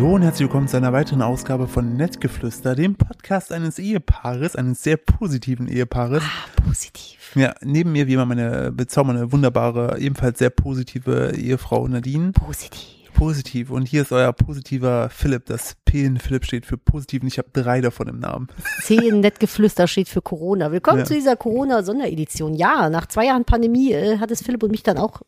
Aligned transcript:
Hallo 0.00 0.14
und 0.14 0.22
herzlich 0.22 0.48
willkommen 0.48 0.66
zu 0.66 0.78
einer 0.78 0.94
weiteren 0.94 1.20
Ausgabe 1.20 1.68
von 1.68 1.94
Nettgeflüster, 1.94 2.74
dem 2.74 2.94
Podcast 2.94 3.52
eines 3.52 3.78
Ehepaares, 3.78 4.56
eines 4.56 4.82
sehr 4.82 4.96
positiven 4.96 5.68
Ehepaares. 5.68 6.22
Ah, 6.24 6.62
positiv. 6.66 7.36
Ja, 7.36 7.52
neben 7.60 7.92
mir 7.92 8.06
wie 8.06 8.14
immer 8.14 8.24
meine 8.24 8.72
bezaubernde, 8.72 9.30
wunderbare, 9.30 9.98
ebenfalls 10.00 10.38
sehr 10.38 10.48
positive 10.48 11.32
Ehefrau 11.36 11.86
Nadine. 11.86 12.32
Positiv. 12.32 13.12
Positiv. 13.12 13.70
Und 13.70 13.88
hier 13.88 14.00
ist 14.00 14.10
euer 14.10 14.32
positiver 14.32 15.10
Philipp. 15.10 15.44
Das 15.44 15.76
P 15.84 16.02
in 16.06 16.16
Philipp 16.18 16.46
steht 16.46 16.64
für 16.64 16.78
positiv 16.78 17.20
und 17.20 17.28
ich 17.28 17.36
habe 17.36 17.50
drei 17.52 17.82
davon 17.82 18.08
im 18.08 18.20
Namen. 18.20 18.48
Zehn 18.82 19.20
Nettgeflüster 19.20 19.86
steht 19.86 20.08
für 20.08 20.22
Corona. 20.22 20.72
Willkommen 20.72 21.00
Ja. 21.00 21.04
zu 21.04 21.12
dieser 21.12 21.36
Corona-Sonderedition. 21.36 22.54
Ja, 22.54 22.88
nach 22.88 23.04
zwei 23.04 23.26
Jahren 23.26 23.44
Pandemie 23.44 23.92
äh, 23.92 24.16
hat 24.16 24.30
es 24.30 24.42
Philipp 24.42 24.62
und 24.62 24.70
mich 24.70 24.82
dann 24.82 24.96
auch. 24.96 25.20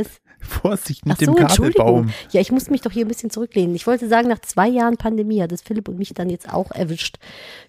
Was? 0.00 0.20
Vorsicht 0.40 1.04
mit 1.04 1.16
Ach 1.16 1.20
so, 1.26 1.34
dem. 1.34 1.46
Kabelbaum. 1.46 2.10
Ja, 2.30 2.40
ich 2.40 2.52
muss 2.52 2.70
mich 2.70 2.80
doch 2.82 2.92
hier 2.92 3.04
ein 3.04 3.08
bisschen 3.08 3.28
zurücklehnen. 3.30 3.74
Ich 3.74 3.86
wollte 3.88 4.08
sagen, 4.08 4.28
nach 4.28 4.38
zwei 4.38 4.68
Jahren 4.68 4.96
Pandemie 4.96 5.42
hat 5.42 5.50
es 5.50 5.62
Philipp 5.62 5.88
und 5.88 5.98
mich 5.98 6.14
dann 6.14 6.30
jetzt 6.30 6.52
auch 6.52 6.70
erwischt. 6.70 7.16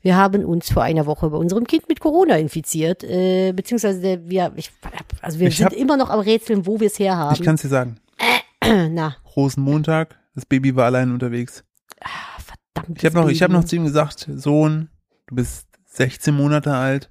Wir 0.04 0.16
haben 0.16 0.46
uns 0.46 0.72
vor 0.72 0.84
einer 0.84 1.08
Woche 1.08 1.30
bei 1.32 1.38
unserem 1.38 1.66
Kind 1.66 1.90
mit 1.90 2.00
Corona 2.00 2.38
infiziert, 2.38 3.04
äh, 3.04 3.54
beziehungsweise 3.54 4.02
der, 4.02 4.30
wir, 4.30 4.52
ich, 4.56 4.72
also 5.22 5.40
wir 5.40 5.48
Ich 5.48 5.58
sind 5.58 5.66
hab- 5.66 5.74
immer 5.74 5.98
noch 5.98 6.12
am 6.12 6.20
Rätseln, 6.20 6.68
wo 6.68 6.80
wir 6.80 6.88
es 6.88 7.00
her 7.00 7.18
haben. 7.18 7.34
Ich 7.34 7.42
kann 7.42 7.56
es 7.56 7.62
dir 7.64 7.70
sagen. 7.70 7.98
Na, 8.90 9.16
Rosenmontag, 9.36 10.20
das 10.36 10.46
Baby 10.46 10.76
war 10.76 10.86
allein 10.86 11.12
unterwegs. 11.12 11.64
ah, 12.02 12.08
verdammt. 12.76 12.98
Ich 13.00 13.06
habe 13.06 13.16
noch, 13.20 13.30
ich 13.30 13.42
hab 13.42 13.50
noch 13.52 13.64
zu 13.64 13.78
ihm 13.78 13.86
gesagt, 13.86 14.28
Sohn, 14.36 14.90
du 15.28 15.36
bist 15.36 15.68
16 15.86 16.36
Monate 16.36 16.72
alt. 16.74 17.10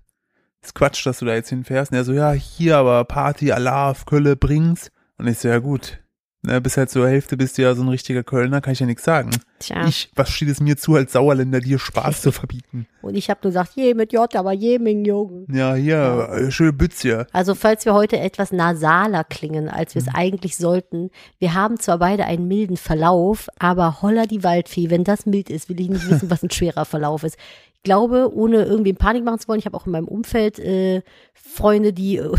Ist 0.62 0.74
Quatsch, 0.74 1.04
dass 1.06 1.18
du 1.18 1.24
da 1.24 1.34
jetzt 1.34 1.48
hinfährst. 1.50 1.90
Und 1.92 1.98
er 1.98 2.04
so, 2.04 2.12
ja, 2.12 2.32
hier 2.32 2.76
aber 2.76 3.04
Party, 3.04 3.50
Alarv, 3.52 4.06
Kölle, 4.06 4.36
bring's. 4.36 4.90
Und 5.18 5.26
ich 5.26 5.38
so, 5.38 5.48
ja 5.48 5.58
gut. 5.58 5.98
Ne, 6.42 6.60
bis 6.60 6.76
halt 6.76 6.88
zur 6.88 7.08
Hälfte 7.08 7.36
bist 7.36 7.58
du 7.58 7.62
ja 7.62 7.74
so 7.74 7.82
ein 7.82 7.88
richtiger 7.88 8.22
Kölner, 8.22 8.60
kann 8.60 8.72
ich 8.72 8.78
ja 8.78 8.86
nichts 8.86 9.02
sagen. 9.02 9.30
Tja. 9.58 9.84
Ich, 9.88 10.08
was 10.14 10.30
steht 10.30 10.48
es 10.48 10.60
mir 10.60 10.76
zu, 10.76 10.94
als 10.94 11.12
Sauerländer 11.12 11.58
dir 11.58 11.80
Spaß 11.80 12.22
zu 12.22 12.30
verbieten? 12.30 12.86
Und 13.02 13.16
ich 13.16 13.28
habe 13.28 13.40
nur 13.42 13.50
gesagt, 13.50 13.72
je 13.74 13.92
mit 13.94 14.12
J, 14.12 14.32
aber 14.36 14.52
je 14.52 14.78
mit 14.78 15.04
Jungen. 15.04 15.48
Ja, 15.52 15.74
hier, 15.74 16.28
äh, 16.30 16.50
schöne 16.52 16.72
Bützje. 16.72 17.26
Also 17.32 17.56
falls 17.56 17.84
wir 17.86 17.94
heute 17.94 18.20
etwas 18.20 18.52
nasaler 18.52 19.24
klingen, 19.24 19.68
als 19.68 19.96
Mhm. 19.96 19.98
wir 19.98 20.02
es 20.06 20.14
eigentlich 20.14 20.56
sollten, 20.56 21.10
wir 21.40 21.54
haben 21.54 21.80
zwar 21.80 21.98
beide 21.98 22.24
einen 22.24 22.46
milden 22.46 22.76
Verlauf, 22.76 23.48
aber 23.58 24.00
holla 24.00 24.26
die 24.26 24.44
Waldfee, 24.44 24.90
wenn 24.90 25.02
das 25.02 25.26
mild 25.26 25.50
ist, 25.50 25.68
will 25.68 25.80
ich 25.80 25.88
nicht 25.88 26.08
wissen, 26.08 26.30
was 26.30 26.44
ein 26.44 26.52
schwerer 26.52 26.84
Verlauf 26.84 27.24
ist. 27.24 27.36
Ich 27.74 27.82
glaube, 27.82 28.32
ohne 28.32 28.62
irgendwie 28.64 28.92
Panik 28.92 29.24
machen 29.24 29.40
zu 29.40 29.48
wollen, 29.48 29.58
ich 29.58 29.66
habe 29.66 29.76
auch 29.76 29.86
in 29.86 29.92
meinem 29.92 30.08
Umfeld 30.08 30.60
äh, 30.60 31.02
Freunde, 31.34 31.92
die 31.92 32.18
äh, 32.18 32.30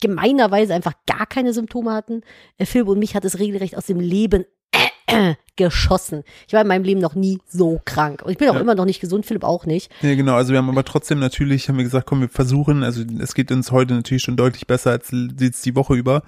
gemeinerweise 0.00 0.74
einfach 0.74 0.94
gar 1.06 1.26
keine 1.26 1.52
Symptome 1.52 1.92
hatten. 1.92 2.22
Äh, 2.58 2.66
Philipp 2.66 2.88
und 2.88 2.98
mich 2.98 3.14
hat 3.14 3.24
es 3.24 3.38
regelrecht 3.38 3.76
aus 3.76 3.86
dem 3.86 4.00
Leben 4.00 4.44
geschossen. 5.56 6.22
Ich 6.46 6.54
war 6.54 6.60
in 6.62 6.66
meinem 6.68 6.84
Leben 6.84 7.00
noch 7.00 7.14
nie 7.14 7.38
so 7.46 7.80
krank. 7.84 8.22
Und 8.22 8.32
ich 8.32 8.38
bin 8.38 8.48
auch 8.48 8.54
Ja. 8.54 8.60
immer 8.60 8.74
noch 8.74 8.84
nicht 8.86 9.00
gesund, 9.00 9.26
Philipp 9.26 9.44
auch 9.44 9.66
nicht. 9.66 9.90
Ja, 10.00 10.14
genau. 10.14 10.34
Also 10.34 10.52
wir 10.52 10.58
haben 10.58 10.70
aber 10.70 10.84
trotzdem 10.84 11.18
natürlich, 11.18 11.68
haben 11.68 11.76
wir 11.76 11.84
gesagt, 11.84 12.06
komm, 12.06 12.20
wir 12.22 12.28
versuchen, 12.28 12.82
also 12.82 13.02
es 13.20 13.34
geht 13.34 13.52
uns 13.52 13.70
heute 13.70 13.94
natürlich 13.94 14.22
schon 14.22 14.36
deutlich 14.36 14.66
besser 14.66 14.90
als 14.92 15.12
jetzt 15.38 15.64
die 15.66 15.76
Woche 15.76 15.94
über. 15.94 16.22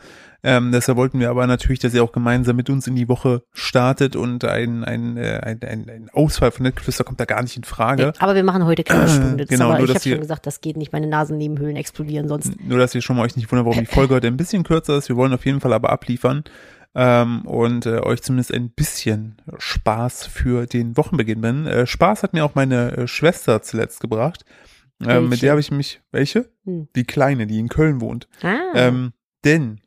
Ähm, 0.46 0.72
deshalb 0.72 0.98
wollten 0.98 1.20
wir 1.20 1.30
aber 1.30 1.46
natürlich, 1.46 1.78
dass 1.78 1.94
ihr 1.94 2.04
auch 2.04 2.12
gemeinsam 2.12 2.56
mit 2.56 2.68
uns 2.68 2.86
in 2.86 2.94
die 2.96 3.08
Woche 3.08 3.42
startet 3.54 4.14
und 4.14 4.44
ein, 4.44 4.84
ein, 4.84 5.16
äh, 5.16 5.40
ein, 5.42 5.58
ein, 5.62 5.88
ein 5.88 6.10
Ausfall 6.12 6.50
von 6.50 6.64
Nettgeflüster 6.64 7.02
kommt 7.02 7.18
da 7.18 7.24
gar 7.24 7.42
nicht 7.42 7.56
in 7.56 7.64
Frage. 7.64 8.12
Aber 8.18 8.34
wir 8.34 8.44
machen 8.44 8.66
heute 8.66 8.84
keine 8.84 9.08
Stunde. 9.08 9.46
Genau, 9.48 9.70
aber 9.70 9.78
nur, 9.78 9.88
ich 9.88 9.94
habe 9.94 10.06
schon 10.06 10.20
gesagt, 10.20 10.46
das 10.46 10.60
geht 10.60 10.76
nicht. 10.76 10.92
Meine 10.92 11.06
Nasennebenhöhlen 11.06 11.76
explodieren 11.76 12.28
sonst. 12.28 12.52
Nur, 12.62 12.78
dass 12.78 12.94
ihr 12.94 13.00
schon 13.00 13.16
mal 13.16 13.22
euch 13.22 13.36
nicht 13.36 13.50
wundert, 13.50 13.64
warum 13.64 13.78
die 13.80 13.86
Folge 13.86 14.14
heute 14.14 14.26
ein 14.26 14.36
bisschen 14.36 14.64
kürzer 14.64 14.98
ist. 14.98 15.08
Wir 15.08 15.16
wollen 15.16 15.32
auf 15.32 15.46
jeden 15.46 15.60
Fall 15.60 15.72
aber 15.72 15.88
abliefern 15.88 16.44
ähm, 16.94 17.42
und 17.42 17.86
äh, 17.86 18.00
euch 18.00 18.22
zumindest 18.22 18.52
ein 18.52 18.70
bisschen 18.70 19.36
Spaß 19.58 20.26
für 20.26 20.66
den 20.66 20.96
Wochenbeginn 20.96 21.40
bringen. 21.40 21.66
Äh, 21.66 21.86
Spaß 21.86 22.22
hat 22.22 22.32
mir 22.32 22.44
auch 22.44 22.54
meine 22.54 22.96
äh, 22.96 23.06
Schwester 23.06 23.62
zuletzt 23.62 24.00
gebracht. 24.00 24.44
Ähm, 25.04 25.28
mit 25.28 25.42
der 25.42 25.50
habe 25.50 25.60
ich 25.60 25.70
mich, 25.70 26.00
welche? 26.12 26.50
Hm. 26.64 26.88
Die 26.94 27.04
Kleine, 27.04 27.46
die 27.46 27.58
in 27.58 27.68
Köln 27.68 28.00
wohnt. 28.00 28.28
Ah, 28.42 28.58
Ähm, 28.74 29.12
denn 29.44 29.80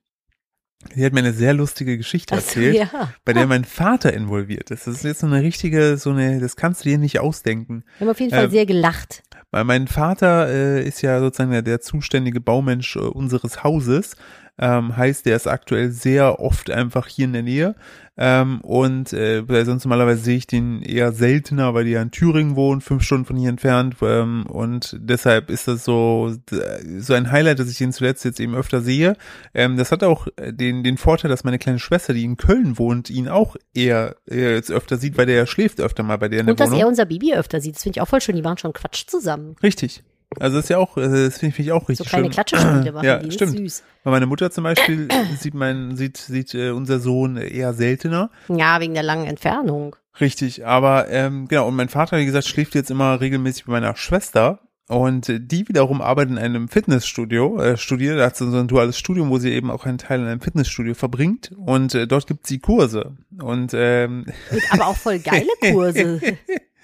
sie 0.94 1.06
hat 1.06 1.14
mir 1.14 1.20
eine 1.20 1.34
sehr 1.34 1.54
lustige 1.54 1.98
Geschichte 1.98 2.36
so, 2.36 2.42
erzählt, 2.42 2.76
ja. 2.76 3.14
bei 3.24 3.34
der 3.34 3.48
mein 3.48 3.64
Vater 3.64 4.14
involviert 4.14 4.70
ist. 4.70 4.86
Das 4.86 4.96
ist 4.96 5.04
jetzt 5.04 5.22
so 5.22 5.28
eine 5.28 5.42
richtige, 5.42 5.98
so 5.98 6.12
eine, 6.12 6.40
das 6.40 6.56
kannst 6.56 6.84
du 6.84 6.90
dir 6.90 6.98
nicht 6.98 7.20
ausdenken. 7.20 7.84
Wir 7.98 8.06
haben 8.06 8.12
auf 8.12 8.20
jeden 8.20 8.32
Fall 8.32 8.46
ähm, 8.46 8.52
sehr 8.52 8.66
gelacht. 8.66 9.24
Weil 9.52 9.64
mein 9.64 9.88
Vater 9.88 10.50
äh, 10.50 10.86
ist 10.86 11.02
ja 11.02 11.20
sozusagen 11.20 11.52
der, 11.52 11.62
der 11.62 11.80
zuständige 11.80 12.42
Baumensch 12.42 12.96
äh, 12.98 13.00
unseres 13.00 13.64
Hauses. 13.64 14.18
Ähm, 14.60 14.98
heißt, 14.98 15.26
der 15.26 15.36
ist 15.36 15.48
aktuell 15.48 15.92
sehr 15.92 16.40
oft 16.40 16.70
einfach 16.70 17.08
hier 17.08 17.26
in 17.26 17.34
der 17.34 17.44
Nähe. 17.44 17.76
Ähm, 18.20 18.62
und 18.62 19.14
äh, 19.14 19.44
sonst 19.64 19.86
normalerweise 19.86 20.24
sehe 20.24 20.38
ich 20.38 20.48
den 20.48 20.82
eher 20.82 21.12
seltener, 21.12 21.76
weil 21.76 21.86
die 21.86 21.92
ja 21.92 22.02
in 22.02 22.10
Thüringen 22.10 22.56
wohnen, 22.56 22.82
fünf 22.82 23.04
Stunden 23.04 23.26
von 23.26 23.38
hier 23.38 23.50
entfernt. 23.50 23.98
Ähm, 24.02 24.48
und 24.48 24.98
deshalb 25.00 25.52
ist 25.52 25.68
das 25.68 25.86
so, 25.86 26.34
äh, 26.52 27.00
so 27.00 27.14
ein 27.14 27.32
Highlight, 27.32 27.60
dass 27.60 27.70
ich 27.70 27.80
ihn 27.80 27.94
zuletzt 27.94 28.26
jetzt 28.26 28.40
eben 28.40 28.56
öfter 28.56 28.82
sehe. 28.82 29.16
Ähm, 29.54 29.78
das 29.78 29.92
hat 29.92 30.04
auch 30.04 30.28
äh, 30.38 30.52
den, 30.52 30.84
den 30.84 30.98
Vorteil, 30.98 31.30
dass 31.30 31.44
meine 31.44 31.60
kleine 31.60 31.78
Schwester, 31.78 32.14
die 32.14 32.24
in 32.24 32.38
Köln 32.38 32.80
wohnt, 32.80 33.12
ihn 33.12 33.28
auch 33.28 33.56
eher, 33.76 34.16
eher 34.26 34.56
jetzt 34.56 34.72
öfter 34.72 34.98
sieht, 34.98 35.16
weil 35.18 35.28
der 35.28 35.46
schläft 35.46 35.80
öfter 35.80 36.02
mal 36.02 36.18
bei 36.18 36.28
der 36.28 36.40
in 36.40 36.48
der 36.48 36.54
Und 36.54 36.60
dass 36.60 36.70
Wohnung. 36.70 36.82
er 36.82 36.88
unser 36.88 37.06
Baby 37.06 37.36
öfter 37.36 37.62
sieht, 37.62 37.76
das 37.76 37.84
finde 37.84 37.98
ich 37.98 38.02
auch 38.02 38.08
voll 38.08 38.22
schön. 38.22 38.36
Die 38.36 38.42
machen 38.42 38.58
schon 38.58 38.74
Quatsch 38.74 39.06
zusammen. 39.06 39.56
Richtig. 39.62 40.04
Also 40.40 40.58
das 40.58 40.66
ist 40.66 40.70
ja 40.70 40.78
auch, 40.78 40.98
äh, 40.98 41.08
das 41.08 41.40
finde 41.40 41.56
ich, 41.62 41.72
auch 41.72 41.82
So 41.84 41.88
richtig 41.88 42.08
kleine 42.08 42.26
schön. 42.26 42.32
Klatschespiele 42.32 42.92
machen 42.94 43.06
ja, 43.06 43.20
die. 43.20 43.32
Stimmt. 43.32 43.58
süß. 43.58 43.84
Weil 44.04 44.12
meine 44.12 44.26
Mutter 44.26 44.52
zum 44.52 44.64
Beispiel 44.64 45.08
sieht 45.40 45.54
mein, 45.54 45.96
sieht, 45.96 46.18
sieht 46.18 46.54
äh, 46.54 46.72
unser 46.72 47.00
Sohn 47.00 47.38
eher 47.38 47.74
seltener. 47.74 48.30
Ja, 48.50 48.80
wegen 48.80 48.94
der 48.94 49.04
langen 49.04 49.26
Entfernung. 49.26 49.96
Richtig. 50.20 50.66
Aber 50.66 51.10
ähm, 51.10 51.48
genau, 51.48 51.68
und 51.68 51.76
mein 51.76 51.90
Vater, 51.90 52.18
wie 52.18 52.26
gesagt, 52.26 52.48
schläft 52.48 52.76
jetzt 52.76 52.92
immer 52.92 53.22
regelmäßig 53.22 53.66
bei 53.66 53.72
meiner 53.74 53.96
Schwester. 53.96 54.60
Und 54.90 55.28
äh, 55.28 55.40
die 55.42 55.68
wiederum 55.68 56.02
arbeitet 56.02 56.32
in 56.32 56.38
einem 56.38 56.70
Fitnessstudio, 56.70 57.60
äh, 57.60 57.78
studiert, 57.78 58.20
da 58.20 58.26
hat 58.26 58.38
sie 58.38 58.50
so 58.50 58.58
ein 58.58 58.70
duales 58.70 58.98
Studium, 58.98 59.30
wo 59.30 59.38
sie 59.38 59.52
eben 59.52 59.70
auch 59.70 59.86
einen 59.86 59.98
Teil 59.98 60.22
in 60.22 60.28
einem 60.28 60.40
Fitnessstudio 60.40 60.94
verbringt. 60.94 61.52
Und 61.58 61.94
äh, 61.94 62.08
dort 62.08 62.28
gibt 62.28 62.48
sie 62.48 62.60
Kurse. 62.60 63.18
Und 63.42 63.74
ähm, 63.74 64.26
aber 64.72 64.88
auch 64.88 64.96
voll 64.96 65.20
geile 65.20 65.50
Kurse. 65.72 66.22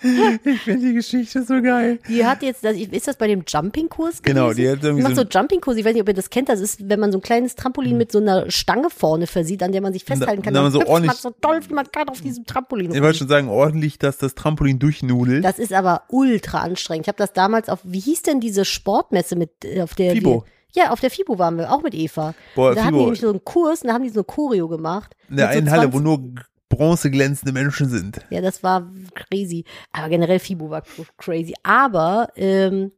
ich 0.46 0.59
finde 0.62 0.88
die 0.88 0.94
Geschichte 0.94 1.44
so 1.44 1.62
geil. 1.62 2.00
Die 2.08 2.25
hat 2.25 2.44
jetzt, 2.44 2.64
ist 2.64 3.08
das 3.08 3.16
bei 3.18 3.28
dem 3.28 3.44
Jumping-Kurs? 3.47 4.22
Genau, 4.22 4.53
die 4.53 4.69
hat 4.69 4.84
irgendwie 4.84 5.03
macht 5.03 5.16
so 5.16 5.22
so 5.24 5.28
Jumping-Kurs. 5.30 5.78
Ich 5.78 5.86
weiß 5.86 5.94
nicht, 5.94 6.02
ob 6.02 6.08
ihr 6.09 6.14
das 6.14 6.30
kennt. 6.30 6.50
Das 6.50 6.59
ist, 6.59 6.90
wenn 6.90 7.00
man 7.00 7.12
so 7.12 7.18
ein 7.19 7.22
kleines 7.22 7.56
Trampolin 7.56 7.97
mit 7.97 8.12
so 8.12 8.19
einer 8.19 8.50
Stange 8.52 8.90
vorne 8.90 9.28
versieht, 9.28 9.64
an 9.64 9.72
der 9.72 9.81
man 9.81 9.94
sich 9.94 10.03
festhalten 10.03 10.41
kann. 10.41 10.53
na, 10.53 10.62
man 10.62 10.72
so 10.72 10.80
hüpft 10.80 10.90
man 10.90 10.94
ordentlich- 10.96 11.19
so 11.19 11.30
toll, 11.41 11.59
wie 11.68 11.74
man 11.74 11.91
kann 11.91 12.09
auf 12.09 12.22
diesem 12.22 12.46
Trampolin. 12.46 12.94
Ich 12.94 13.02
wollte 13.02 13.19
schon 13.19 13.28
sagen, 13.30 13.47
ordentlich, 13.50 13.97
dass 13.97 14.18
das 14.18 14.36
Trampolin 14.36 14.80
durchnudelt. 14.80 15.44
Das 15.44 15.59
ist 15.59 15.74
aber 15.74 16.03
ultra 16.09 16.59
anstrengend. 16.62 17.06
Ich 17.06 17.08
habe 17.09 17.18
das 17.18 17.34
damals 17.34 17.70
auf, 17.70 17.80
wie 17.84 18.00
hieß 18.00 18.24
denn 18.24 18.40
diese 18.40 18.66
Sportmesse 18.66 19.35
mit, 19.35 19.52
äh, 19.64 19.81
auf 19.81 19.94
der 19.96 20.12
FIBO. 20.14 20.44
Ja, 20.75 20.90
auf 20.91 21.00
der 21.00 21.12
FIBO 21.12 21.38
waren 21.38 21.58
wir, 21.58 21.72
auch 21.72 21.84
mit 21.84 21.94
Eva. 21.94 22.34
Boah, 22.56 22.74
da 22.74 22.81
hatten 22.81 22.90
FIBO. 22.90 22.97
die 22.97 23.03
nämlich 23.03 23.22
so 23.22 23.30
einen 23.30 23.44
Kurs 23.46 23.81
und 23.84 23.90
da 23.90 23.94
haben 23.94 24.03
die 24.03 24.09
so 24.09 24.20
eine 24.22 24.24
Choreo 24.25 24.68
gemacht. 24.68 25.16
in 25.30 25.38
der 25.38 25.52
so 25.52 25.58
einen 25.59 25.70
Halle, 25.72 25.94
wo 25.94 26.00
20 26.00 26.03
nur 26.03 26.34
bronzeglänzende 26.75 27.51
Menschen 27.51 27.89
sind. 27.89 28.19
Ja, 28.29 28.41
das 28.41 28.63
war 28.63 28.91
crazy. 29.13 29.66
Aber 29.91 30.09
generell 30.09 30.39
FIBO 30.39 30.69
war 30.69 30.84
crazy. 31.17 31.53
Aber 31.63 32.29
ähm, 32.35 32.91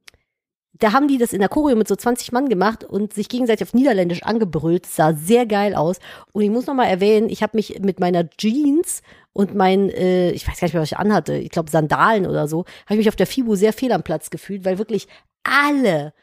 da 0.80 0.92
haben 0.92 1.08
die 1.08 1.18
das 1.18 1.34
in 1.34 1.40
der 1.40 1.50
Choreo 1.50 1.76
mit 1.76 1.88
so 1.88 1.96
20 1.96 2.32
Mann 2.32 2.50
gemacht 2.50 2.84
und 2.84 3.14
sich 3.14 3.30
gegenseitig 3.30 3.68
auf 3.68 3.74
Niederländisch 3.74 4.24
angebrüllt. 4.24 4.86
Das 4.86 4.96
sah 4.96 5.14
sehr 5.14 5.46
geil 5.46 5.74
aus. 5.76 6.00
Und 6.34 6.44
ich 6.44 6.50
muss 6.50 6.68
noch 6.68 6.74
mal 6.74 6.86
erwähnen, 6.86 7.30
ich 7.30 7.44
habe 7.44 7.56
mich 7.56 7.80
mit 7.80 8.00
meiner 8.00 8.30
Jeans 8.30 9.02
und 9.32 9.56
mein, 9.56 9.90
äh, 9.90 10.32
ich 10.32 10.48
weiß 10.48 10.60
gar 10.60 10.66
nicht 10.66 10.74
mehr, 10.74 10.82
was 10.82 10.92
ich 10.92 10.98
anhatte, 10.98 11.36
ich 11.36 11.50
glaube 11.50 11.70
Sandalen 11.70 12.26
oder 12.26 12.48
so, 12.48 12.66
habe 12.86 12.96
ich 12.96 12.98
mich 13.00 13.10
auf 13.10 13.16
der 13.16 13.28
FIBO 13.28 13.56
sehr 13.56 13.74
fehl 13.74 13.92
am 13.92 14.04
Platz 14.04 14.30
gefühlt, 14.30 14.66
weil 14.66 14.78
wirklich 14.78 15.08
alle, 15.44 16.14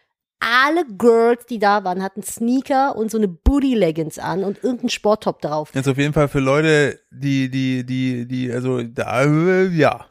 alle 0.42 0.84
Girls, 0.98 1.46
die 1.46 1.58
da 1.58 1.84
waren, 1.84 2.02
hatten 2.02 2.22
Sneaker 2.22 2.96
und 2.96 3.10
so 3.10 3.18
eine 3.18 3.28
Booty-Leggings 3.28 4.18
an 4.18 4.44
und 4.44 4.62
irgendeinen 4.62 4.90
Sporttop 4.90 5.40
drauf. 5.40 5.70
Jetzt 5.74 5.88
auf 5.88 5.98
jeden 5.98 6.12
Fall 6.12 6.28
für 6.28 6.40
Leute, 6.40 7.00
die, 7.10 7.48
die, 7.48 7.84
die, 7.84 8.26
die, 8.26 8.52
also, 8.52 8.82
da, 8.82 9.22
äh, 9.24 9.68
ja. 9.68 10.06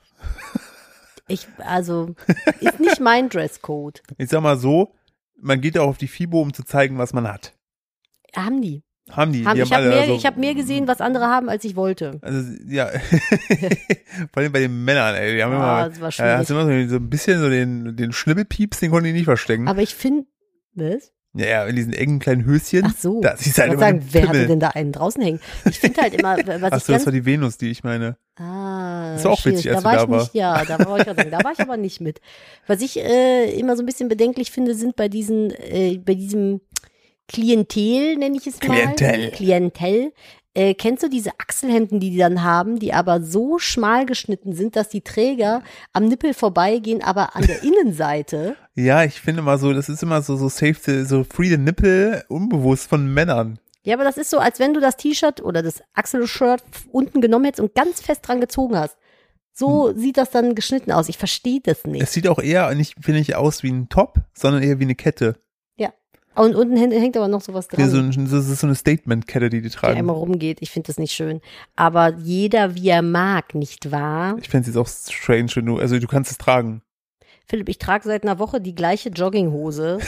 Ich, 1.27 1.47
also, 1.59 2.15
ist 2.59 2.79
nicht 2.79 2.99
mein 2.99 3.29
Dresscode. 3.29 4.01
Ich 4.17 4.29
sag 4.29 4.41
mal 4.41 4.57
so, 4.57 4.95
man 5.39 5.61
geht 5.61 5.77
auch 5.77 5.87
auf 5.87 5.97
die 5.97 6.07
FIBO, 6.07 6.41
um 6.41 6.53
zu 6.53 6.63
zeigen, 6.63 6.97
was 6.97 7.13
man 7.13 7.27
hat. 7.27 7.53
Haben 8.35 8.61
die. 8.61 8.83
Haben 9.11 9.33
die, 9.33 9.45
Haben, 9.45 9.55
die 9.57 9.61
ich 9.63 9.71
habe 9.73 9.87
mehr, 9.89 10.01
also, 10.01 10.15
ich 10.15 10.25
hab 10.25 10.37
mehr 10.37 10.55
gesehen, 10.55 10.87
was 10.87 11.01
andere 11.01 11.25
haben, 11.25 11.49
als 11.49 11.63
ich 11.63 11.75
wollte. 11.75 12.19
Also, 12.21 12.43
ja. 12.67 12.87
Vor 14.33 14.43
allem 14.43 14.51
bei 14.51 14.59
den 14.59 14.83
Männern, 14.83 15.15
ey. 15.15 15.35
Die 15.35 15.43
haben 15.43 15.53
Ah, 15.53 15.55
immer, 15.85 15.89
das 15.89 16.01
war 16.01 16.07
äh, 16.09 16.11
schwierig. 16.11 16.31
hast 16.37 16.49
du 16.49 16.53
immer 16.53 16.83
so, 16.83 16.89
so 16.89 16.95
ein 16.97 17.09
bisschen 17.09 17.39
so 17.41 17.49
den, 17.49 17.95
den 17.95 18.11
Schnibbelpieps, 18.13 18.79
den 18.79 18.91
konnten 18.91 19.05
die 19.05 19.13
nicht 19.13 19.25
verstecken. 19.25 19.67
Aber 19.67 19.81
ich 19.81 19.95
finde, 19.95 20.25
was? 20.75 21.11
ja, 21.33 21.45
ja, 21.45 21.65
in 21.65 21.75
diesen 21.77 21.93
engen 21.93 22.19
kleinen 22.19 22.43
Höschen. 22.45 22.83
Ach 22.85 22.93
so. 22.97 23.21
Da 23.21 23.31
ist 23.31 23.45
ich 23.47 23.57
halt 23.57 23.71
immer 23.71 23.79
sagen, 23.79 24.05
wer 24.11 24.27
hatte 24.27 24.47
denn 24.47 24.59
da 24.59 24.69
einen 24.69 24.91
draußen 24.91 25.21
hängen? 25.23 25.39
Ich 25.69 25.79
finde 25.79 26.01
halt 26.01 26.13
immer, 26.13 26.35
was 26.61 26.71
Ach 26.73 26.77
ich 26.77 26.83
so, 26.83 26.93
das 26.93 27.05
war 27.05 27.13
die 27.13 27.25
Venus, 27.25 27.57
die 27.57 27.71
ich 27.71 27.83
meine. 27.85 28.17
ah, 28.37 29.13
Das 29.13 29.23
war 29.23 29.31
auch 29.31 29.45
witzig, 29.45 29.69
als 29.71 29.81
da 29.81 29.83
war 29.89 29.95
da 29.95 30.03
ich 30.03 30.09
nicht, 30.09 30.33
ja, 30.35 30.65
da 30.65 30.79
war 30.85 30.99
ich, 30.99 31.05
sagen, 31.05 31.31
da 31.31 31.43
war 31.43 31.51
ich 31.53 31.59
aber 31.59 31.77
nicht 31.77 32.01
mit. 32.01 32.19
Was 32.67 32.81
ich 32.81 32.99
äh, 32.99 33.49
immer 33.57 33.77
so 33.77 33.83
ein 33.83 33.85
bisschen 33.85 34.09
bedenklich 34.09 34.51
finde, 34.51 34.75
sind 34.75 34.95
bei 34.97 35.07
diesen, 35.07 35.51
äh, 35.51 35.97
bei 36.03 36.15
diesem 36.15 36.59
Klientel, 37.31 38.17
nenne 38.17 38.37
ich 38.37 38.47
es 38.47 38.61
mal. 38.61 38.75
Klientel. 38.75 39.31
Klientel. 39.31 40.13
Äh, 40.53 40.73
kennst 40.73 41.01
du 41.01 41.07
diese 41.09 41.31
Achselhemden, 41.39 42.01
die 42.01 42.09
die 42.11 42.17
dann 42.17 42.43
haben, 42.43 42.77
die 42.77 42.91
aber 42.93 43.21
so 43.21 43.57
schmal 43.57 44.05
geschnitten 44.05 44.53
sind, 44.53 44.75
dass 44.75 44.89
die 44.89 44.99
Träger 44.99 45.63
am 45.93 46.09
Nippel 46.09 46.33
vorbeigehen, 46.33 47.01
aber 47.01 47.37
an 47.37 47.47
der 47.47 47.63
Innenseite? 47.63 48.57
Ja, 48.75 49.03
ich 49.05 49.21
finde 49.21 49.41
mal 49.43 49.57
so, 49.57 49.71
das 49.71 49.87
ist 49.87 50.03
immer 50.03 50.21
so, 50.21 50.35
so 50.35 50.49
safe, 50.49 50.75
the- 50.83 51.05
so 51.05 51.23
free 51.23 51.47
the 51.47 51.57
nipple, 51.57 52.25
unbewusst 52.27 52.89
von 52.89 53.13
Männern. 53.13 53.59
Ja, 53.83 53.95
aber 53.95 54.03
das 54.03 54.17
ist 54.17 54.29
so, 54.29 54.39
als 54.39 54.59
wenn 54.59 54.73
du 54.73 54.81
das 54.81 54.97
T-Shirt 54.97 55.41
oder 55.41 55.63
das 55.63 55.81
Achselshirt 55.93 56.63
unten 56.91 57.21
genommen 57.21 57.45
hättest 57.45 57.61
und 57.61 57.73
ganz 57.73 58.01
fest 58.01 58.27
dran 58.27 58.41
gezogen 58.41 58.77
hast. 58.77 58.97
So 59.53 59.93
sieht 59.97 60.17
das 60.17 60.31
dann 60.31 60.53
geschnitten 60.55 60.91
aus. 60.91 61.09
Ich 61.09 61.17
verstehe 61.17 61.59
das 61.63 61.83
nicht. 61.85 62.01
Es 62.03 62.13
sieht 62.13 62.27
auch 62.27 62.39
eher 62.39 62.73
nicht, 62.75 62.95
finde 63.01 63.21
ich, 63.21 63.35
aus 63.35 63.63
wie 63.63 63.71
ein 63.71 63.89
Top, 63.89 64.19
sondern 64.33 64.63
eher 64.63 64.79
wie 64.79 64.83
eine 64.83 64.95
Kette. 64.95 65.35
Und 66.35 66.55
unten 66.55 66.77
hängt, 66.77 67.17
aber 67.17 67.27
noch 67.27 67.41
sowas 67.41 67.67
dran. 67.67 67.91
das 68.29 68.31
ist 68.47 68.59
so 68.61 68.67
eine 68.67 68.75
Statement-Kette, 68.75 69.49
die 69.49 69.57
die 69.61 69.69
die 69.69 69.75
tragen. 69.75 69.97
einmal 69.97 70.15
rumgeht. 70.15 70.59
Ich 70.61 70.71
finde 70.71 70.87
das 70.87 70.97
nicht 70.97 71.11
schön. 71.13 71.41
Aber 71.75 72.15
jeder, 72.17 72.75
wie 72.75 72.87
er 72.89 73.01
mag, 73.01 73.53
nicht 73.53 73.91
wahr? 73.91 74.37
Ich 74.41 74.49
fände 74.49 74.69
es 74.69 74.77
auch 74.77 74.87
strange, 74.87 75.49
wenn 75.55 75.65
du, 75.65 75.77
also 75.77 75.99
du 75.99 76.07
kannst 76.07 76.31
es 76.31 76.37
tragen. 76.37 76.81
Philipp, 77.47 77.67
ich 77.67 77.79
trage 77.79 78.05
seit 78.05 78.23
einer 78.23 78.39
Woche 78.39 78.61
die 78.61 78.75
gleiche 78.75 79.09
Jogginghose 79.09 79.99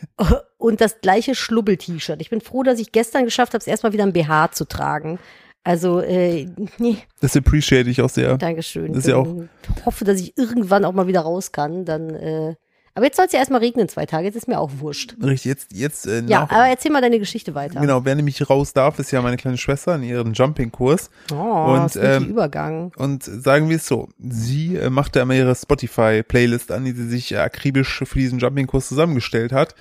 und 0.58 0.80
das 0.80 1.00
gleiche 1.00 1.34
Schlubbel-T-Shirt. 1.34 2.20
Ich 2.20 2.30
bin 2.30 2.40
froh, 2.40 2.62
dass 2.62 2.78
ich 2.78 2.92
gestern 2.92 3.24
geschafft 3.24 3.52
habe, 3.54 3.60
es 3.60 3.66
erstmal 3.66 3.92
wieder 3.92 4.04
ein 4.04 4.12
BH 4.12 4.52
zu 4.52 4.64
tragen. 4.66 5.18
Also, 5.64 6.00
äh, 6.00 6.46
nee, 6.78 6.98
Das 7.20 7.36
appreciate 7.36 7.88
ich 7.88 8.00
auch 8.02 8.10
sehr. 8.10 8.36
Dankeschön. 8.36 8.88
Das 8.92 8.98
ist 8.98 9.08
ja 9.08 9.16
auch- 9.16 9.26
Ich 9.76 9.86
hoffe, 9.86 10.04
dass 10.04 10.20
ich 10.20 10.36
irgendwann 10.36 10.84
auch 10.84 10.92
mal 10.92 11.06
wieder 11.06 11.22
raus 11.22 11.52
kann. 11.52 11.84
Dann, 11.84 12.10
äh, 12.10 12.54
aber 12.94 13.06
jetzt 13.06 13.16
soll 13.16 13.26
es 13.26 13.32
ja 13.32 13.40
erstmal 13.40 13.60
regnen, 13.60 13.88
zwei 13.88 14.06
Tage. 14.06 14.24
Jetzt 14.26 14.36
ist 14.36 14.46
mir 14.48 14.58
auch 14.60 14.70
wurscht. 14.78 15.16
Richtig, 15.22 15.44
jetzt, 15.46 15.72
jetzt, 15.72 16.06
äh, 16.06 16.20
Ja, 16.26 16.40
nach, 16.42 16.50
aber 16.50 16.66
erzähl 16.68 16.92
mal 16.92 17.00
deine 17.00 17.18
Geschichte 17.18 17.54
weiter. 17.54 17.80
genau, 17.80 18.04
wer 18.04 18.14
nämlich 18.14 18.48
raus 18.48 18.72
darf, 18.72 18.98
ist 18.98 19.10
ja 19.10 19.20
meine 19.22 19.36
kleine 19.36 19.58
Schwester 19.58 19.94
in 19.96 20.02
ihrem 20.04 20.32
Jumping-Kurs. 20.32 21.10
Oh, 21.32 21.74
Und, 21.74 21.96
ähm, 22.00 22.26
Übergang. 22.26 22.92
Und 22.96 23.24
sagen 23.24 23.68
wir 23.68 23.76
es 23.76 23.86
so, 23.86 24.08
sie 24.18 24.76
äh, 24.76 24.90
macht 24.90 25.16
da 25.16 25.22
immer 25.22 25.34
ihre 25.34 25.54
Spotify-Playlist 25.54 26.70
an, 26.72 26.84
die 26.84 26.92
sie 26.92 27.08
sich 27.08 27.32
äh, 27.32 27.38
akribisch 27.38 28.02
für 28.04 28.18
diesen 28.18 28.38
Jumping-Kurs 28.38 28.88
zusammengestellt 28.88 29.52
hat. 29.52 29.74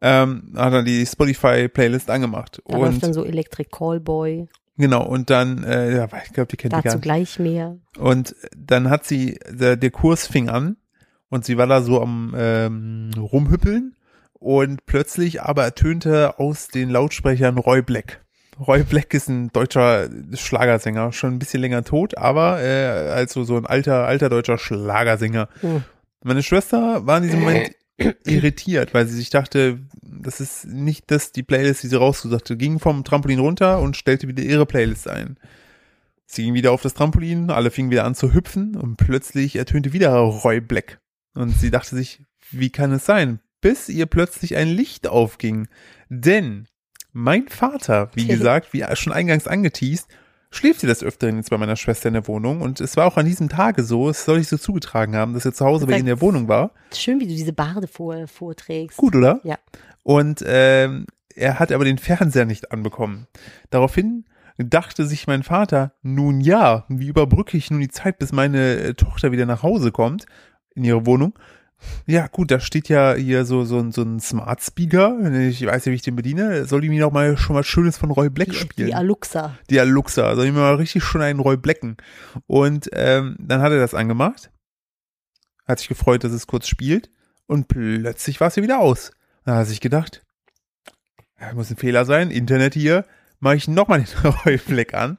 Ähm, 0.00 0.52
hat 0.56 0.72
dann 0.72 0.84
die 0.84 1.04
Spotify-Playlist 1.04 2.08
angemacht. 2.10 2.62
Da 2.66 2.78
läuft 2.78 2.94
und 2.94 3.02
dann 3.02 3.12
so 3.12 3.24
Electric 3.24 3.68
Callboy. 3.70 4.46
genau, 4.76 5.04
und 5.06 5.28
dann, 5.28 5.64
äh, 5.64 5.96
ja, 5.96 6.08
ich 6.24 6.32
glaube, 6.32 6.46
die 6.48 6.56
kennt 6.56 6.72
die 6.72 6.76
gar 6.76 6.82
Dazu 6.82 6.96
nicht. 6.96 7.02
gleich 7.02 7.38
mehr. 7.38 7.76
Und 7.98 8.34
dann 8.56 8.88
hat 8.90 9.04
sie, 9.04 9.38
der, 9.50 9.76
der 9.76 9.90
Kurs 9.90 10.26
fing 10.26 10.48
an 10.48 10.76
und 11.30 11.44
sie 11.44 11.58
war 11.58 11.66
da 11.66 11.82
so 11.82 12.00
am 12.00 12.34
ähm, 12.36 13.10
rumhüppeln 13.16 13.94
und 14.34 14.86
plötzlich 14.86 15.42
aber 15.42 15.64
ertönte 15.64 16.38
aus 16.38 16.68
den 16.68 16.90
Lautsprechern 16.90 17.58
Roy 17.58 17.82
Black. 17.82 18.24
Roy 18.66 18.82
Black 18.82 19.14
ist 19.14 19.28
ein 19.28 19.52
deutscher 19.52 20.08
Schlagersänger, 20.34 21.12
schon 21.12 21.34
ein 21.34 21.38
bisschen 21.38 21.60
länger 21.60 21.84
tot, 21.84 22.18
aber 22.18 22.60
äh, 22.60 23.10
also 23.10 23.44
so 23.44 23.56
ein 23.56 23.66
alter, 23.66 24.06
alter 24.06 24.28
deutscher 24.28 24.58
Schlagersänger. 24.58 25.48
Hm. 25.60 25.84
Meine 26.24 26.42
Schwester 26.42 27.06
war 27.06 27.18
in 27.18 27.22
diesem 27.24 27.40
Moment 27.40 27.70
irritiert, 28.26 28.94
weil 28.94 29.06
sie 29.06 29.16
sich 29.16 29.30
dachte, 29.30 29.78
das 30.02 30.40
ist 30.40 30.66
nicht 30.66 31.10
das 31.10 31.30
die 31.30 31.44
Playlist, 31.44 31.84
die 31.84 31.88
sie 31.88 31.96
rausgesucht 31.96 32.50
hat. 32.50 32.58
Ging 32.58 32.80
vom 32.80 33.04
Trampolin 33.04 33.38
runter 33.38 33.80
und 33.80 33.96
stellte 33.96 34.26
wieder 34.26 34.42
ihre 34.42 34.66
Playlist 34.66 35.08
ein. 35.08 35.36
Sie 36.26 36.44
ging 36.44 36.54
wieder 36.54 36.72
auf 36.72 36.82
das 36.82 36.94
Trampolin, 36.94 37.50
alle 37.50 37.70
fingen 37.70 37.90
wieder 37.90 38.04
an 38.04 38.14
zu 38.14 38.34
hüpfen 38.34 38.76
und 38.76 38.96
plötzlich 38.96 39.56
ertönte 39.56 39.92
wieder 39.92 40.16
Roy 40.16 40.60
Black. 40.60 40.98
Und 41.34 41.50
sie 41.50 41.70
dachte 41.70 41.96
sich, 41.96 42.22
wie 42.50 42.70
kann 42.70 42.92
es 42.92 43.04
sein? 43.04 43.40
Bis 43.60 43.88
ihr 43.88 44.06
plötzlich 44.06 44.56
ein 44.56 44.68
Licht 44.68 45.08
aufging. 45.08 45.68
Denn 46.08 46.66
mein 47.12 47.48
Vater, 47.48 48.10
wie 48.14 48.26
gesagt, 48.26 48.72
wie 48.72 48.84
schon 48.94 49.12
eingangs 49.12 49.46
angeteased, 49.46 50.08
schläft 50.50 50.80
sie 50.80 50.86
des 50.86 51.02
Öfteren 51.02 51.36
jetzt 51.36 51.50
bei 51.50 51.58
meiner 51.58 51.76
Schwester 51.76 52.08
in 52.08 52.14
der 52.14 52.26
Wohnung. 52.26 52.62
Und 52.62 52.80
es 52.80 52.96
war 52.96 53.06
auch 53.06 53.16
an 53.16 53.26
diesem 53.26 53.48
Tage 53.48 53.82
so, 53.82 54.08
es 54.08 54.24
soll 54.24 54.38
ich 54.38 54.48
so 54.48 54.56
zugetragen 54.56 55.16
haben, 55.16 55.34
dass 55.34 55.44
er 55.44 55.52
zu 55.52 55.64
Hause 55.64 55.86
bei 55.86 55.92
ihr 55.92 55.98
in 55.98 56.06
der 56.06 56.20
Wohnung 56.20 56.48
war. 56.48 56.72
Schön, 56.94 57.20
wie 57.20 57.26
du 57.26 57.34
diese 57.34 57.52
Barde 57.52 57.86
vor, 57.86 58.26
vorträgst. 58.26 58.96
Gut, 58.96 59.14
oder? 59.14 59.40
Ja. 59.44 59.58
Und 60.02 60.42
ähm, 60.46 61.06
er 61.34 61.58
hat 61.58 61.72
aber 61.72 61.84
den 61.84 61.98
Fernseher 61.98 62.46
nicht 62.46 62.72
anbekommen. 62.72 63.26
Daraufhin 63.70 64.24
dachte 64.56 65.06
sich 65.06 65.26
mein 65.26 65.42
Vater, 65.42 65.92
nun 66.02 66.40
ja, 66.40 66.84
wie 66.88 67.08
überbrücke 67.08 67.56
ich 67.56 67.70
nun 67.70 67.80
die 67.80 67.88
Zeit, 67.88 68.18
bis 68.18 68.32
meine 68.32 68.74
äh, 68.76 68.94
Tochter 68.94 69.32
wieder 69.32 69.46
nach 69.46 69.62
Hause 69.62 69.92
kommt 69.92 70.26
in 70.78 70.84
ihre 70.84 71.04
Wohnung? 71.06 71.38
Ja, 72.06 72.26
gut, 72.26 72.50
da 72.50 72.58
steht 72.58 72.88
ja 72.88 73.14
hier 73.14 73.44
so, 73.44 73.64
so, 73.64 73.78
ein- 73.78 73.92
so 73.92 74.02
ein 74.02 74.18
Smart 74.18 74.60
Speaker. 74.62 75.16
Ich 75.48 75.64
weiß 75.64 75.84
ja, 75.84 75.92
wie 75.92 75.96
ich 75.96 76.02
den 76.02 76.16
bediene. 76.16 76.64
Soll 76.64 76.82
ich 76.82 76.90
mir 76.90 77.00
noch 77.00 77.12
mal 77.12 77.36
schon 77.36 77.54
mal 77.54 77.62
Schönes 77.62 77.96
von 77.96 78.10
Roy 78.10 78.30
Black 78.30 78.48
Die, 78.48 78.54
spielen? 78.56 78.88
die 78.88 78.94
Aluxa. 78.94 79.56
die 79.70 79.78
Aluxa, 79.78 80.34
soll 80.34 80.46
ich 80.46 80.52
mir 80.52 80.58
mal 80.58 80.74
richtig 80.74 81.04
schon 81.04 81.22
einen 81.22 81.38
Roy 81.38 81.56
Blacken. 81.56 81.96
Und 82.48 82.90
ähm, 82.94 83.36
dann 83.38 83.60
hat 83.62 83.70
er 83.70 83.78
das 83.78 83.94
angemacht, 83.94 84.50
hat 85.68 85.78
sich 85.78 85.86
gefreut, 85.88 86.24
dass 86.24 86.32
es 86.32 86.48
kurz 86.48 86.66
spielt 86.66 87.10
und 87.46 87.68
plötzlich 87.68 88.40
war 88.40 88.48
es 88.48 88.54
hier 88.54 88.64
wieder 88.64 88.80
aus. 88.80 89.12
Dann 89.44 89.54
hat 89.54 89.62
er 89.62 89.66
sich 89.66 89.80
gedacht, 89.80 90.24
muss 91.54 91.70
ein 91.70 91.76
Fehler 91.76 92.04
sein, 92.04 92.32
Internet 92.32 92.74
hier, 92.74 93.04
mache 93.38 93.54
ich 93.54 93.68
nochmal 93.68 94.02
den 94.02 94.30
Roy 94.44 94.56
Black 94.56 94.94
an. 94.94 95.18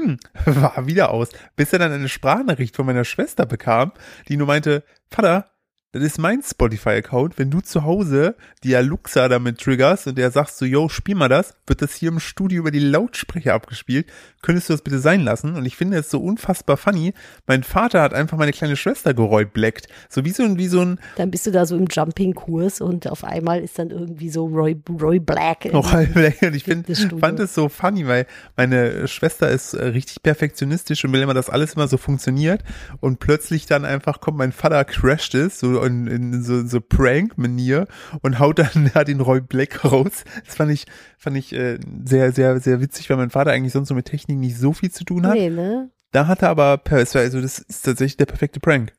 Hm, 0.00 0.18
war 0.46 0.86
wieder 0.86 1.10
aus. 1.10 1.28
Bis 1.56 1.72
er 1.72 1.78
dann 1.78 1.92
eine 1.92 2.08
Sprachnachricht 2.08 2.76
von 2.76 2.86
meiner 2.86 3.04
Schwester 3.04 3.46
bekam, 3.46 3.92
die 4.28 4.36
nur 4.36 4.46
meinte, 4.46 4.82
Vater, 5.10 5.50
das 5.92 6.04
ist 6.04 6.18
mein 6.18 6.42
Spotify-Account. 6.42 7.36
Wenn 7.38 7.50
du 7.50 7.60
zu 7.60 7.82
Hause 7.82 8.36
die 8.62 8.76
Aluxa 8.76 9.28
damit 9.28 9.60
triggerst 9.60 10.06
und 10.06 10.18
der 10.18 10.30
sagst 10.30 10.58
so, 10.58 10.64
yo, 10.64 10.88
spiel 10.88 11.16
mal 11.16 11.28
das, 11.28 11.56
wird 11.66 11.82
das 11.82 11.94
hier 11.94 12.10
im 12.10 12.20
Studio 12.20 12.60
über 12.60 12.70
die 12.70 12.78
Lautsprecher 12.78 13.54
abgespielt. 13.54 14.06
Könntest 14.42 14.68
du 14.68 14.72
das 14.72 14.82
bitte 14.82 14.98
sein 14.98 15.20
lassen? 15.22 15.54
Und 15.56 15.66
ich 15.66 15.76
finde 15.76 15.98
es 15.98 16.10
so 16.10 16.20
unfassbar 16.20 16.76
funny. 16.76 17.12
Mein 17.46 17.62
Vater 17.62 18.00
hat 18.02 18.14
einfach 18.14 18.38
meine 18.38 18.52
kleine 18.52 18.76
Schwester 18.76 19.12
geräubleckt. 19.14 19.86
So 20.08 20.24
wie 20.24 20.30
so 20.30 20.42
ein, 20.42 20.56
wie 20.58 20.66
so 20.68 20.80
ein, 20.80 20.98
Dann 21.16 21.30
bist 21.30 21.46
du 21.46 21.50
da 21.50 21.66
so 21.66 21.76
im 21.76 21.86
Jumping-Kurs 21.90 22.80
und 22.80 23.06
auf 23.08 23.24
einmal 23.24 23.60
ist 23.60 23.78
dann 23.78 23.90
irgendwie 23.90 24.30
so 24.30 24.46
Roy, 24.46 24.76
Roy 25.00 25.18
Black. 25.20 25.66
in- 25.66 25.74
Rollbleck. 25.74 26.40
Und 26.42 26.54
ich 26.54 26.64
find, 26.64 26.86
fand 27.20 27.38
es 27.40 27.54
so 27.54 27.68
funny, 27.68 28.06
weil 28.06 28.26
meine 28.56 29.06
Schwester 29.08 29.48
ist 29.50 29.74
äh, 29.74 29.84
richtig 29.86 30.22
perfektionistisch 30.22 31.04
und 31.04 31.12
will 31.12 31.20
immer, 31.22 31.34
dass 31.34 31.50
alles 31.50 31.74
immer 31.74 31.88
so 31.88 31.96
funktioniert. 31.98 32.62
Und 33.00 33.18
plötzlich 33.20 33.66
dann 33.66 33.84
einfach 33.84 34.20
kommt 34.20 34.38
mein 34.38 34.52
Vater, 34.52 34.84
crasht 34.84 35.34
es, 35.34 35.60
so 35.60 35.82
in, 35.82 36.06
in 36.06 36.42
so, 36.42 36.66
so 36.66 36.80
Prank-Manier 36.80 37.86
und 38.22 38.38
haut 38.38 38.58
dann 38.58 38.90
da 38.94 39.04
den 39.04 39.20
Roy 39.20 39.40
Black 39.40 39.84
raus. 39.84 40.24
Das 40.46 40.54
fand 40.56 40.70
ich, 40.72 40.86
fand 41.18 41.36
ich 41.36 41.52
äh, 41.52 41.78
sehr, 42.04 42.32
sehr, 42.32 42.60
sehr 42.60 42.80
witzig, 42.80 43.10
weil 43.10 43.16
mein 43.16 43.30
Vater 43.30 43.50
eigentlich 43.50 43.72
sonst 43.72 43.88
so 43.88 43.94
mit 43.94 44.06
Technik 44.06 44.29
nicht 44.36 44.56
so 44.58 44.72
viel 44.72 44.90
zu 44.90 45.04
tun 45.04 45.26
hat. 45.26 45.34
Nee, 45.34 45.50
ne? 45.50 45.90
Da 46.12 46.26
hat 46.26 46.42
er 46.42 46.50
aber, 46.50 46.80
also 46.90 47.40
das 47.40 47.58
ist 47.60 47.82
tatsächlich 47.84 48.16
der 48.16 48.26
perfekte 48.26 48.60
Prank. 48.60 48.92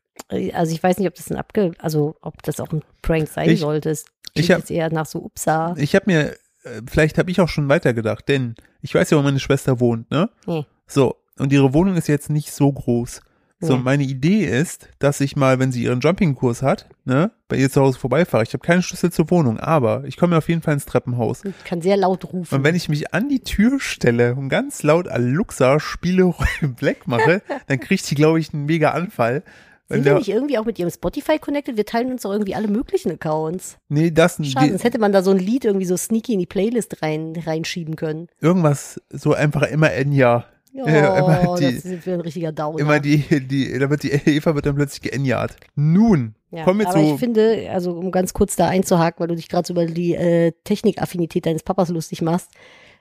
Also 0.53 0.73
ich 0.73 0.81
weiß 0.81 0.97
nicht, 0.97 1.07
ob 1.07 1.15
das 1.15 1.29
ein 1.31 1.37
Abge, 1.37 1.71
also 1.79 2.15
ob 2.21 2.41
das 2.43 2.59
auch 2.59 2.71
ein 2.71 2.83
Prank 3.01 3.27
sein 3.27 3.49
Ich- 3.49 3.59
sollte. 3.61 3.89
Es 3.89 4.05
ich 4.33 4.49
hab- 4.51 4.59
jetzt 4.59 4.71
eher 4.71 4.91
nach 4.91 5.05
so 5.05 5.19
Upsa. 5.19 5.73
Ich 5.77 5.93
habe 5.95 6.05
mir, 6.07 6.31
äh, 6.63 6.81
vielleicht 6.89 7.17
habe 7.17 7.29
ich 7.31 7.41
auch 7.41 7.49
schon 7.49 7.67
weitergedacht, 7.69 8.29
denn 8.29 8.55
ich 8.81 8.93
weiß 8.95 9.09
ja, 9.09 9.17
wo 9.17 9.21
meine 9.21 9.39
Schwester 9.39 9.79
wohnt, 9.79 10.09
ne? 10.11 10.29
Nee. 10.45 10.65
So, 10.87 11.15
und 11.37 11.51
ihre 11.51 11.73
Wohnung 11.73 11.95
ist 11.97 12.07
jetzt 12.07 12.29
nicht 12.29 12.51
so 12.51 12.71
groß. 12.71 13.21
So, 13.61 13.77
meine 13.77 14.03
Idee 14.03 14.45
ist, 14.45 14.89
dass 14.99 15.21
ich 15.21 15.35
mal, 15.35 15.59
wenn 15.59 15.71
sie 15.71 15.83
ihren 15.83 15.99
Jumping-Kurs 15.99 16.63
hat, 16.63 16.87
ne, 17.05 17.31
bei 17.47 17.57
ihr 17.57 17.69
zu 17.69 17.81
Hause 17.81 17.99
vorbeifahre. 17.99 18.43
Ich 18.43 18.53
habe 18.53 18.65
keinen 18.65 18.81
Schlüssel 18.81 19.11
zur 19.11 19.29
Wohnung, 19.29 19.59
aber 19.59 20.03
ich 20.05 20.17
komme 20.17 20.37
auf 20.37 20.49
jeden 20.49 20.61
Fall 20.61 20.73
ins 20.73 20.85
Treppenhaus. 20.85 21.43
Kann 21.65 21.81
sehr 21.81 21.95
laut 21.95 22.33
rufen. 22.33 22.55
Und 22.55 22.63
wenn 22.63 22.75
ich 22.75 22.89
mich 22.89 23.13
an 23.13 23.29
die 23.29 23.41
Tür 23.41 23.79
stelle 23.79 24.35
und 24.35 24.49
ganz 24.49 24.81
laut 24.81 25.07
Aluxa 25.07 25.79
Spiele 25.79 26.33
Black 26.61 27.07
mache, 27.07 27.43
dann 27.67 27.79
kriegt 27.79 28.03
sie, 28.03 28.15
glaube 28.15 28.39
ich, 28.39 28.53
einen 28.53 28.65
mega 28.65 28.91
Anfall. 28.91 29.43
Sind 29.89 30.05
wir 30.05 30.15
nicht 30.15 30.29
irgendwie 30.29 30.57
auch 30.57 30.65
mit 30.65 30.79
ihrem 30.79 30.89
Spotify 30.89 31.37
connected? 31.37 31.77
Wir 31.77 31.85
teilen 31.85 32.11
uns 32.11 32.21
doch 32.21 32.31
irgendwie 32.31 32.55
alle 32.55 32.67
möglichen 32.67 33.11
Accounts. 33.11 33.77
nee, 33.89 34.09
das, 34.09 34.37
Schade, 34.37 34.65
die, 34.65 34.69
sonst 34.69 34.83
hätte 34.83 34.99
man 34.99 35.11
da 35.11 35.21
so 35.21 35.31
ein 35.31 35.37
Lied 35.37 35.65
irgendwie 35.65 35.85
so 35.85 35.97
sneaky 35.97 36.33
in 36.33 36.39
die 36.39 36.45
Playlist 36.45 37.01
rein, 37.01 37.33
reinschieben 37.45 37.95
können. 37.95 38.27
irgendwas, 38.39 39.01
so 39.09 39.33
einfach 39.33 39.63
immer 39.63 39.91
Enya. 39.91 40.45
Ja, 40.73 40.87
Ja, 40.87 41.17
immer 41.17 41.55
die- 41.57 41.73
das 41.75 41.83
sind 41.83 42.05
wir 42.05 42.13
ein 42.13 42.21
richtiger 42.21 42.51
Downer. 42.51 42.79
Immer 42.79 42.99
die, 42.99 43.17
die, 43.47 43.77
da 43.77 43.89
wird 43.89 44.03
die 44.03 44.11
Eva 44.11 44.55
wird 44.55 44.65
dann 44.65 44.75
plötzlich 44.75 45.01
geenjart. 45.11 45.55
Nun, 45.75 46.35
ja, 46.49 46.63
kommen 46.63 46.79
wir 46.79 46.87
aber 46.89 46.99
zu, 46.99 47.13
ich 47.13 47.19
finde, 47.19 47.69
also 47.71 47.91
um 47.97 48.11
ganz 48.11 48.33
kurz 48.33 48.55
da 48.55 48.67
einzuhaken, 48.69 49.19
weil 49.19 49.27
du 49.27 49.35
dich 49.35 49.49
gerade 49.49 49.67
so 49.67 49.73
über 49.73 49.85
die 49.85 50.15
äh, 50.15 50.53
Technikaffinität 50.63 51.45
deines 51.45 51.63
Papas 51.63 51.89
lustig 51.89 52.21
machst, 52.21 52.49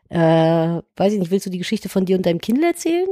äh, 0.09 0.19
weiß 0.19 1.13
ich 1.13 1.19
nicht, 1.21 1.31
willst 1.31 1.47
du 1.47 1.51
die 1.51 1.59
Geschichte 1.59 1.89
von 1.89 2.05
dir 2.05 2.17
und 2.17 2.27
deinem 2.27 2.41
Kindle 2.41 2.67
erzählen? 2.67 3.09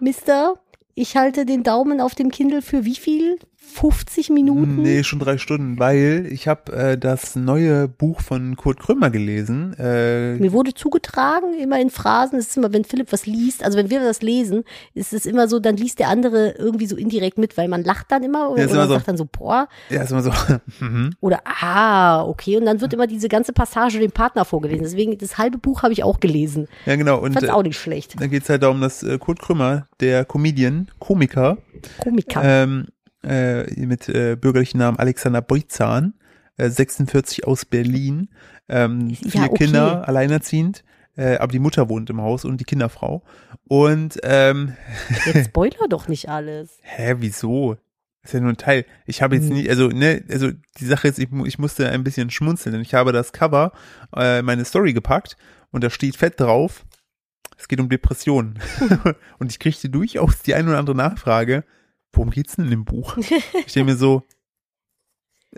Mister, 0.00 0.54
ich 0.94 1.16
halte 1.16 1.46
den 1.46 1.62
Daumen 1.62 2.00
auf 2.00 2.14
dem 2.14 2.30
Kindle 2.30 2.62
für 2.62 2.84
wie 2.84 2.96
viel? 2.96 3.38
50 3.72 4.30
Minuten? 4.30 4.82
Nee, 4.82 5.02
schon 5.02 5.18
drei 5.18 5.38
Stunden, 5.38 5.78
weil 5.78 6.26
ich 6.30 6.46
habe 6.46 6.72
äh, 6.72 6.98
das 6.98 7.36
neue 7.36 7.88
Buch 7.88 8.20
von 8.20 8.56
Kurt 8.56 8.78
Krömer 8.78 9.10
gelesen. 9.10 9.74
Äh, 9.78 10.36
Mir 10.36 10.52
wurde 10.52 10.74
zugetragen, 10.74 11.54
immer 11.58 11.80
in 11.80 11.90
Phrasen, 11.90 12.38
es 12.38 12.48
ist 12.48 12.56
immer, 12.58 12.72
wenn 12.72 12.84
Philipp 12.84 13.12
was 13.12 13.26
liest, 13.26 13.64
also 13.64 13.78
wenn 13.78 13.90
wir 13.90 14.00
das 14.00 14.22
lesen, 14.22 14.64
ist 14.94 15.12
es 15.12 15.26
immer 15.26 15.48
so, 15.48 15.58
dann 15.58 15.76
liest 15.76 15.98
der 15.98 16.08
andere 16.08 16.50
irgendwie 16.58 16.86
so 16.86 16.96
indirekt 16.96 17.38
mit, 17.38 17.56
weil 17.56 17.68
man 17.68 17.82
lacht 17.82 18.12
dann 18.12 18.22
immer 18.22 18.50
oder, 18.50 18.62
Ja, 18.62 18.70
immer 18.70 18.86
so. 18.86 18.94
sagt 18.94 19.08
dann 19.08 19.16
so, 19.16 19.26
boah, 19.30 19.68
ja, 19.90 20.02
ist 20.02 20.10
immer 20.10 20.22
so. 20.22 20.32
mhm. 20.80 21.10
oder 21.20 21.40
ah, 21.44 22.24
okay, 22.24 22.56
und 22.58 22.66
dann 22.66 22.80
wird 22.80 22.92
immer 22.92 23.06
diese 23.06 23.28
ganze 23.28 23.52
Passage 23.52 23.98
dem 23.98 24.12
Partner 24.12 24.44
vorgelesen. 24.44 24.82
Deswegen, 24.84 25.16
das 25.18 25.38
halbe 25.38 25.58
Buch 25.58 25.82
habe 25.82 25.92
ich 25.92 26.04
auch 26.04 26.20
gelesen. 26.20 26.68
ja, 26.86 26.96
genau. 26.96 27.18
Und 27.18 27.32
Fand's 27.32 27.48
äh, 27.48 27.52
auch 27.52 27.62
nicht 27.62 27.78
schlecht. 27.78 28.20
da 28.20 28.26
geht's 28.26 28.48
halt 28.48 28.62
darum, 28.62 28.80
dass 28.80 29.02
äh, 29.02 29.18
Kurt 29.18 29.40
Krömer, 29.40 29.86
der 30.00 30.24
Comedian, 30.24 30.90
Komiker, 30.98 31.58
Komiker. 31.98 32.42
ähm, 32.44 32.86
äh, 33.24 33.64
mit 33.86 34.08
äh, 34.08 34.36
bürgerlichen 34.36 34.78
Namen 34.78 34.98
Alexander 34.98 35.42
Beutzahn, 35.42 36.14
äh, 36.56 36.68
46 36.68 37.46
aus 37.46 37.64
Berlin, 37.64 38.28
ähm, 38.68 39.14
vier 39.14 39.44
okay. 39.44 39.64
Kinder, 39.64 40.08
alleinerziehend, 40.08 40.84
äh, 41.16 41.36
aber 41.36 41.52
die 41.52 41.58
Mutter 41.58 41.88
wohnt 41.88 42.10
im 42.10 42.20
Haus 42.20 42.44
und 42.44 42.58
die 42.58 42.64
Kinderfrau. 42.64 43.22
Und 43.68 44.18
ähm, 44.22 44.74
Jetzt 45.26 45.46
spoiler 45.46 45.88
doch 45.88 46.08
nicht 46.08 46.28
alles. 46.28 46.78
Hä, 46.82 47.16
wieso? 47.18 47.76
Ist 48.22 48.34
ja 48.34 48.40
nur 48.40 48.50
ein 48.50 48.56
Teil. 48.56 48.86
Ich 49.04 49.20
habe 49.20 49.34
jetzt 49.34 49.48
Hm. 49.48 49.54
nie, 49.56 49.68
also, 49.68 49.88
ne, 49.88 50.22
also 50.30 50.50
die 50.78 50.86
Sache 50.86 51.08
ist, 51.08 51.18
ich, 51.18 51.28
ich 51.44 51.58
musste 51.58 51.88
ein 51.88 52.04
bisschen 52.04 52.30
schmunzeln, 52.30 52.72
denn 52.72 52.82
ich 52.82 52.94
habe 52.94 53.12
das 53.12 53.32
Cover, 53.32 53.72
äh, 54.14 54.42
meine 54.42 54.64
Story 54.64 54.92
gepackt 54.92 55.36
und 55.72 55.82
da 55.82 55.90
steht 55.90 56.16
fett 56.16 56.38
drauf, 56.38 56.84
es 57.58 57.66
geht 57.66 57.80
um 57.80 57.88
Depressionen. 57.88 58.60
und 59.38 59.50
ich 59.50 59.58
kriegte 59.58 59.88
durchaus 59.90 60.42
die 60.42 60.54
ein 60.54 60.68
oder 60.68 60.78
andere 60.78 60.96
Nachfrage, 60.96 61.64
worum 62.12 62.30
geht's 62.30 62.56
denn 62.56 62.66
in 62.66 62.70
dem 62.70 62.84
Buch? 62.84 63.16
Ich 63.66 63.72
denke 63.72 63.92
mir 63.92 63.96
so, 63.96 64.22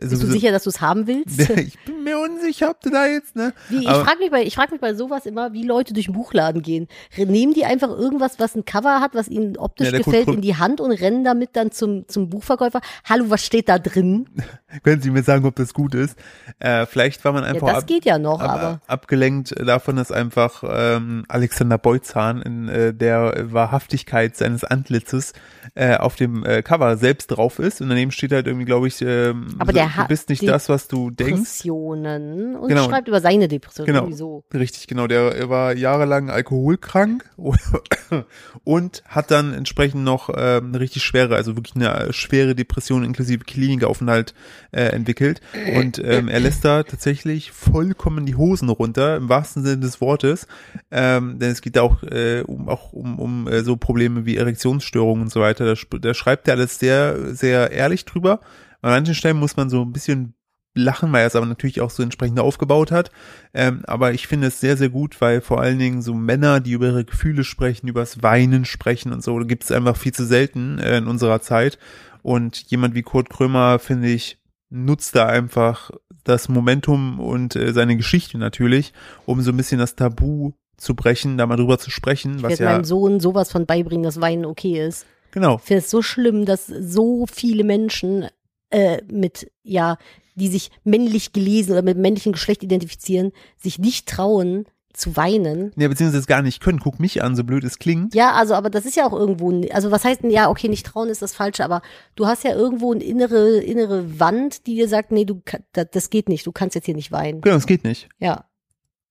also, 0.00 0.11
Bist 0.11 0.23
du 0.25 0.26
sicher, 0.26 0.50
dass 0.50 0.64
du 0.64 0.70
es 0.70 0.80
haben 0.80 1.06
willst? 1.06 1.38
ich 1.50 1.78
bin 1.84 1.93
mir 2.04 2.18
unsicher, 2.18 2.70
ob 2.70 2.80
du 2.80 2.90
da 2.90 3.06
jetzt, 3.06 3.34
ne? 3.37 3.52
Wie, 3.68 3.82
ich 3.82 3.88
frage 3.88 4.18
mich, 4.18 4.30
bei, 4.30 4.42
ich 4.44 4.54
frag 4.54 4.70
mich 4.70 4.80
bei 4.80 4.94
sowas 4.94 5.26
immer, 5.26 5.52
wie 5.52 5.64
Leute 5.64 5.92
durch 5.94 6.06
den 6.06 6.14
Buchladen 6.14 6.62
gehen. 6.62 6.88
Nehmen 7.16 7.54
die 7.54 7.64
einfach 7.64 7.88
irgendwas, 7.88 8.38
was 8.38 8.54
ein 8.54 8.64
Cover 8.64 9.00
hat, 9.00 9.14
was 9.14 9.28
ihnen 9.28 9.56
optisch 9.56 9.90
Ja, 9.90 9.99
gefällt, 9.99 10.28
in 10.28 10.40
die 10.42 10.56
Hand 10.56 10.80
und 10.80 10.92
rennen 10.92 11.25
damit 11.25 11.50
dann 11.54 11.73
zum, 11.73 12.06
zum 12.08 12.28
Buchverkäufer? 12.30 12.80
Hallo, 13.04 13.26
was 13.28 13.44
steht 13.44 13.68
da 13.68 13.78
drin? 13.78 14.26
Können 14.82 15.00
Sie 15.02 15.11
mir 15.11 15.23
sagen, 15.23 15.44
ob 15.46 15.56
das 15.56 15.73
gut 15.75 15.94
ist? 15.94 16.16
Äh, 16.58 16.87
vielleicht 16.87 17.25
war 17.25 17.32
man 17.32 17.44
Ja, 17.44 17.50
einfach 17.50 17.68
das 17.68 17.78
ab, 17.78 17.87
geht 17.87 18.04
ja 18.04 18.18
noch, 18.18 18.40
ab, 18.40 18.50
aber 18.50 18.80
abgelenkt 18.87 19.54
davon, 19.66 19.96
dass 19.96 20.11
einfach 20.12 20.62
ähm, 20.66 21.25
Alexander 21.28 21.78
Beutzahn 21.78 22.42
in 22.42 22.68
äh, 22.68 22.92
der 22.92 23.52
Wahrhaftigkeit 23.52 24.37
seines 24.37 24.64
Antlitzes 24.64 25.32
äh, 25.75 25.96
auf 25.96 26.16
dem 26.16 26.44
äh, 26.44 26.62
Cover 26.62 26.96
selbst 26.96 27.28
drauf 27.28 27.58
ist 27.58 27.80
und 27.80 27.88
daneben 27.88 28.11
steht 28.11 28.32
halt 28.32 28.46
irgendwie, 28.46 28.66
glaube 28.66 28.88
ich, 28.88 29.00
ähm, 29.02 29.54
Aber 29.58 29.73
so, 29.73 29.78
der 29.78 29.88
du 29.96 30.06
bist 30.08 30.28
nicht 30.28 30.46
das, 30.46 30.68
was 30.68 30.88
du 30.88 31.11
denkst. 31.11 31.64
Depressionen 32.02 32.56
und 32.56 32.68
Genau. 32.68 32.88
schreibt 32.88 33.08
über 33.08 33.20
seine 33.20 33.48
Depression. 33.48 33.86
Genau. 33.86 34.10
So. 34.10 34.44
Richtig, 34.52 34.86
genau. 34.86 35.06
Der 35.06 35.34
er 35.34 35.48
war 35.48 35.74
jahrelang 35.74 36.30
alkoholkrank 36.30 37.24
und 38.64 39.02
hat 39.06 39.30
dann 39.30 39.54
entsprechend 39.54 40.04
noch 40.04 40.30
ähm, 40.34 40.68
eine 40.68 40.80
richtig 40.80 41.02
schwere, 41.02 41.36
also 41.36 41.56
wirklich 41.56 41.76
eine 41.76 42.12
schwere 42.12 42.54
Depression 42.54 43.04
inklusive 43.04 43.44
Klinikaufenthalt 43.44 44.34
äh, 44.72 44.84
entwickelt. 44.84 45.40
Und 45.76 45.98
ähm, 46.04 46.28
er 46.28 46.40
lässt 46.40 46.64
da 46.64 46.82
tatsächlich 46.82 47.52
vollkommen 47.52 48.26
die 48.26 48.36
Hosen 48.36 48.68
runter, 48.68 49.16
im 49.16 49.28
wahrsten 49.28 49.62
Sinne 49.64 49.80
des 49.80 50.00
Wortes. 50.00 50.46
Ähm, 50.90 51.38
denn 51.38 51.50
es 51.50 51.60
geht 51.60 51.76
da 51.76 51.82
auch, 51.82 52.02
äh, 52.02 52.42
um, 52.46 52.68
auch 52.68 52.92
um, 52.92 53.18
um 53.18 53.48
äh, 53.48 53.62
so 53.62 53.76
Probleme 53.76 54.26
wie 54.26 54.36
Erektionsstörungen 54.36 55.24
und 55.24 55.30
so 55.32 55.40
weiter. 55.40 55.64
Da, 55.64 55.98
da 55.98 56.14
schreibt 56.14 56.48
er 56.48 56.54
alles 56.54 56.78
sehr, 56.78 57.34
sehr 57.34 57.70
ehrlich 57.70 58.04
drüber. 58.04 58.40
An 58.82 58.90
manchen 58.90 59.14
Stellen 59.14 59.38
muss 59.38 59.56
man 59.56 59.70
so 59.70 59.82
ein 59.82 59.92
bisschen 59.92 60.34
lachen, 60.74 61.12
weil 61.12 61.22
er 61.22 61.26
es 61.28 61.36
aber 61.36 61.46
natürlich 61.46 61.80
auch 61.80 61.90
so 61.90 62.02
entsprechend 62.02 62.40
aufgebaut 62.40 62.90
hat. 62.90 63.10
Ähm, 63.52 63.82
aber 63.86 64.12
ich 64.12 64.26
finde 64.26 64.48
es 64.48 64.60
sehr, 64.60 64.76
sehr 64.76 64.88
gut, 64.88 65.20
weil 65.20 65.40
vor 65.40 65.60
allen 65.60 65.78
Dingen 65.78 66.02
so 66.02 66.14
Männer, 66.14 66.60
die 66.60 66.72
über 66.72 66.86
ihre 66.86 67.04
Gefühle 67.04 67.44
sprechen, 67.44 67.88
übers 67.88 68.22
Weinen 68.22 68.64
sprechen 68.64 69.12
und 69.12 69.22
so, 69.22 69.36
gibt 69.38 69.64
es 69.64 69.72
einfach 69.72 69.96
viel 69.96 70.12
zu 70.12 70.24
selten 70.26 70.78
äh, 70.78 70.98
in 70.98 71.06
unserer 71.06 71.40
Zeit. 71.40 71.78
Und 72.22 72.56
jemand 72.70 72.94
wie 72.94 73.02
Kurt 73.02 73.30
Krömer, 73.30 73.78
finde 73.78 74.08
ich, 74.08 74.38
nutzt 74.70 75.14
da 75.14 75.26
einfach 75.26 75.90
das 76.24 76.48
Momentum 76.48 77.20
und 77.20 77.54
äh, 77.54 77.72
seine 77.72 77.96
Geschichte 77.96 78.38
natürlich, 78.38 78.92
um 79.26 79.40
so 79.42 79.52
ein 79.52 79.56
bisschen 79.56 79.78
das 79.78 79.94
Tabu 79.94 80.52
zu 80.76 80.94
brechen, 80.94 81.38
da 81.38 81.46
mal 81.46 81.56
drüber 81.56 81.78
zu 81.78 81.90
sprechen, 81.90 82.36
Ich 82.36 82.42
was 82.42 82.50
werde 82.50 82.64
ja, 82.64 82.72
meinem 82.72 82.84
Sohn 82.84 83.20
sowas 83.20 83.52
von 83.52 83.66
beibringen, 83.66 84.02
dass 84.02 84.20
Weinen 84.20 84.44
okay 84.44 84.84
ist. 84.84 85.06
genau, 85.30 85.56
Ich 85.56 85.62
finde 85.62 85.82
es 85.84 85.90
so 85.90 86.02
schlimm, 86.02 86.46
dass 86.46 86.66
so 86.66 87.26
viele 87.30 87.62
Menschen 87.62 88.26
äh, 88.74 89.02
mit, 89.10 89.50
ja, 89.62 89.98
die 90.34 90.48
sich 90.48 90.70
männlich 90.82 91.32
gelesen 91.32 91.72
oder 91.72 91.82
mit 91.82 91.96
männlichem 91.96 92.32
Geschlecht 92.32 92.64
identifizieren, 92.64 93.30
sich 93.56 93.78
nicht 93.78 94.08
trauen 94.08 94.66
zu 94.92 95.16
weinen. 95.16 95.72
ja, 95.76 95.88
beziehungsweise 95.88 96.26
gar 96.26 96.42
nicht 96.42 96.60
können, 96.60 96.78
guck 96.78 97.00
mich 97.00 97.22
an, 97.22 97.34
so 97.34 97.44
blöd 97.44 97.64
es 97.64 97.78
klingt. 97.78 98.14
Ja, 98.14 98.32
also, 98.32 98.54
aber 98.54 98.70
das 98.70 98.84
ist 98.84 98.96
ja 98.96 99.06
auch 99.06 99.12
irgendwo, 99.12 99.62
also 99.72 99.90
was 99.90 100.04
heißt 100.04 100.22
denn, 100.22 100.30
ja, 100.30 100.48
okay, 100.48 100.68
nicht 100.68 100.86
trauen 100.86 101.08
ist 101.08 101.22
das 101.22 101.34
Falsche, 101.34 101.64
aber 101.64 101.82
du 102.14 102.26
hast 102.26 102.44
ja 102.44 102.52
irgendwo 102.52 102.92
eine 102.92 103.02
innere, 103.02 103.58
innere 103.58 104.20
Wand, 104.20 104.66
die 104.66 104.74
dir 104.74 104.88
sagt, 104.88 105.10
nee, 105.10 105.24
du, 105.24 105.42
das, 105.72 105.86
das 105.90 106.10
geht 106.10 106.28
nicht, 106.28 106.46
du 106.46 106.52
kannst 106.52 106.74
jetzt 106.74 106.86
hier 106.86 106.94
nicht 106.94 107.10
weinen. 107.12 107.40
Genau, 107.40 107.56
es 107.56 107.66
geht 107.66 107.84
nicht. 107.84 108.08
Ja. 108.18 108.44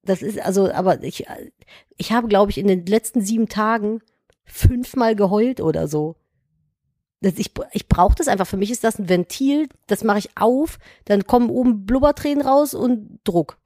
Das 0.06 0.22
ist, 0.22 0.40
also, 0.40 0.72
aber 0.72 1.04
ich, 1.04 1.26
ich 1.98 2.12
habe, 2.12 2.28
glaube 2.28 2.52
ich, 2.52 2.58
in 2.58 2.68
den 2.68 2.86
letzten 2.86 3.22
sieben 3.22 3.48
Tagen 3.48 4.02
fünfmal 4.44 5.16
geheult 5.16 5.62
oder 5.62 5.88
so. 5.88 6.16
Ich 7.24 7.52
ich 7.72 7.88
brauche 7.88 8.16
das 8.16 8.28
einfach. 8.28 8.48
Für 8.48 8.58
mich 8.58 8.72
ist 8.72 8.84
das 8.84 9.00
ein 9.00 9.10
Ventil, 9.10 9.70
das 9.88 10.04
mache 10.04 10.20
ich 10.20 10.30
auf, 10.36 10.78
dann 11.06 11.26
kommen 11.26 11.50
oben 11.50 11.86
Blubbertränen 11.86 12.46
raus 12.46 12.74
und 12.74 13.20
Druck. 13.24 13.58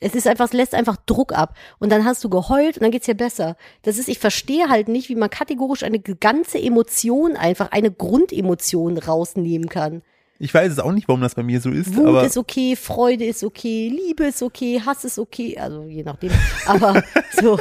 Es 0.00 0.14
ist 0.14 0.28
einfach, 0.28 0.46
es 0.46 0.52
lässt 0.52 0.74
einfach 0.74 0.96
Druck 1.06 1.32
ab. 1.32 1.56
Und 1.80 1.90
dann 1.90 2.04
hast 2.04 2.22
du 2.22 2.28
geheult 2.28 2.76
und 2.76 2.82
dann 2.82 2.92
geht's 2.92 3.06
dir 3.06 3.16
besser. 3.16 3.56
Das 3.82 3.98
ist, 3.98 4.08
ich 4.08 4.20
verstehe 4.20 4.68
halt 4.68 4.88
nicht, 4.88 5.08
wie 5.08 5.16
man 5.16 5.28
kategorisch 5.28 5.82
eine 5.82 5.98
ganze 5.98 6.58
Emotion 6.58 7.36
einfach, 7.36 7.72
eine 7.72 7.90
Grundemotion 7.90 8.98
rausnehmen 8.98 9.68
kann. 9.68 10.02
Ich 10.38 10.54
weiß 10.54 10.70
es 10.70 10.78
auch 10.78 10.92
nicht, 10.92 11.08
warum 11.08 11.20
das 11.20 11.34
bei 11.34 11.42
mir 11.42 11.60
so 11.60 11.70
ist, 11.70 11.96
Wut 11.96 12.06
aber 12.06 12.24
ist 12.24 12.36
okay, 12.36 12.76
Freude 12.76 13.24
ist 13.24 13.42
okay, 13.42 13.88
Liebe 13.88 14.26
ist 14.26 14.40
okay, 14.40 14.80
Hass 14.84 15.04
ist 15.04 15.18
okay, 15.18 15.58
also 15.58 15.82
je 15.82 16.04
nachdem. 16.04 16.30
Aber 16.66 17.02
so, 17.32 17.58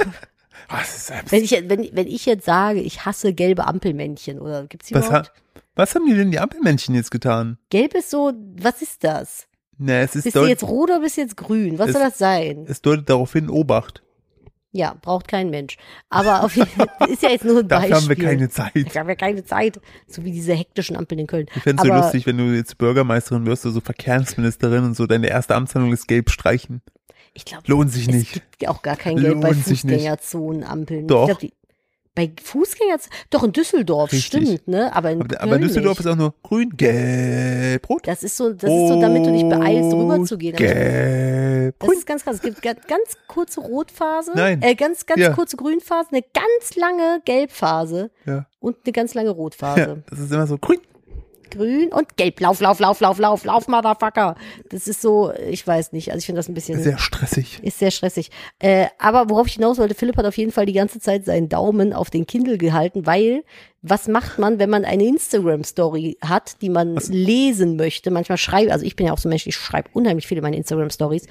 Ah, 0.70 0.82
wenn 1.30 1.44
ich, 1.44 1.52
wenn, 1.52 1.90
wenn 1.94 2.08
ich 2.08 2.26
jetzt 2.26 2.46
sage, 2.46 2.80
ich 2.82 3.06
hasse 3.06 3.34
gelbe 3.34 3.66
Ampelmännchen 3.68 4.40
oder 4.40 4.66
gibt's 4.68 4.88
die 4.88 4.96
was, 4.96 5.08
überhaupt? 5.08 5.28
ha 5.30 5.62
was 5.76 5.94
haben 5.96 6.06
die 6.08 6.16
denn 6.16 6.32
die 6.32 6.40
Ampelmännchen 6.40 6.96
jetzt 6.96 7.12
getan? 7.12 7.58
Gelb 7.70 7.94
ist 7.94 8.10
so, 8.10 8.34
was 8.60 8.82
ist 8.82 9.04
das? 9.04 9.48
Na, 9.78 10.00
es 10.00 10.16
ist 10.16 10.24
Bist 10.24 10.36
du 10.36 10.46
jetzt 10.46 10.64
rot 10.64 10.90
oder 10.90 11.02
bist 11.02 11.18
du 11.18 11.22
jetzt 11.22 11.38
grün? 11.38 11.78
Was 11.78 11.90
Es- 11.90 11.94
soll 11.94 12.02
das 12.04 12.18
sein? 12.18 12.66
es 12.68 12.82
deutet 12.82 13.10
darauf 13.10 13.34
hin, 13.34 13.50
Obacht. 13.50 14.02
Ja, 14.72 14.96
braucht 15.02 15.28
kein 15.28 15.50
Mensch. 15.50 15.78
Aber 16.10 16.44
auf 16.44 16.56
jeden 16.56 16.70
Fall 16.70 16.88
ist 17.10 17.24
ja 17.24 17.30
jetzt 17.30 17.46
nur 17.46 17.60
ein 17.60 17.68
Dafür 17.68 17.90
Beispiel. 17.92 17.96
haben 18.16 18.22
wir 18.22 18.28
keine 18.28 18.50
Zeit. 18.50 18.72
Dafür 18.88 19.00
haben 19.02 19.08
wir 19.08 19.16
keine 19.16 19.46
Zeit. 19.46 19.80
So 20.08 20.24
wie 20.26 20.32
diese 20.32 20.54
hektischen 20.54 20.96
Ampeln 20.98 21.20
in 21.20 21.28
Köln. 21.28 21.46
Ich 21.56 21.64
fände 21.64 21.82
es 21.82 21.88
so 21.88 21.94
lustig, 21.94 22.26
wenn 22.26 22.38
du 22.38 22.44
jetzt 22.54 22.78
Bürgermeisterin 22.78 23.46
wirst 23.46 23.66
oder 23.66 23.74
so 23.74 23.82
Verkehrsministerin 23.82 24.84
und 24.84 24.96
so 24.96 25.08
deine 25.08 25.28
erste 25.30 25.56
Amtshandlung 25.56 25.94
ist 25.94 26.08
gelb 26.08 26.30
streichen. 26.30 26.82
Ich 27.38 27.46
glaube, 27.46 27.64
Lohnt 27.68 27.92
sich 27.94 28.08
es 28.08 28.14
nicht. 28.16 28.34
gibt 28.34 28.68
auch 28.68 28.82
gar 28.82 28.96
kein 28.96 29.16
bei 29.16 29.22
Lohnt 29.30 29.44
sich 29.64 29.84
nicht. 29.84 29.94
Fußgängerzonenampeln. 29.94 31.08
Doch. 31.08 31.22
Ich 31.22 31.28
glaub, 31.28 31.40
die, 31.40 31.54
bei 32.16 32.32
Fußgängerzonen, 32.44 33.16
doch 33.30 33.44
in 33.44 33.52
Düsseldorf, 33.54 34.12
Richtig. 34.12 34.26
stimmt, 34.42 34.68
ne? 34.68 34.92
Aber 34.96 35.12
in 35.12 35.22
Aber, 35.22 35.40
aber 35.40 35.60
Düsseldorf 35.60 36.00
ist 36.00 36.08
auch 36.08 36.16
nur 36.16 36.34
grün, 36.42 36.72
gelb, 36.76 37.88
rot. 37.88 38.08
Das 38.08 38.24
ist 38.24 38.36
so, 38.38 38.52
das 38.54 38.64
ist 38.72 38.88
so, 38.88 39.00
damit 39.00 39.24
du 39.24 39.32
dich 39.32 39.44
beeilst, 39.48 39.94
rüberzugehen. 39.94 40.56
Gelb, 40.56 41.76
Das 41.78 41.88
grün. 41.88 41.98
ist 42.00 42.08
ganz 42.08 42.24
krass. 42.24 42.38
Es 42.38 42.42
gibt 42.42 42.64
ga- 42.64 42.74
ganz 42.74 43.18
kurze 43.28 43.60
Rotphase, 43.62 44.32
Nein. 44.34 44.64
äh, 44.64 44.74
ganz, 44.74 45.06
ganz 45.06 45.22
Ja. 45.22 45.34
kurze 45.34 45.58
Grünphase, 45.58 46.10
eine 46.12 46.24
ganz 46.34 46.76
lange 46.76 47.22
Gelbphase 47.24 48.10
Ja. 48.26 48.48
und 48.60 48.78
eine 48.84 48.94
ganz 48.94 49.14
lange 49.14 49.30
ja, 49.30 49.36
Rotphase. 49.36 50.02
das 50.10 50.18
ist 50.18 50.32
immer 50.32 50.48
so 50.48 50.58
grün. 50.58 50.80
Grün 51.52 51.90
und 51.92 52.18
Gelb. 52.18 52.40
Lauf, 52.40 52.60
lauf, 52.60 52.80
lauf, 52.80 53.00
lauf, 53.00 53.20
lauf, 53.20 53.46
lauf, 53.46 53.68
Motherfucker. 53.68 54.36
Das 54.70 54.88
ist 54.88 55.02
so, 55.02 55.32
ich 55.50 55.66
weiß 55.66 55.92
nicht. 55.92 56.12
Also 56.12 56.20
ich 56.20 56.26
finde 56.26 56.40
das 56.40 56.50
ein 56.50 56.54
bisschen. 56.54 56.82
Sehr 56.82 56.98
stressig. 56.98 57.60
Ist 57.64 57.80
sehr 57.80 57.92
stressig. 57.92 58.30
Äh, 58.60 58.88
aber 59.00 59.30
worauf 59.30 59.48
ich 59.48 59.54
hinaus 59.54 59.78
wollte, 59.78 59.96
Philipp 59.96 60.18
hat 60.18 60.26
auf 60.26 60.38
jeden 60.38 60.52
Fall 60.52 60.66
die 60.66 60.74
ganze 60.74 61.00
Zeit 61.00 61.26
seinen 61.26 61.50
Daumen 61.50 61.94
auf 61.94 62.10
den 62.10 62.26
Kindle 62.28 62.58
gehalten, 62.58 63.06
weil 63.06 63.44
was 63.82 64.08
macht 64.08 64.40
man, 64.40 64.60
wenn 64.60 64.70
man 64.70 64.86
eine 64.86 65.06
Instagram-Story 65.06 66.18
hat, 66.22 66.62
die 66.62 66.70
man 66.70 66.96
lesen 66.96 67.76
möchte? 67.76 68.12
Manchmal 68.12 68.38
schreibe, 68.38 68.72
also 68.72 68.86
ich 68.86 68.96
bin 68.96 69.06
ja 69.06 69.14
auch 69.14 69.18
so 69.18 69.28
ein 69.28 69.32
Mensch, 69.32 69.48
ich 69.48 69.56
schreibe 69.56 69.90
unheimlich 69.94 70.28
viele 70.28 70.42
meine 70.42 70.58
Instagram-Stories 70.58 71.28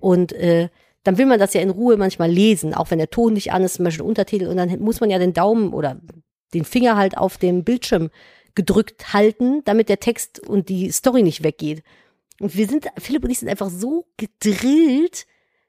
und 0.00 0.32
äh, 0.32 0.68
dann 1.04 1.18
will 1.18 1.26
man 1.26 1.38
das 1.38 1.54
ja 1.54 1.60
in 1.60 1.70
Ruhe 1.70 1.96
manchmal 1.96 2.30
lesen, 2.30 2.74
auch 2.74 2.90
wenn 2.90 2.98
der 2.98 3.10
Ton 3.10 3.32
nicht 3.32 3.52
an 3.52 3.62
ist, 3.62 3.74
zum 3.74 3.84
Beispiel 3.84 4.04
Untertitel, 4.04 4.48
und 4.48 4.56
dann 4.56 4.78
muss 4.80 5.00
man 5.00 5.10
ja 5.10 5.18
den 5.18 5.32
Daumen 5.32 5.72
oder 5.72 6.00
den 6.52 6.64
Finger 6.64 6.96
halt 6.96 7.16
auf 7.16 7.38
dem 7.38 7.64
Bildschirm 7.64 8.10
gedrückt 8.54 9.12
halten, 9.12 9.62
damit 9.64 9.88
der 9.88 10.00
Text 10.00 10.40
und 10.40 10.68
die 10.68 10.90
Story 10.90 11.22
nicht 11.22 11.42
weggeht. 11.42 11.82
Und 12.40 12.56
wir 12.56 12.66
sind, 12.66 12.86
Philipp 12.98 13.24
und 13.24 13.30
ich 13.30 13.38
sind 13.38 13.48
einfach 13.48 13.70
so 13.70 14.06
gedrillt, 14.16 15.26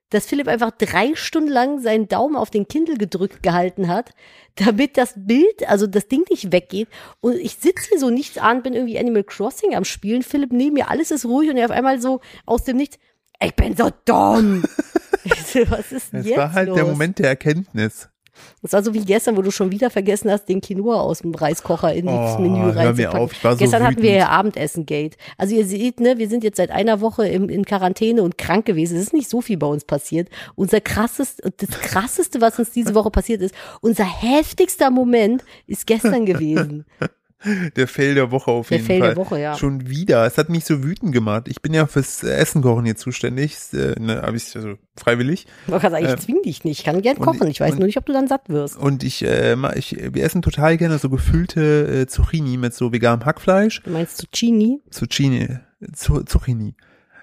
dass 0.10 0.26
Philipp 0.26 0.48
einfach 0.48 0.72
drei 0.72 1.16
Stunden 1.16 1.50
lang 1.50 1.80
seinen 1.80 2.08
Daumen 2.08 2.36
auf 2.36 2.50
den 2.50 2.68
Kindle 2.68 2.98
gedrückt 2.98 3.44
gehalten 3.44 3.88
hat, 3.88 4.14
damit 4.56 4.98
das 4.98 5.14
Bild, 5.16 5.68
also 5.68 5.88
das 5.88 6.08
Ding 6.08 6.26
nicht 6.30 6.52
weggeht. 6.52 6.90
Und 7.22 7.38
ich 7.38 7.56
sitze 7.56 7.90
hier 7.90 8.00
so 8.00 8.10
nichts 8.10 8.38
an, 8.38 8.62
bin 8.62 8.74
irgendwie 8.74 9.00
Animal 9.00 9.24
Crossing 9.24 9.76
am 9.76 9.86
Spielen. 9.86 10.22
Philipp 10.22 10.52
neben 10.52 10.74
mir, 10.74 10.90
alles 10.90 11.12
ist 11.12 11.26
ruhig 11.26 11.50
und 11.50 11.58
er 11.58 11.66
auf 11.66 11.72
einmal 11.72 12.02
so 12.02 12.20
aus 12.46 12.66
dem 12.66 12.78
Nichts, 12.78 12.98
ich 13.42 13.56
bin 13.56 13.76
so 13.76 13.90
dumm. 14.06 14.64
Was 15.70 15.92
ist 15.92 16.14
denn 16.14 16.24
jetzt 16.24 16.38
war 16.38 16.54
halt 16.54 16.70
los? 16.70 16.76
der 16.76 16.86
Moment 16.86 17.20
der 17.20 17.30
Erkenntnis. 17.30 18.10
Das 18.62 18.74
war 18.74 18.84
so 18.84 18.94
wie 18.94 19.04
gestern, 19.04 19.38
wo 19.38 19.42
du 19.42 19.52
schon 19.52 19.72
wieder 19.72 19.90
vergessen 19.90 20.30
hast, 20.32 20.46
den 20.50 20.62
Quinoa 20.62 21.00
aus 21.02 21.20
dem 21.20 21.34
Reiskocher 21.34 21.94
ins 21.94 22.12
Oh, 22.12 22.40
Menü 22.40 22.70
reinzupacken. 22.70 23.20
auf, 23.20 23.44
war 23.44 23.54
so 23.54 23.58
gestern 23.60 23.84
hatten 23.84 24.02
wir 24.02 24.12
ja 24.14 24.30
Abendessen-Gate. 24.30 25.18
Also 25.38 25.56
ihr 25.56 25.66
seht, 25.66 26.00
ne, 26.00 26.18
wir 26.18 26.30
sind 26.30 26.44
jetzt 26.44 26.58
seit 26.58 26.72
einer 26.72 27.02
Woche 27.02 27.28
im, 27.28 27.50
in 27.50 27.66
Quarantäne 27.66 28.22
und 28.24 28.38
krank 28.38 28.66
gewesen. 28.66 28.98
Es 28.98 29.04
ist 29.04 29.14
nicht 29.14 29.30
so 29.30 29.42
viel 29.42 29.58
bei 29.58 29.68
uns 29.68 29.84
passiert. 29.86 30.30
Unser 30.56 30.82
krasseste, 30.82 31.52
das 31.56 31.70
krasseste, 31.80 32.42
was 32.42 32.60
uns 32.60 32.72
diese 32.72 32.94
Woche 32.96 33.12
passiert 33.12 33.42
ist, 33.42 33.56
unser 33.82 34.06
heftigster 34.06 34.92
Moment 34.92 35.44
ist 35.68 35.88
gestern 35.88 36.26
gewesen. 36.26 36.86
Der 37.76 37.88
Fail 37.88 38.14
der 38.16 38.32
Woche 38.32 38.52
auf 38.52 38.70
Der 38.70 38.78
jeden 38.78 38.88
Fail 38.88 39.00
Fall. 39.00 39.08
der 39.10 39.18
Woche, 39.18 39.40
ja. 39.40 39.56
Schon 39.58 39.88
wieder. 39.90 40.26
Es 40.26 40.38
hat 40.38 40.50
mich 40.50 40.66
so 40.66 40.84
wütend 40.84 41.12
gemacht. 41.12 41.48
Ich 41.48 41.62
bin 41.62 41.74
ja 41.74 41.88
fürs 41.88 42.24
Essen 42.24 42.62
kochen 42.62 42.86
hier 42.86 42.96
zuständig. 42.96 43.58
Äh, 43.74 44.00
ne, 44.00 44.22
hab 44.22 44.34
ich 44.36 44.56
also 44.56 44.76
freiwillig. 44.96 45.48
Man 45.68 45.80
kann 45.80 45.92
sagen, 45.92 46.06
ich 46.06 46.12
Äh, 46.12 46.18
zwing 46.18 46.42
dich 46.44 46.64
nicht. 46.64 46.80
Ich 46.80 46.86
kann 46.86 47.02
gern 47.02 47.18
kochen. 47.18 47.48
Ich 47.48 47.60
weiß 47.60 47.72
und- 47.74 47.80
nur 47.80 47.88
nicht, 47.88 47.98
ob 47.98 48.06
du 48.06 48.14
dann 48.14 48.28
satt 48.28 48.48
wirst. 48.50 48.78
Und 48.78 49.04
ich, 49.04 49.24
äh, 49.26 49.56
ich, 49.76 49.98
wir 50.14 50.24
essen 50.24 50.42
total 50.42 50.78
gerne 50.78 50.98
so 51.00 51.10
gefüllte 51.10 52.02
äh, 52.04 52.08
Zucchini 52.08 52.58
mit 52.58 52.74
so 52.74 52.92
veganem 52.92 53.26
Hackfleisch. 53.26 53.82
Du 53.84 53.90
meinst 53.90 54.18
Zucchini? 54.18 54.80
Zucchini. 54.92 55.48
Zu, 55.94 56.24
Zucchini. 56.24 56.76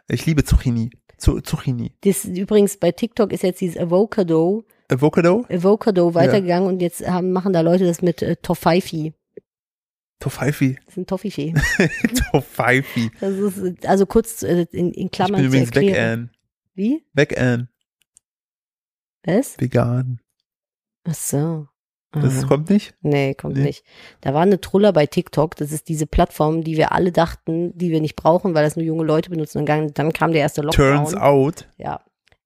Ich 0.08 0.26
liebe 0.26 0.42
Zucchini. 0.44 0.90
Zu, 1.16 1.40
Zucchini. 1.40 1.92
Das 2.02 2.24
übrigens 2.24 2.76
bei 2.76 2.92
TikTok 2.92 3.32
ist 3.32 3.42
jetzt 3.42 3.60
dieses 3.60 3.76
Avocado, 3.78 4.64
Avocado? 4.90 5.44
Avocado 5.50 6.14
weitergegangen 6.14 6.68
und 6.68 6.80
jetzt 6.80 7.06
haben, 7.08 7.32
machen 7.32 7.52
da 7.52 7.60
Leute 7.60 7.84
das 7.84 8.02
mit 8.02 8.22
äh, 8.22 8.36
Toffeifi. 8.36 9.12
Tofaifi. 10.20 10.76
Das 10.84 10.94
ist 10.94 10.96
ein 10.98 11.06
Toffifee. 11.06 11.54
Tofaifi. 12.32 13.10
Das 13.20 13.32
ist, 13.34 13.86
also 13.86 14.06
kurz 14.06 14.42
äh, 14.42 14.66
in, 14.72 14.92
in 14.92 15.06
Ich 15.06 15.12
Klammern 15.12 15.40
bin 15.42 15.50
zu 15.50 15.56
übrigens 15.56 15.70
erklären. 15.76 16.20
vegan. 16.20 16.30
Wie? 16.74 17.06
Vegan. 17.12 17.68
Was? 19.24 19.58
Vegan. 19.58 20.20
Ach 21.04 21.14
so. 21.14 21.66
Das 22.12 22.38
Aha. 22.38 22.46
kommt 22.46 22.70
nicht? 22.70 22.94
Nee, 23.02 23.34
kommt 23.34 23.56
Nee. 23.56 23.64
nicht. 23.64 23.84
Da 24.22 24.32
war 24.32 24.40
eine 24.40 24.60
Truller 24.60 24.92
bei 24.94 25.04
TikTok. 25.06 25.56
Das 25.56 25.72
ist 25.72 25.88
diese 25.88 26.06
Plattform, 26.06 26.64
die 26.64 26.76
wir 26.78 26.92
alle 26.92 27.12
dachten, 27.12 27.76
die 27.76 27.90
wir 27.90 28.00
nicht 28.00 28.16
brauchen, 28.16 28.54
weil 28.54 28.64
das 28.64 28.76
nur 28.76 28.84
junge 28.86 29.04
Leute 29.04 29.28
benutzen. 29.28 29.58
Und 29.58 29.66
dann, 29.68 29.92
dann 29.92 30.12
kam 30.14 30.32
der 30.32 30.40
erste 30.40 30.62
Lockdown. 30.62 30.96
Turns 30.96 31.14
out. 31.14 31.68
Ja. 31.76 32.00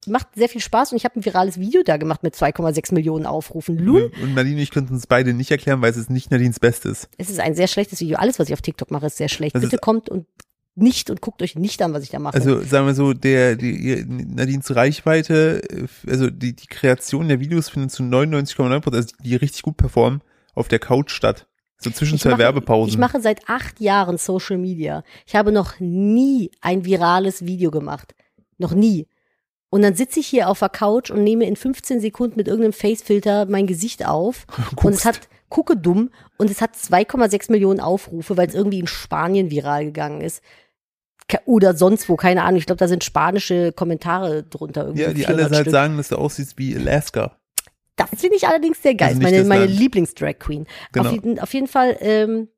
Macht 0.06 0.28
sehr 0.34 0.48
viel 0.48 0.60
Spaß 0.60 0.90
und 0.92 0.96
ich 0.96 1.04
habe 1.04 1.18
ein 1.20 1.24
virales 1.24 1.60
Video 1.60 1.82
da 1.84 1.96
gemacht 1.96 2.22
mit 2.24 2.34
2,6 2.34 2.92
Millionen 2.92 3.24
Aufrufen. 3.24 3.78
Lul, 3.78 4.10
Und 4.20 4.34
Nadine 4.34 4.56
und 4.56 4.62
ich 4.62 4.70
könnten 4.72 4.94
uns 4.94 5.06
beide 5.06 5.32
nicht 5.32 5.50
erklären, 5.52 5.80
weil 5.80 5.90
es 5.92 5.96
ist 5.96 6.10
nicht 6.10 6.30
Nadines 6.30 6.58
Bestes. 6.58 7.08
es 7.18 7.30
ist 7.30 7.38
ein 7.38 7.54
sehr 7.54 7.68
schlechtes 7.68 8.00
Video. 8.00 8.16
Alles, 8.18 8.38
was 8.40 8.48
ich 8.48 8.54
auf 8.54 8.62
TikTok 8.62 8.90
mache, 8.90 9.06
ist 9.06 9.16
sehr 9.16 9.28
schlecht. 9.28 9.54
Das 9.54 9.62
Bitte 9.62 9.76
ist- 9.76 9.82
kommt 9.82 10.08
und 10.08 10.26
nicht 10.74 11.10
und 11.10 11.20
guckt 11.20 11.42
euch 11.42 11.54
nicht 11.54 11.82
an, 11.82 11.92
was 11.92 12.02
ich 12.02 12.08
da 12.08 12.18
mache. 12.18 12.34
Also 12.34 12.62
sagen 12.62 12.86
wir 12.86 12.94
so, 12.94 13.12
der 13.12 13.56
die, 13.56 14.04
Nadines 14.08 14.74
Reichweite, 14.74 15.62
äh, 15.70 15.86
also 16.10 16.30
die, 16.30 16.56
die 16.56 16.66
Kreation 16.66 17.28
der 17.28 17.40
Videos 17.40 17.68
findet 17.68 17.92
zu 17.92 18.02
99,9 18.02 18.80
Prozent, 18.80 18.94
also 19.04 19.14
die, 19.20 19.28
die 19.30 19.36
richtig 19.36 19.62
gut 19.62 19.76
performen, 19.76 20.22
auf 20.54 20.68
der 20.68 20.78
Couch 20.78 21.10
statt. 21.12 21.46
So 21.78 21.90
zwischen 21.90 22.18
zwei 22.18 22.38
Werbepausen. 22.38 22.90
Ich 22.92 22.98
mache 22.98 23.20
seit 23.20 23.48
acht 23.48 23.80
Jahren 23.80 24.16
Social 24.16 24.56
Media. 24.56 25.02
Ich 25.26 25.34
habe 25.36 25.52
noch 25.52 25.78
nie 25.80 26.50
ein 26.60 26.84
virales 26.84 27.44
Video 27.44 27.70
gemacht. 27.70 28.14
Noch 28.58 28.72
nie. 28.72 29.06
Und 29.72 29.80
dann 29.80 29.94
sitze 29.94 30.20
ich 30.20 30.26
hier 30.26 30.50
auf 30.50 30.58
der 30.58 30.68
Couch 30.68 31.10
und 31.10 31.24
nehme 31.24 31.46
in 31.46 31.56
15 31.56 31.98
Sekunden 31.98 32.36
mit 32.36 32.46
irgendeinem 32.46 32.74
Facefilter 32.74 33.46
mein 33.46 33.66
Gesicht 33.66 34.06
auf. 34.06 34.46
und 34.58 34.76
Guckst. 34.76 34.98
es 34.98 35.04
hat, 35.06 35.20
gucke 35.48 35.78
dumm, 35.78 36.10
und 36.36 36.50
es 36.50 36.60
hat 36.60 36.76
2,6 36.76 37.50
Millionen 37.50 37.80
Aufrufe, 37.80 38.36
weil 38.36 38.48
es 38.48 38.54
irgendwie 38.54 38.80
in 38.80 38.86
Spanien 38.86 39.50
viral 39.50 39.86
gegangen 39.86 40.20
ist. 40.20 40.42
Oder 41.46 41.74
sonst 41.74 42.06
wo, 42.10 42.16
keine 42.16 42.42
Ahnung. 42.42 42.58
Ich 42.58 42.66
glaube, 42.66 42.80
da 42.80 42.86
sind 42.86 43.02
spanische 43.02 43.72
Kommentare 43.72 44.42
drunter. 44.42 44.82
Irgendwie 44.82 45.04
ja, 45.04 45.14
die 45.14 45.22
400 45.22 45.46
alle 45.46 45.56
halt 45.56 45.70
sagen, 45.70 45.96
dass 45.96 46.08
du 46.08 46.16
aussiehst 46.16 46.58
wie 46.58 46.76
Alaska. 46.76 47.38
Das 47.96 48.10
finde 48.20 48.36
ich 48.36 48.46
allerdings 48.46 48.82
sehr 48.82 48.94
geil. 48.94 49.08
Also 49.08 49.22
meine 49.22 49.42
meine 49.44 49.64
Land. 49.64 49.78
Lieblings-Drag 49.78 50.38
Queen. 50.38 50.66
Genau. 50.92 51.06
Auf, 51.06 51.12
jeden, 51.14 51.38
auf 51.38 51.54
jeden 51.54 51.68
Fall 51.68 51.96
ähm, 52.00 52.48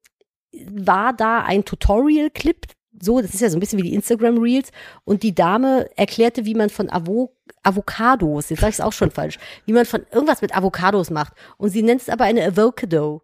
war 0.69 1.13
da 1.13 1.43
ein 1.43 1.65
Tutorial-Clip. 1.65 2.67
So, 3.05 3.21
das 3.21 3.35
ist 3.35 3.41
ja 3.41 3.51
so 3.51 3.57
ein 3.57 3.61
bisschen 3.61 3.79
wie 3.79 3.89
die 3.91 3.95
Instagram 3.95 4.39
Reels. 4.39 4.71
Und 5.05 5.23
die 5.23 5.35
Dame 5.35 5.89
erklärte, 5.97 6.45
wie 6.45 6.55
man 6.55 6.71
von 6.71 6.91
Avo 6.91 7.31
Avocados, 7.63 8.51
jetzt 8.51 8.61
sage 8.61 8.71
ich 8.71 8.77
es 8.77 8.81
auch 8.81 8.93
schon 8.93 9.11
falsch, 9.13 9.39
wie 9.67 9.73
man 9.73 9.85
von 9.87 10.05
irgendwas 10.13 10.43
mit 10.43 10.57
Avocados 10.57 11.11
macht. 11.11 11.33
Und 11.57 11.71
sie 11.71 11.83
nennt 11.83 12.03
es 12.03 12.09
aber 12.09 12.25
eine 12.25 12.45
Avocado. 12.47 13.23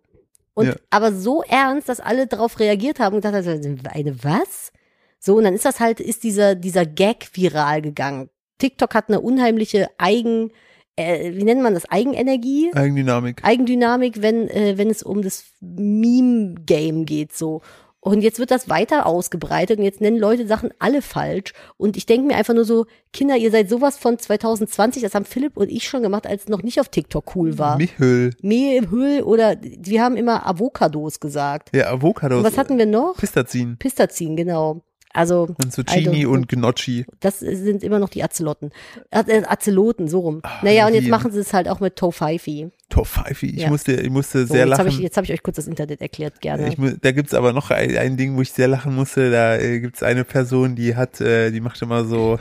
Und 0.55 0.67
Ja. 0.67 0.75
aber 0.91 1.13
so 1.13 1.43
ernst, 1.43 1.89
dass 1.89 2.01
alle 2.01 2.27
darauf 2.27 2.59
reagiert 2.59 2.99
haben 3.01 3.17
und 3.17 3.23
gedacht 3.23 3.47
haben, 3.47 3.81
eine 3.89 4.25
was? 4.25 4.73
So, 5.19 5.37
und 5.37 5.45
dann 5.45 5.55
ist 5.55 5.65
das 5.65 5.81
halt, 5.81 6.01
ist 6.01 6.23
dieser, 6.25 6.55
dieser 6.55 6.87
Gag 6.87 7.29
viral 7.35 7.83
gegangen. 7.83 8.31
TikTok 8.59 8.95
hat 8.95 9.09
eine 9.09 9.21
unheimliche 9.21 9.89
Eigen, 9.99 10.51
äh, 10.97 11.33
wie 11.35 11.45
nennt 11.45 11.63
man 11.63 11.75
das, 11.75 11.91
Eigenenergie? 11.91 12.71
Eigendynamik. 12.75 13.41
Eigendynamik, 13.45 14.23
wenn, 14.23 14.49
äh, 14.49 14.77
wenn 14.77 14.91
es 14.91 15.03
um 15.03 15.23
das 15.23 15.45
Meme-Game 15.61 17.05
geht, 17.07 17.33
so. 17.35 17.63
Und 18.03 18.23
jetzt 18.23 18.39
wird 18.39 18.51
das 18.51 18.71
weiter 18.71 19.05
ausgebreitet 19.05 19.79
und 19.79 19.85
jetzt 19.85 20.01
nennen 20.01 20.19
Leute 20.19 20.47
Sachen 20.47 20.71
alle 20.79 21.03
falsch. 21.03 21.53
Und 21.77 21.99
ich 21.99 22.07
denke 22.07 22.29
mir 22.29 22.37
einfach 22.37 22.55
nur 22.55 22.65
so, 22.65 22.87
Kinder, 23.13 23.37
ihr 23.37 23.51
seid 23.51 23.69
sowas 23.69 23.99
von 23.99 24.19
2020, 24.19 25.03
das 25.03 25.15
haben 25.15 25.27
Philipp 25.27 25.57
und 25.57 25.71
ich 25.71 25.87
schon 25.87 26.03
gemacht, 26.03 26.27
als 26.27 26.45
es 26.45 26.49
noch 26.49 26.63
nicht 26.63 26.81
auf 26.81 26.89
TikTok 26.89 27.37
cool 27.37 27.59
war. 27.59 27.77
Mehl 28.41 28.91
Hüll 28.91 29.23
oder 29.23 29.57
wir 29.61 30.03
haben 30.03 30.17
immer 30.17 30.47
Avocados 30.47 31.21
gesagt. 31.21 31.77
Ja, 31.77 31.91
Avocados. 31.91 32.39
Und 32.39 32.45
was 32.45 32.57
hatten 32.57 32.79
wir 32.79 32.87
noch? 32.87 33.17
Pistazin. 33.19 33.77
Pistazin, 33.79 34.35
genau. 34.35 34.83
Also, 35.13 35.49
Und 35.63 35.73
Zucchini 35.73 36.25
don't- 36.25 36.29
und 36.29 36.49
Gnocchi. 36.49 37.05
das 37.19 37.41
sind 37.41 37.83
immer 37.83 37.99
noch 37.99 38.11
die 38.11 38.23
Azelotten. 38.23 38.71
Äh, 39.11 39.43
Azeloten, 39.45 40.07
so 40.07 40.21
rum. 40.21 40.41
Ah, 40.45 40.61
naja, 40.63 40.87
und 40.87 40.95
jetzt 40.95 41.09
machen 41.09 41.33
sie 41.33 41.41
es 41.41 41.53
halt 41.53 41.69
auch 41.69 41.81
mit 41.81 41.97
Tofaifi. 41.97 42.71
Tofaifi. 42.91 43.47
Ich 43.47 43.63
Ja. 43.63 43.71
musste, 43.71 43.93
ich 43.95 44.11
musste 44.11 44.47
So, 44.47 44.55
sehr 44.55 44.67
jetzt 44.67 44.79
habe 44.79 44.89
lachen. 44.89 44.99
ich, 44.99 45.03
jetzt 45.05 45.17
hab 45.17 45.25
ich 45.25 45.33
euch 45.33 45.43
kurz 45.43 45.57
das 45.57 45.67
Internet 45.67 46.01
erklärt, 46.01 46.41
gerne. 46.41 46.69
Ich, 46.69 46.77
da 47.01 47.11
gibt's 47.13 47.35
aber 47.35 47.53
noch 47.53 47.71
ein, 47.71 47.97
ein 47.97 48.17
Ding, 48.17 48.37
wo 48.37 48.43
ich 48.43 48.53
sehr 48.53 48.69
lachen 48.69 48.95
musste. 48.95 49.31
Da 49.33 49.57
äh, 49.57 49.81
gibt's 49.81 50.03
eine 50.05 50.25
Person, 50.25 50.77
die 50.77 50.95
hat, 50.95 51.21
äh, 51.21 51.51
die 51.51 51.61
macht 51.61 51.83
immer 51.83 52.05
so 52.05 52.39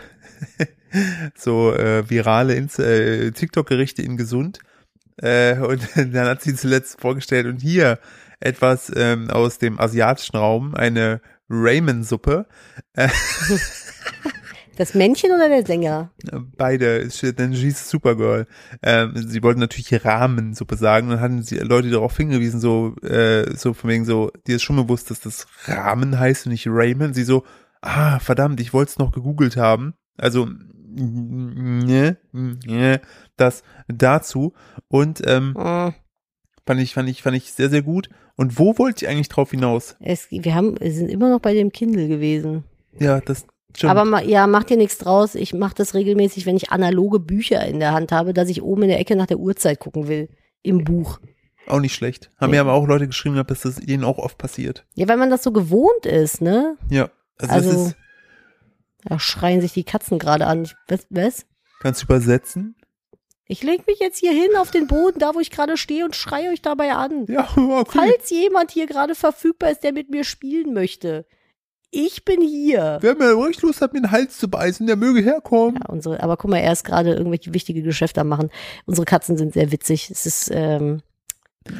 so 1.35 1.73
äh, 1.73 2.09
virale 2.09 2.55
äh, 2.55 3.31
TikTok-Gerichte 3.31 4.01
in 4.01 4.17
gesund. 4.17 4.59
Äh, 5.17 5.57
und 5.59 5.81
dann 5.95 6.27
hat 6.27 6.41
sie 6.41 6.55
zuletzt 6.55 6.99
vorgestellt 7.01 7.45
und 7.47 7.61
hier 7.61 7.99
etwas 8.39 8.91
ähm, 8.95 9.29
aus 9.29 9.57
dem 9.57 9.79
asiatischen 9.79 10.37
Raum, 10.37 10.75
eine 10.75 11.19
Ramen-Suppe. 11.49 12.45
Das 14.77 14.93
Männchen 14.93 15.33
oder 15.33 15.49
der 15.49 15.65
Sänger? 15.65 16.09
Beide, 16.55 16.99
ist- 16.99 17.21
denn 17.37 17.53
she's 17.53 17.89
Supergirl. 17.89 18.47
Ähm, 18.81 19.11
sie 19.13 19.43
wollten 19.43 19.59
natürlich 19.59 20.05
Rahmensuppe 20.05 20.77
sagen, 20.77 21.09
dann 21.09 21.19
hatten 21.19 21.43
sie 21.43 21.57
Leute 21.57 21.89
darauf 21.89 22.15
hingewiesen, 22.15 22.61
so, 22.61 22.95
äh, 23.01 23.53
so 23.57 23.73
von 23.73 23.89
wegen 23.89 24.05
so, 24.05 24.31
dir 24.47 24.55
ist 24.55 24.61
schon 24.63 24.77
bewusst, 24.77 25.11
dass 25.11 25.19
das 25.19 25.47
Rahmen 25.65 26.17
heißt 26.17 26.45
und 26.45 26.53
nicht 26.53 26.65
Raymond. 26.69 27.13
Sie 27.13 27.25
so, 27.25 27.43
ah, 27.81 28.19
verdammt, 28.19 28.61
ich 28.61 28.71
wollte 28.71 28.91
es 28.91 28.97
noch 28.99 29.11
gegoogelt 29.11 29.57
haben. 29.57 29.95
Also, 30.15 30.47
ne, 30.95 32.15
ne, 32.31 33.01
das 33.35 33.63
dazu. 33.89 34.53
Und 34.87 35.21
ähm, 35.27 35.55
Äh, 35.57 35.91
fand 36.65 36.79
ich, 36.79 36.93
fand 36.93 37.09
ich, 37.09 37.21
fand 37.21 37.35
ich 37.35 37.51
sehr, 37.51 37.69
sehr 37.69 37.81
gut. 37.81 38.07
Und 38.39 38.57
wo 38.57 38.77
wollte 38.77 39.03
ich 39.03 39.11
eigentlich 39.11 39.27
drauf 39.27 39.51
hinaus? 39.51 39.97
es, 39.99 40.31
wir 40.31 40.55
haben, 40.55 40.79
wir 40.79 40.91
sind 40.93 41.09
immer 41.09 41.29
noch 41.29 41.41
bei 41.41 41.53
dem 41.53 41.73
Kindle 41.73 42.07
gewesen. 42.07 42.63
Ja, 42.97 43.19
das 43.19 43.45
stimmt. 43.75 43.91
Aber 43.91 44.05
ma, 44.05 44.21
ja, 44.21 44.47
macht 44.47 44.69
dir 44.69 44.77
nichts 44.77 44.97
draus. 44.97 45.35
Ich 45.35 45.53
mache 45.53 45.75
das 45.75 45.93
regelmäßig, 45.93 46.45
wenn 46.45 46.55
ich 46.55 46.71
analoge 46.71 47.19
Bücher 47.19 47.65
in 47.65 47.79
der 47.81 47.91
Hand 47.91 48.13
habe, 48.13 48.33
dass 48.33 48.47
ich 48.47 48.61
oben 48.61 48.83
in 48.83 48.87
der 48.89 48.99
Ecke 48.99 49.17
nach 49.17 49.25
der 49.27 49.39
Uhrzeit 49.39 49.79
gucken 49.79 50.07
will. 50.07 50.29
Im 50.61 50.85
Buch. 50.85 51.19
auch 51.67 51.81
nicht 51.81 51.93
schlecht. 51.95 52.31
Haben 52.39 52.51
Nee. 52.51 52.57
mir 52.57 52.61
aber 52.61 52.73
auch 52.73 52.87
Leute 52.87 53.07
geschrieben, 53.07 53.35
gehabt, 53.35 53.51
dass 53.51 53.61
das 53.61 53.79
ihnen 53.79 54.03
auch 54.05 54.17
oft 54.19 54.37
passiert. 54.37 54.85
Ja, 54.95 55.07
weil 55.09 55.17
man 55.17 55.29
das 55.29 55.43
so 55.43 55.51
gewohnt 55.51 56.05
ist, 56.05 56.41
ne? 56.41 56.77
Ja. 56.89 57.09
Also, 57.37 57.53
Also- 57.53 57.71
das 57.71 57.87
ist, 57.89 57.95
Da 59.05 59.19
schreien 59.19 59.61
sich 59.61 59.73
die 59.73 59.83
Katzen 59.83 60.17
gerade 60.17 60.47
an. 60.47 60.67
Was? 60.87 61.05
was? 61.09 61.45
kannst 61.81 62.01
du 62.01 62.05
übersetzen? 62.05 62.75
Ich 63.51 63.63
leg 63.63 63.87
mich 63.87 63.97
jetzt 63.99 64.19
hier 64.19 64.31
hin 64.31 64.55
auf 64.57 64.69
den 64.69 64.85
Boden, 64.85 65.17
da 65.17 65.33
wo 65.33 65.39
ich 65.39 65.49
gerade 65.49 65.75
stehe 65.75 66.05
und 66.05 66.15
schreie 66.15 66.51
euch 66.51 66.61
dabei 66.61 66.93
an. 66.93 67.25
Ja, 67.27 67.49
okay. 67.57 67.97
Falls 67.97 68.29
jemand 68.29 68.69
hier 68.69 68.85
gerade 68.85 69.15
verfügbar 69.15 69.71
ist, 69.71 69.83
der 69.83 69.91
mit 69.91 70.11
mir 70.11 70.23
spielen 70.23 70.71
möchte. 70.71 71.25
Ich 71.89 72.23
bin 72.23 72.41
hier. 72.41 72.99
Wer 73.01 73.15
mir 73.15 73.35
richtig 73.35 73.63
Lust 73.63 73.81
hat, 73.81 73.93
mir 73.93 74.01
den 74.01 74.11
Hals 74.11 74.37
zu 74.37 74.49
beißen, 74.49 74.85
der 74.85 74.95
möge 74.95 75.21
herkommen. 75.21 75.79
Ja, 75.81 75.89
unsere, 75.89 76.21
aber 76.21 76.37
guck 76.37 76.51
mal, 76.51 76.59
er 76.59 76.71
ist 76.71 76.83
gerade 76.83 77.15
irgendwelche 77.15 77.51
wichtige 77.51 77.81
Geschäfte 77.81 78.21
am 78.21 78.27
machen. 78.27 78.51
Unsere 78.85 79.05
Katzen 79.05 79.35
sind 79.35 79.53
sehr 79.53 79.71
witzig. 79.71 80.11
Es 80.11 80.27
ist, 80.27 80.51
ähm, 80.53 81.01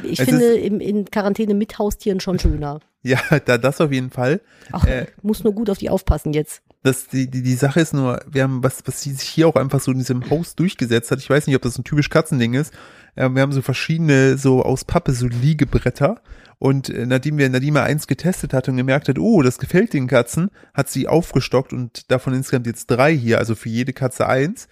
Ich 0.02 0.20
Es 0.20 0.28
finde 0.28 0.54
im, 0.54 0.80
in 0.80 1.04
Quarantäne 1.04 1.54
mit 1.54 1.78
Haustieren 1.78 2.20
schon 2.20 2.38
schöner. 2.38 2.80
Ja, 3.02 3.18
da 3.46 3.56
das 3.56 3.80
auf 3.80 3.92
jeden 3.92 4.10
Fall. 4.10 4.42
Ach, 4.72 4.84
Äh, 4.84 5.06
muss 5.22 5.42
nur 5.42 5.54
gut 5.54 5.70
auf 5.70 5.78
die 5.78 5.88
aufpassen 5.88 6.34
jetzt. 6.34 6.60
Das, 6.82 7.08
die, 7.08 7.30
die, 7.30 7.42
die 7.42 7.54
Sache 7.54 7.80
ist 7.80 7.94
nur, 7.94 8.20
wir 8.30 8.42
haben, 8.42 8.62
was, 8.62 8.82
was 8.86 9.00
sich 9.00 9.22
hier 9.22 9.48
auch 9.48 9.56
einfach 9.56 9.80
so 9.80 9.90
in 9.90 9.96
diesem 9.96 10.28
Haus 10.28 10.54
durchgesetzt 10.54 11.10
hat, 11.10 11.18
ich 11.18 11.30
weiß 11.30 11.46
nicht, 11.46 11.56
ob 11.56 11.62
das 11.62 11.78
ein 11.78 11.84
typisch 11.84 12.10
Katzending 12.10 12.52
ist, 12.52 12.74
ähm, 13.16 13.36
wir 13.36 13.40
haben 13.42 13.52
so 13.52 13.62
verschiedene, 13.62 14.36
so 14.36 14.62
aus 14.62 14.84
Pappe, 14.84 15.12
so 15.12 15.26
Liegebretter 15.28 16.20
und 16.58 16.90
äh, 16.90 17.06
nachdem 17.06 17.38
wir, 17.38 17.48
nachdem 17.48 17.76
er 17.76 17.84
eins 17.84 18.06
getestet 18.06 18.52
hat 18.52 18.68
und 18.68 18.76
gemerkt 18.76 19.08
hat, 19.08 19.18
oh, 19.18 19.40
das 19.40 19.58
gefällt 19.58 19.94
den 19.94 20.06
Katzen, 20.06 20.50
hat 20.74 20.90
sie 20.90 21.08
aufgestockt 21.08 21.72
und 21.72 22.10
davon 22.10 22.34
insgesamt 22.34 22.66
jetzt 22.66 22.86
drei 22.88 23.16
hier, 23.16 23.38
also 23.38 23.54
für 23.54 23.70
jede 23.70 23.94
Katze 23.94 24.26
eins, 24.26 24.68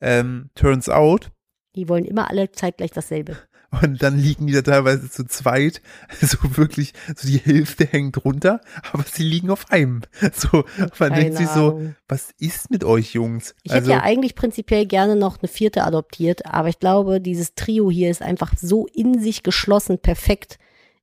ähm, 0.00 0.50
turns 0.54 0.88
out, 0.88 1.32
Die 1.74 1.88
wollen 1.88 2.04
immer 2.04 2.30
alle 2.30 2.52
zeitgleich 2.52 2.92
dasselbe. 2.92 3.36
Und 3.80 4.02
dann 4.02 4.18
liegen 4.18 4.46
die 4.46 4.52
da 4.52 4.62
teilweise 4.62 5.10
zu 5.10 5.24
zweit, 5.24 5.80
so 6.20 6.36
wirklich, 6.56 6.92
so 7.16 7.26
die 7.26 7.38
Hälfte 7.38 7.86
hängt 7.86 8.22
runter, 8.24 8.60
aber 8.92 9.04
sie 9.10 9.22
liegen 9.22 9.50
auf 9.50 9.70
einem. 9.70 10.02
So, 10.34 10.64
man 10.98 11.10
Keine 11.10 11.14
denkt 11.16 11.38
sich 11.38 11.48
so, 11.48 11.80
was 12.08 12.30
ist 12.38 12.70
mit 12.70 12.84
euch 12.84 13.12
Jungs? 13.14 13.54
Ich 13.62 13.72
also, 13.72 13.90
hätte 13.90 13.98
ja 13.98 14.02
eigentlich 14.02 14.34
prinzipiell 14.34 14.86
gerne 14.86 15.14
noch 15.14 15.38
eine 15.40 15.48
vierte 15.48 15.84
adoptiert, 15.84 16.46
aber 16.46 16.68
ich 16.68 16.78
glaube, 16.78 17.20
dieses 17.20 17.54
Trio 17.54 17.90
hier 17.90 18.10
ist 18.10 18.22
einfach 18.22 18.52
so 18.60 18.86
in 18.86 19.20
sich 19.20 19.42
geschlossen 19.42 19.98
perfekt 19.98 20.58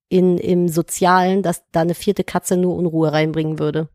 in, 0.10 0.38
im 0.38 0.68
Sozialen, 0.68 1.44
dass 1.44 1.64
da 1.72 1.82
eine 1.82 1.96
vierte 1.96 2.24
Katze 2.24 2.58
nur 2.58 2.76
Unruhe 2.76 3.12
reinbringen 3.12 3.60
würde. 3.60 3.90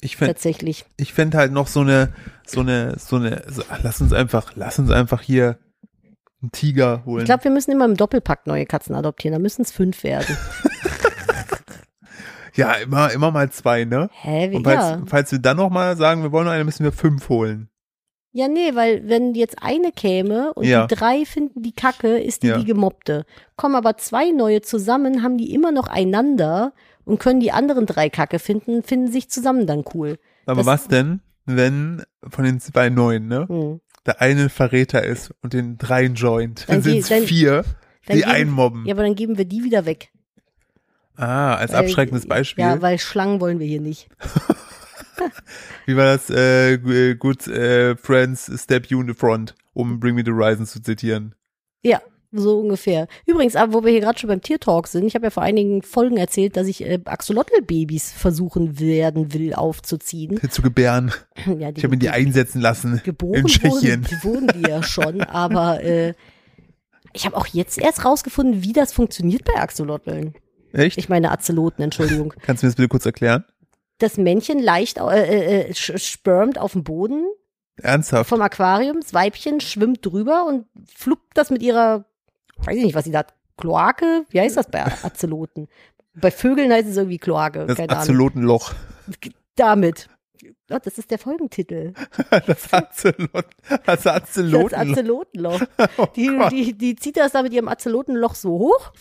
ich 0.00 0.16
fände 0.16 0.34
Tatsächlich. 0.34 0.84
ich 0.96 1.12
fänd 1.12 1.34
halt 1.34 1.52
noch 1.52 1.66
so 1.66 1.80
eine, 1.80 2.12
so 2.46 2.60
eine, 2.60 2.96
so 2.98 3.16
eine, 3.16 3.42
so, 3.48 3.62
lass 3.82 4.00
uns 4.00 4.12
einfach, 4.12 4.52
lass 4.54 4.78
uns 4.78 4.90
einfach 4.90 5.22
hier 5.22 5.58
einen 6.42 6.52
Tiger 6.52 7.04
holen. 7.04 7.20
Ich 7.20 7.26
glaube, 7.26 7.44
wir 7.44 7.50
müssen 7.50 7.70
immer 7.70 7.84
im 7.84 7.96
Doppelpack 7.96 8.46
neue 8.46 8.66
Katzen 8.66 8.94
adoptieren. 8.94 9.32
Da 9.34 9.38
müssen 9.38 9.62
es 9.62 9.72
fünf 9.72 10.02
werden. 10.04 10.36
ja, 12.54 12.72
immer, 12.74 13.12
immer 13.12 13.30
mal 13.30 13.50
zwei, 13.50 13.84
ne? 13.84 14.08
Hä? 14.12 14.50
Wie, 14.50 14.56
Und 14.56 14.64
falls, 14.64 14.80
ja. 14.80 15.02
falls 15.06 15.32
wir 15.32 15.38
dann 15.38 15.56
noch 15.56 15.70
mal 15.70 15.96
sagen, 15.96 16.22
wir 16.22 16.32
wollen 16.32 16.48
eine, 16.48 16.64
müssen 16.64 16.84
wir 16.84 16.92
fünf 16.92 17.28
holen. 17.28 17.68
ja, 18.32 18.48
nee, 18.48 18.74
weil 18.74 19.08
wenn 19.08 19.34
jetzt 19.34 19.62
eine 19.62 19.92
käme 19.92 20.52
und 20.54 20.64
Ja. 20.64 20.86
die 20.86 20.94
drei 20.94 21.24
finden 21.24 21.62
die 21.62 21.72
Kacke, 21.72 22.18
ist 22.18 22.42
die 22.42 22.48
Ja. 22.48 22.58
die 22.58 22.64
gemobbte. 22.64 23.24
Kommen 23.56 23.74
aber 23.74 23.96
zwei 23.96 24.30
neue 24.30 24.60
zusammen, 24.62 25.22
haben 25.22 25.36
die 25.36 25.52
immer 25.52 25.72
noch 25.72 25.88
einander 25.88 26.72
und 27.04 27.18
können 27.18 27.40
die 27.40 27.52
anderen 27.52 27.86
drei 27.86 28.08
Kacke 28.08 28.38
finden, 28.38 28.82
finden 28.82 29.10
sich 29.10 29.30
zusammen 29.30 29.66
dann 29.66 29.84
cool. 29.94 30.18
Aber 30.46 30.58
Das- 30.58 30.66
was 30.66 30.88
denn, 30.88 31.20
wenn 31.44 32.02
von 32.28 32.44
den 32.44 32.60
zwei 32.60 32.88
neuen, 32.88 33.26
ne? 33.26 33.46
Hm. 33.48 33.80
Der 34.06 34.20
eine 34.20 34.42
ein 34.44 34.50
Verräter 34.50 35.04
ist 35.04 35.32
und 35.42 35.52
den 35.52 35.76
dreien 35.78 36.14
joint. 36.14 36.68
Dann 36.68 36.76
Dann 36.76 36.82
sind 36.82 37.10
es 37.10 37.24
vier, 37.28 37.64
dann 38.06 38.16
die 38.16 38.22
geben- 38.22 38.30
einmobben. 38.30 38.86
Ja, 38.86 38.94
aber 38.94 39.02
dann 39.02 39.14
geben 39.14 39.36
wir 39.38 39.44
die 39.44 39.62
wieder 39.62 39.84
weg. 39.84 40.10
Ah, 41.16 41.54
als 41.56 41.72
Weil- 41.72 41.80
abschreckendes 41.80 42.26
Beispiel. 42.26 42.64
Ja, 42.64 42.80
weil 42.80 42.98
Schlangen 42.98 43.40
wollen 43.40 43.58
wir 43.58 43.66
hier 43.66 43.80
nicht. 43.80 44.08
Wie 45.86 45.96
war 45.96 46.04
das? 46.06 46.30
Äh, 46.30 46.78
good 47.16 47.46
äh, 47.46 47.94
friends 47.96 48.50
step 48.62 48.86
you 48.86 49.00
in 49.02 49.08
the 49.08 49.14
front, 49.14 49.54
um 49.74 50.00
Bring 50.00 50.14
Me 50.14 50.22
the 50.24 50.30
Horizon 50.32 50.64
zu 50.66 50.80
zitieren. 50.82 51.34
Ja, 51.82 52.00
so 52.32 52.60
ungefähr. 52.60 53.08
Übrigens, 53.26 53.56
aber 53.56 53.72
wo 53.72 53.84
wir 53.84 53.90
hier 53.90 54.00
gerade 54.00 54.18
schon 54.18 54.28
beim 54.28 54.40
Tiertalk 54.40 54.86
sind, 54.86 55.06
ich 55.06 55.14
habe 55.14 55.26
ja 55.26 55.30
vor 55.30 55.42
einigen 55.42 55.82
Folgen 55.82 56.16
erzählt, 56.16 56.56
dass 56.56 56.66
ich 56.68 56.84
äh, 56.84 57.00
Axolotl-Babys 57.04 58.12
versuchen 58.12 58.78
werden 58.78 59.32
will 59.32 59.54
aufzuziehen. 59.54 60.40
Zu 60.50 60.62
gebären. 60.62 61.12
Ja, 61.58 61.70
Ich 61.74 61.82
habe 61.84 61.94
ihn 61.94 62.00
die 62.00 62.10
einsetzen 62.10 62.60
lassen. 62.60 63.00
geboren 63.04 63.34
in 63.40 63.46
Tschechien. 63.46 64.04
Wurden, 64.22 64.24
wurden 64.24 64.46
die 64.62 64.68
ja 64.70 64.82
schon, 64.82 65.20
aber 65.24 65.82
äh, 65.82 66.14
ich 67.12 67.26
habe 67.26 67.36
auch 67.36 67.46
jetzt 67.48 67.78
erst 67.78 68.04
rausgefunden, 68.04 68.62
wie 68.62 68.72
das 68.72 68.92
funktioniert 68.92 69.44
bei 69.44 69.54
Axolotln. 69.60 70.34
Echt? 70.72 70.98
Ich 70.98 71.08
meine 71.08 71.32
Azeloten, 71.32 71.82
Entschuldigung. 71.82 72.32
Kannst 72.42 72.62
du 72.62 72.66
mir 72.66 72.70
das 72.70 72.76
bitte 72.76 72.88
kurz 72.88 73.04
erklären? 73.06 73.44
Das 73.98 74.16
Männchen 74.16 74.60
leicht 74.62 74.98
äh, 74.98 75.62
äh, 75.66 75.72
sch- 75.72 75.98
spermt 75.98 76.58
auf 76.58 76.72
dem 76.72 76.84
Boden 76.84 77.24
Ernsthaft? 77.82 78.28
vom 78.30 78.40
Aquarium, 78.40 79.00
das 79.00 79.12
Weibchen 79.12 79.60
schwimmt 79.60 80.06
drüber 80.06 80.46
und 80.46 80.66
fluppt 80.94 81.36
das 81.36 81.50
mit 81.50 81.62
ihrer, 81.62 82.04
weiß 82.64 82.76
ich 82.76 82.84
nicht, 82.84 82.94
was 82.94 83.04
sie 83.04 83.10
da 83.12 83.20
hat, 83.20 83.34
Kloake, 83.56 84.24
wie 84.30 84.40
heißt 84.40 84.56
das 84.56 84.68
bei 84.70 84.84
Azeloten? 85.02 85.68
Bei 86.14 86.30
Vögeln 86.30 86.72
heißt 86.72 86.88
es 86.88 86.96
irgendwie 86.96 87.18
Kloake, 87.18 87.66
Das 87.66 87.76
keine 87.76 87.90
Ahnung. 87.90 88.02
Azelotenloch. 88.02 88.72
Damit. 89.56 90.08
Oh, 90.72 90.78
das 90.82 90.98
ist 90.98 91.10
der 91.10 91.18
Folgentitel. 91.18 91.92
Das 92.46 92.72
Azelot, 92.72 93.44
das 93.68 94.02
Das 94.02 94.06
Azelotenloch. 94.06 94.78
Azelotenloch. 94.92 95.60
Oh 95.98 96.06
Die, 96.16 96.30
die, 96.50 96.72
die 96.78 96.96
zieht 96.96 97.16
das 97.16 97.32
da 97.32 97.42
mit 97.42 97.52
ihrem 97.52 97.68
Azelotenloch 97.68 98.34
so 98.34 98.50
hoch. 98.50 98.92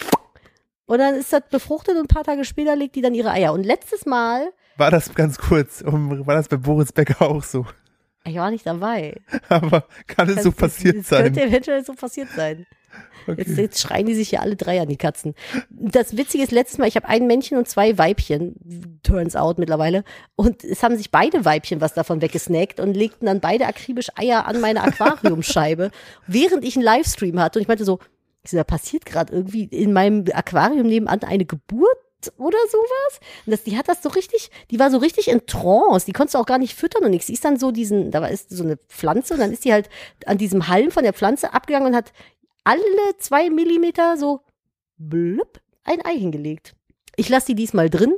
Und 0.86 0.98
dann 1.00 1.16
ist 1.16 1.32
das 1.32 1.44
befruchtet 1.50 1.96
und 1.96 2.02
ein 2.02 2.08
paar 2.08 2.24
Tage 2.24 2.44
später 2.44 2.76
legt 2.76 2.96
die 2.96 3.02
dann 3.02 3.14
ihre 3.14 3.30
Eier. 3.32 3.54
Und 3.54 3.64
letztes 3.64 4.06
Mal, 4.08 4.52
War 4.78 4.90
das 4.92 5.14
ganz 5.14 5.38
kurz, 5.38 5.84
war 5.86 6.36
das 6.36 6.48
bei 6.48 6.58
Boris 6.58 6.92
Becker 6.92 7.22
auch 7.22 7.44
so? 7.44 7.66
ich 8.26 8.36
war 8.36 8.50
nicht 8.52 8.66
dabei. 8.66 9.16
Aber 9.50 9.86
kann 10.08 10.28
es 10.30 10.44
so 10.44 10.50
Das- 10.50 10.58
passiert 10.60 10.98
das 10.98 11.10
sein? 11.10 11.24
Könnte 11.26 11.44
eventuell 11.44 11.86
so 11.86 11.94
passiert 11.94 12.30
sein. 12.36 12.66
Jetzt, 13.28 13.52
Okay. 13.52 13.62
jetzt 13.62 13.80
schreien 13.80 14.08
die 14.08 14.16
sich 14.16 14.30
hier 14.30 14.42
alle 14.42 14.56
drei 14.56 14.82
an, 14.82 14.88
die 14.88 14.98
Katzen. 14.98 15.36
Das 15.70 16.18
Witzige 16.18 16.44
ist, 16.44 16.52
letztes 16.52 16.80
Mal, 16.80 16.88
ich 16.88 16.96
habe 16.96 17.08
ein 17.08 17.28
Männchen 17.28 17.58
und 17.58 17.68
zwei 17.68 17.98
Weibchen, 17.98 19.00
turns 19.04 19.36
out 19.36 19.60
mittlerweile, 19.60 20.04
und 20.36 20.64
es 20.64 20.82
haben 20.82 20.98
sich 20.98 21.12
beide 21.12 21.46
Weibchen 21.46 21.80
was 21.82 21.94
davon 21.94 22.22
weggesnackt 22.22 22.80
und 22.80 22.96
legten 22.96 23.28
dann 23.28 23.40
beide 23.40 23.68
akribisch 23.68 24.08
Eier 24.16 24.48
an 24.48 24.62
meine 24.62 24.82
Aquariumscheibe, 24.82 25.92
während 26.28 26.64
ich 26.66 26.76
einen 26.76 26.86
Livestream 26.86 27.40
hatte. 27.40 27.60
Und 27.60 27.64
ich 27.64 27.68
meinte 27.68 27.86
so, 27.86 28.00
da 28.52 28.64
passiert 28.64 29.06
gerade 29.06 29.34
irgendwie 29.34 29.66
in 29.66 29.94
meinem 29.94 30.26
Aquarium 30.34 30.88
nebenan 30.88 31.22
eine 31.24 31.46
Geburt 31.46 31.98
oder 32.38 32.58
sowas. 32.70 33.20
Und 33.46 33.52
das, 33.52 33.64
die 33.64 33.78
hat 33.78 33.88
das 33.88 34.02
so 34.02 34.10
richtig, 34.10 34.50
die 34.72 34.80
war 34.80 34.92
so 34.92 34.98
richtig 34.98 35.28
in 35.28 35.46
Trance. 35.46 36.06
Die 36.06 36.14
konntest 36.14 36.36
du 36.36 36.40
auch 36.40 36.46
gar 36.46 36.58
nicht 36.58 36.76
füttern 36.76 37.04
und 37.04 37.12
nichts. 37.12 37.28
Die 37.28 37.34
ist 37.34 37.46
dann 37.46 37.58
so 37.58 37.72
diesen, 37.72 38.12
da 38.12 38.22
war 38.22 38.30
ist 38.30 38.50
so 38.50 38.64
eine 38.64 38.78
Pflanze 38.78 39.36
und 39.36 39.40
dann 39.40 39.52
ist 39.54 39.66
die 39.66 39.74
halt 39.74 39.90
an 40.26 40.38
diesem 40.38 40.68
Halm 40.68 40.92
von 40.92 41.04
der 41.04 41.14
Pflanze 41.14 41.54
abgegangen 41.54 41.90
und 41.90 41.96
hat 41.96 42.12
alle 42.64 42.80
zwei 43.20 43.50
Millimeter 43.50 44.18
so 44.18 44.42
blub 44.98 45.60
ein 45.84 46.04
Ei 46.06 46.18
hingelegt. 46.18 46.76
Ich 47.16 47.30
lasse 47.30 47.48
die 47.48 47.56
diesmal 47.56 47.90
drin. 47.90 48.14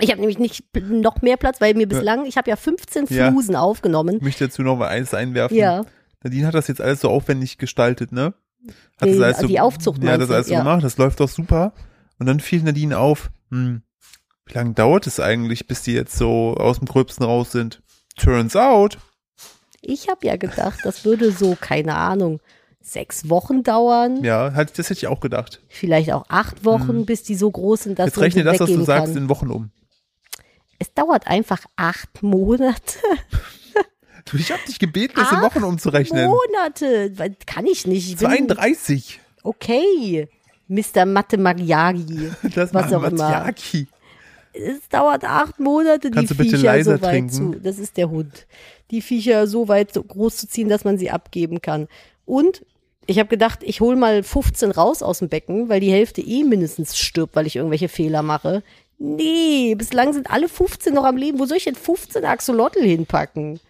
Ich 0.00 0.10
habe 0.10 0.20
nämlich 0.20 0.38
nicht 0.38 0.64
noch 0.74 1.22
mehr 1.22 1.36
Platz, 1.36 1.60
weil 1.60 1.74
mir 1.74 1.88
bislang, 1.88 2.24
ich 2.24 2.36
habe 2.36 2.48
ja 2.50 2.56
15 2.56 3.06
Ja. 3.08 3.30
Flusen 3.30 3.56
aufgenommen. 3.56 4.16
Ich 4.16 4.22
möchte 4.22 4.46
dazu 4.46 4.62
noch 4.62 4.76
mal 4.76 4.88
eins 4.88 5.12
einwerfen. 5.14 5.56
Ja, 5.56 5.84
Nadine 6.22 6.46
hat 6.46 6.54
das 6.54 6.68
jetzt 6.68 6.80
alles 6.80 7.00
so 7.00 7.08
aufwendig 7.08 7.58
gestaltet, 7.58 8.12
ne? 8.12 8.34
Hat 9.00 9.08
Die- 9.08 9.12
das 9.14 9.20
alles 9.22 9.38
so, 9.38 9.46
die 9.46 9.60
Aufzucht 9.60 10.02
Ja, 10.02 10.16
das 10.18 10.30
alles 10.30 10.48
so 10.48 10.52
Ja. 10.52 10.60
gemacht, 10.60 10.82
das 10.84 10.98
läuft 10.98 11.20
doch 11.20 11.28
super. 11.28 11.72
Und 12.18 12.26
dann 12.26 12.40
fiel 12.40 12.62
Nadine 12.62 12.98
auf, 12.98 13.30
hm, 13.50 13.82
wie 14.46 14.52
lange 14.54 14.72
dauert 14.74 15.06
es 15.06 15.20
eigentlich, 15.20 15.66
bis 15.66 15.82
die 15.82 15.92
jetzt 15.92 16.16
so 16.16 16.54
aus 16.54 16.78
dem 16.78 16.86
Gröbsten 16.88 17.24
raus 17.24 17.52
sind? 17.52 17.82
Turns 18.16 18.56
out, 18.56 18.98
ich 19.80 20.08
habe 20.08 20.26
ja 20.26 20.36
gedacht, 20.36 20.80
das 20.84 21.04
würde 21.04 21.30
so, 21.32 21.56
keine 21.60 21.94
Ahnung, 21.96 22.40
sechs 22.88 23.28
Wochen 23.28 23.62
dauern. 23.62 24.24
ja, 24.24 24.52
halt, 24.54 24.78
das 24.78 24.90
hätte 24.90 24.98
ich 24.98 25.06
auch 25.06 25.20
gedacht. 25.20 25.60
Vielleicht 25.68 26.12
auch 26.12 26.24
acht 26.28 26.64
Wochen, 26.64 27.06
bis 27.06 27.22
die 27.22 27.34
so 27.34 27.50
groß 27.50 27.84
sind, 27.84 27.98
dass 27.98 28.06
Jetzt 28.06 28.18
rechne 28.20 28.44
das, 28.44 28.54
was 28.54 28.58
du 28.58 28.66
weggeben 28.66 28.84
sagst, 28.86 29.14
kann. 29.14 29.22
in 29.24 29.28
Wochen 29.28 29.50
um. 29.50 29.70
Es 30.78 30.92
dauert 30.94 31.26
einfach 31.26 31.64
acht 31.76 32.22
Monate. 32.22 32.98
Du, 34.30 34.36
ich 34.36 34.52
hab 34.52 34.62
dich 34.66 34.78
gebeten, 34.78 35.14
das 35.16 35.32
in 35.32 35.40
Wochen 35.40 35.64
umzurechnen. 35.64 36.26
Monate. 36.26 37.10
Kann 37.46 37.64
ich 37.64 37.86
nicht. 37.86 38.10
Ich 38.10 38.18
bin, 38.18 38.28
32. 38.28 39.20
okay, 39.42 40.28
Mr. 40.66 41.06
Mathe 41.06 41.38
Magyagi. 41.38 42.30
Das 42.54 42.74
Was 42.74 42.92
auch 42.92 43.04
immer. 43.04 43.54
Es 44.52 44.88
dauert 44.90 45.24
acht 45.24 45.58
Monate, 45.60 46.10
Kannst 46.10 46.32
die 46.32 46.34
Viecher 46.34 46.84
so 46.84 46.90
weit 46.92 47.02
trinken? 47.02 47.30
zu. 47.32 47.54
Das 47.58 47.78
ist 47.78 47.96
der 47.96 48.10
Hund. 48.10 48.46
Die 48.90 49.00
Viecher 49.00 49.46
so 49.46 49.68
weit 49.68 49.94
so 49.94 50.02
groß 50.02 50.36
zu 50.36 50.48
ziehen, 50.48 50.68
dass 50.68 50.84
man 50.84 50.98
sie 50.98 51.10
abgeben 51.10 51.62
kann. 51.62 51.88
Und 52.26 52.66
ich 53.08 53.18
habe 53.18 53.28
gedacht, 53.28 53.60
ich 53.62 53.80
hole 53.80 53.96
mal 53.96 54.22
15 54.22 54.70
raus 54.70 55.02
aus 55.02 55.20
dem 55.20 55.30
Becken, 55.30 55.70
weil 55.70 55.80
die 55.80 55.90
Hälfte 55.90 56.20
eh 56.20 56.44
mindestens 56.44 56.96
stirbt, 56.96 57.34
weil 57.34 57.46
ich 57.46 57.56
irgendwelche 57.56 57.88
Fehler 57.88 58.22
mache. 58.22 58.62
Nee, 58.98 59.74
bislang 59.76 60.12
sind 60.12 60.30
alle 60.30 60.48
15 60.48 60.92
noch 60.92 61.04
am 61.04 61.16
Leben. 61.16 61.38
Wo 61.38 61.46
soll 61.46 61.56
ich 61.56 61.64
denn 61.64 61.74
15 61.74 62.26
Axolotl 62.26 62.82
hinpacken? 62.82 63.60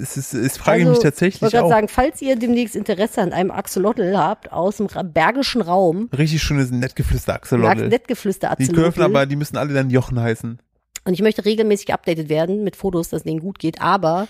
Es 0.00 0.16
ist, 0.16 0.32
es 0.32 0.56
frage 0.56 0.78
ich 0.80 0.84
mich 0.84 0.88
Also, 0.96 1.00
Ich 1.00 1.04
tatsächlich 1.04 1.42
wollte 1.42 1.58
gerade 1.58 1.68
sagen, 1.68 1.88
falls 1.88 2.22
ihr 2.22 2.36
demnächst 2.36 2.74
Interesse 2.74 3.20
an 3.20 3.34
einem 3.34 3.50
Axolotl 3.50 4.16
habt 4.16 4.50
aus 4.50 4.78
dem 4.78 4.88
bergischen 5.12 5.60
Raum, 5.60 6.08
Richtig 6.16 6.42
schönes, 6.42 6.70
nett 6.70 6.96
geflüster 6.96 7.32
mag 7.32 7.42
Axolotl. 7.42 7.88
Nettgeflüster 7.88 8.48
Die 8.48 8.64
Axolotl. 8.64 8.82
dürfen 8.82 9.02
aber, 9.02 9.26
die 9.26 9.36
müssen 9.36 9.58
alle 9.58 9.74
dann 9.74 9.90
Jochen 9.90 10.18
heißen. 10.18 10.58
Und 11.04 11.12
ich 11.12 11.20
möchte 11.20 11.44
regelmäßig 11.44 11.86
geupdatet 11.86 12.30
werden 12.30 12.64
mit 12.64 12.76
Fotos, 12.76 13.10
dass 13.10 13.20
es 13.20 13.24
denen 13.24 13.40
gut 13.40 13.58
geht. 13.58 13.82
Aber 13.82 14.26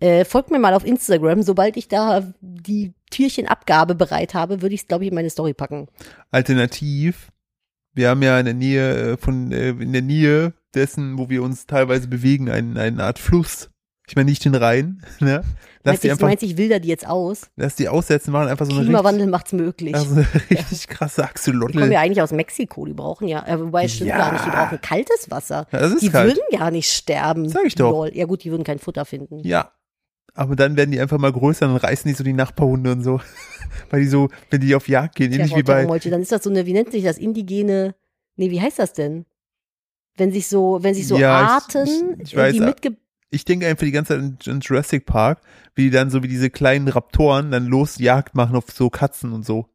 äh, 0.00 0.24
folgt 0.24 0.50
mir 0.50 0.58
mal 0.58 0.74
auf 0.74 0.84
Instagram. 0.84 1.42
Sobald 1.42 1.76
ich 1.76 1.88
da 1.88 2.32
die 2.40 2.94
Türchenabgabe 3.10 3.94
bereit 3.94 4.34
habe, 4.34 4.62
würde 4.62 4.74
ich 4.74 4.82
es, 4.82 4.86
glaube 4.88 5.04
ich, 5.04 5.08
in 5.10 5.14
meine 5.14 5.30
Story 5.30 5.54
packen. 5.54 5.88
Alternativ, 6.30 7.28
wir 7.92 8.08
haben 8.08 8.22
ja 8.22 8.38
in 8.38 8.46
der 8.46 8.54
Nähe 8.54 9.12
äh, 9.12 9.16
von, 9.16 9.52
äh, 9.52 9.70
in 9.70 9.92
der 9.92 10.02
Nähe 10.02 10.54
dessen, 10.74 11.18
wo 11.18 11.28
wir 11.28 11.42
uns 11.42 11.66
teilweise 11.66 12.08
bewegen, 12.08 12.48
ein, 12.50 12.76
eine 12.78 13.02
Art 13.04 13.18
Fluss. 13.18 13.70
Ich 14.08 14.16
meine 14.16 14.28
nicht 14.28 14.44
den 14.44 14.54
Rhein, 14.56 15.02
ne? 15.20 15.42
Lass 15.82 15.92
Meinst 15.92 16.02
die 16.02 16.08
du, 16.08 16.12
einfach, 16.12 16.26
meinst, 16.28 16.42
ich 16.42 16.56
wilder 16.56 16.78
die 16.80 16.88
jetzt 16.88 17.06
aus? 17.06 17.50
lass 17.56 17.76
die 17.76 17.88
aussetzen, 17.88 18.32
machen 18.32 18.48
einfach 18.48 18.66
so 18.66 18.72
eine 18.72 18.80
richtig, 18.80 18.94
Klimawandel 18.94 19.26
macht's 19.28 19.52
möglich. 19.52 19.94
also 19.94 20.14
eine 20.16 20.26
richtig 20.50 20.88
krasse 20.88 21.22
Die 21.22 21.26
kommen 21.26 21.30
Axolotl. 21.30 21.92
ja 21.92 22.00
eigentlich 22.00 22.20
aus 22.20 22.32
Mexiko, 22.32 22.84
die 22.86 22.92
brauchen 22.92 23.28
ja, 23.28 23.46
äh, 23.46 23.58
wobei 23.58 23.84
es 23.84 23.94
stimmt 23.94 24.10
Ja. 24.10 24.18
gar 24.18 24.32
nicht, 24.32 24.44
die 24.44 24.50
brauchen 24.50 24.80
kaltes 24.82 25.30
Wasser. 25.30 25.66
Ja, 25.72 25.78
das 25.80 25.92
ist 25.92 26.02
die 26.02 26.10
kalt. 26.10 26.36
würden 26.36 26.58
gar 26.58 26.70
nicht 26.70 26.92
sterben. 26.92 27.48
Sag 27.48 27.64
ich 27.66 27.76
doch. 27.76 28.06
Ja 28.12 28.26
gut, 28.26 28.44
die 28.44 28.50
würden 28.50 28.64
kein 28.64 28.78
Futter 28.78 29.04
finden. 29.04 29.40
Ja. 29.42 29.70
Aber 30.34 30.56
dann 30.56 30.76
werden 30.76 30.90
die 30.92 31.00
einfach 31.00 31.18
mal 31.18 31.32
größer 31.32 31.68
und 31.68 31.76
reißen 31.76 32.08
die 32.08 32.14
so 32.14 32.24
die 32.24 32.32
Nachbarhunde 32.32 32.92
und 32.92 33.02
so. 33.02 33.20
Weil 33.90 34.00
die 34.02 34.08
so, 34.08 34.28
wenn 34.50 34.60
die 34.60 34.74
auf 34.74 34.88
Jagd 34.88 35.16
gehen, 35.16 35.32
ähnlich 35.32 35.54
wie 35.56 35.62
bei. 35.62 35.84
Dann 35.86 36.22
ist 36.22 36.32
das 36.32 36.42
so 36.44 36.50
eine, 36.50 36.66
wie 36.66 36.72
nennt 36.72 36.92
sich 36.92 37.04
das, 37.04 37.18
indigene, 37.18 37.94
nee, 38.36 38.50
wie 38.50 38.60
heißt 38.60 38.78
das 38.78 38.92
denn? 38.92 39.26
Wenn 40.16 40.32
sich 40.32 40.48
so, 40.48 40.78
wenn 40.82 40.94
sich 40.94 41.06
so 41.08 41.16
Ja, 41.18 41.42
ich- 41.42 41.48
Arten, 41.50 42.14
ich- 42.20 42.28
ich 42.32 42.36
weiß, 42.36 42.52
die 42.52 42.58
äh, 42.60 42.66
mitge 42.66 42.96
ich 43.32 43.44
denke 43.44 43.68
einfach 43.68 43.84
die 43.84 43.92
ganze 43.92 44.14
Zeit 44.14 44.46
in, 44.46 44.54
in 44.54 44.60
Jurassic 44.60 45.06
Park, 45.06 45.40
wie 45.76 45.84
die 45.84 45.90
dann 45.90 46.10
so 46.10 46.22
wie 46.24 46.28
diese 46.28 46.50
kleinen 46.50 46.88
Raptoren 46.88 47.52
dann 47.52 47.66
los 47.66 47.98
Jagd 47.98 48.34
machen 48.34 48.56
auf 48.56 48.64
so 48.72 48.90
Katzen 48.90 49.32
und 49.32 49.46
so. 49.46 49.66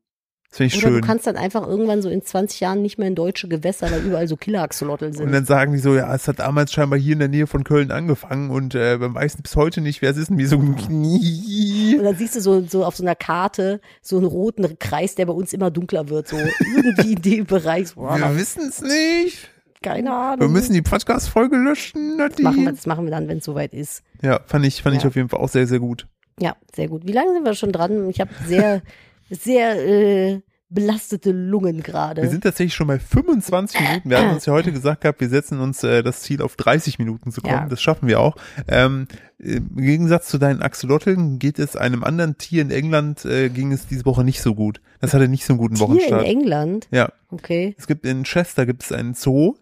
Das 0.50 0.58
finde 0.58 0.74
ich 0.76 0.78
Oder 0.84 0.92
schön. 0.94 1.02
du 1.02 1.08
kannst 1.08 1.28
dann 1.28 1.36
einfach 1.36 1.68
irgendwann 1.68 2.02
so 2.02 2.10
in 2.10 2.22
20 2.24 2.60
Jahren 2.62 2.82
nicht 2.82 2.98
mehr 2.98 3.08
in 3.10 3.16
deutsche 3.16 3.48
Gewässer, 3.50 3.92
weil 3.92 4.02
überall 4.06 4.28
so 4.28 4.38
Killer-Axolotl 4.38 5.06
Und 5.08 5.14
sind. 5.14 5.32
dann 5.34 5.46
sagen 5.46 5.74
die 5.74 5.80
so, 5.80 5.96
ja, 5.96 6.14
es 6.16 6.28
hat 6.30 6.40
damals 6.40 6.72
scheinbar 6.72 6.98
hier 6.98 7.14
in 7.14 7.20
der 7.20 7.28
Nähe 7.28 7.46
von 7.46 7.64
Köln 7.66 7.92
angefangen 7.92 8.52
und 8.52 8.74
äh, 8.74 8.98
man 8.98 9.14
weiß 9.14 9.38
bis 9.42 9.56
heute 9.58 9.82
nicht, 9.82 10.02
wer 10.02 10.12
es 10.12 10.18
ist 10.18 10.30
und 10.32 10.38
wie 10.38 10.46
so 10.46 10.58
ein 10.58 10.76
Knie. 10.78 11.96
Und 11.98 12.06
dann 12.06 12.16
siehst 12.16 12.36
du 12.38 12.40
so, 12.42 12.62
so 12.66 12.86
auf 12.86 12.96
so 12.96 13.04
einer 13.04 13.16
Karte 13.16 13.82
so 14.02 14.16
einen 14.18 14.26
roten 14.26 14.80
Kreis, 14.80 15.16
der 15.16 15.26
bei 15.26 15.34
uns 15.34 15.52
immer 15.52 15.72
dunkler 15.72 16.08
wird, 16.10 16.28
so 16.30 16.38
irgendwie 16.38 17.14
in 17.14 17.22
dem 17.22 17.46
Bereich. 17.46 17.90
So, 17.90 18.02
Wir 18.02 18.36
wissen 18.38 18.70
es 18.70 18.82
nicht. 18.82 19.50
keine 19.82 20.14
Ahnung. 20.14 20.40
Wir 20.40 20.48
müssen 20.48 20.74
die 20.74 20.82
Podcast-Folge 20.82 21.58
löschen, 21.58 22.18
das 22.18 22.40
machen, 22.40 22.64
wir, 22.66 22.72
das 22.72 22.86
machen 22.86 23.04
wir 23.06 23.12
dann, 23.12 23.28
wenn 23.28 23.40
es 23.40 23.46
soweit 23.46 23.74
ist. 23.74 24.04
Ja, 24.22 24.40
fand 24.46 24.66
ich, 24.66 24.82
fand 24.82 24.96
ich 24.96 25.04
Ja. 25.04 25.10
auf 25.10 25.16
jeden 25.18 25.28
Fall 25.28 25.42
auch 25.42 25.50
sehr, 25.50 25.68
sehr 25.68 25.80
gut. 25.80 26.08
Ja, 26.40 26.56
sehr 26.74 26.88
gut. 26.88 27.06
Wie 27.06 27.12
lange 27.12 27.34
sind 27.34 27.44
wir 27.46 27.54
schon 27.56 27.72
dran? 27.74 28.10
Ich 28.10 28.20
habe 28.22 28.32
sehr, 28.48 28.82
sehr 29.30 29.86
äh, 29.88 30.42
belastete 30.70 31.32
Lungen 31.32 31.78
Wir 31.78 31.84
gerade. 31.84 32.28
sind 32.30 32.44
tatsächlich 32.44 32.74
schon 32.74 32.88
bei 32.88 33.00
25 33.00 33.80
Minuten. 33.88 34.10
Wir 34.10 34.18
hatten 34.20 34.34
uns 34.34 34.46
ja 34.46 34.54
heute 34.54 34.72
gesagt 34.72 35.02
gehabt, 35.02 35.22
wir 35.22 35.30
setzen 35.30 35.60
uns 35.60 35.84
äh, 35.84 36.04
das 36.04 36.22
Ziel 36.22 36.42
auf 36.42 36.56
30 36.56 37.00
Minuten 37.00 37.32
zu 37.32 37.42
kommen. 37.42 37.54
Ja. 37.54 37.68
Das 37.68 37.82
schaffen 37.82 38.08
wir 38.08 38.20
auch. 38.20 38.36
Ähm, 38.68 39.08
Im 39.38 39.76
Gegensatz 39.78 40.28
zu 40.28 40.38
deinen 40.38 40.62
Axolotln 40.62 41.40
geht 41.40 41.60
es 41.60 41.76
einem 41.76 42.04
anderen 42.04 42.38
Tier 42.38 42.62
in 42.62 42.72
England, 42.72 43.26
äh, 43.26 43.50
ging 43.50 43.72
es 43.72 43.88
diese 43.88 44.06
Woche 44.06 44.24
nicht 44.24 44.42
so 44.42 44.56
gut. 44.56 44.82
Das 45.02 45.14
hatte 45.14 45.28
nicht 45.28 45.46
so 45.46 45.54
einen 45.54 45.60
guten 45.60 45.76
Hier 45.76 46.20
in. 46.20 46.26
England. 46.26 46.88
Ja, 46.92 47.12
Okay. 47.32 47.76
es 47.78 47.86
gibt 47.88 48.06
in 48.06 48.24
Chester 48.24 48.66
gibt 48.66 48.84
es 48.84 48.92
einen 48.92 49.14
Zoo 49.14 49.56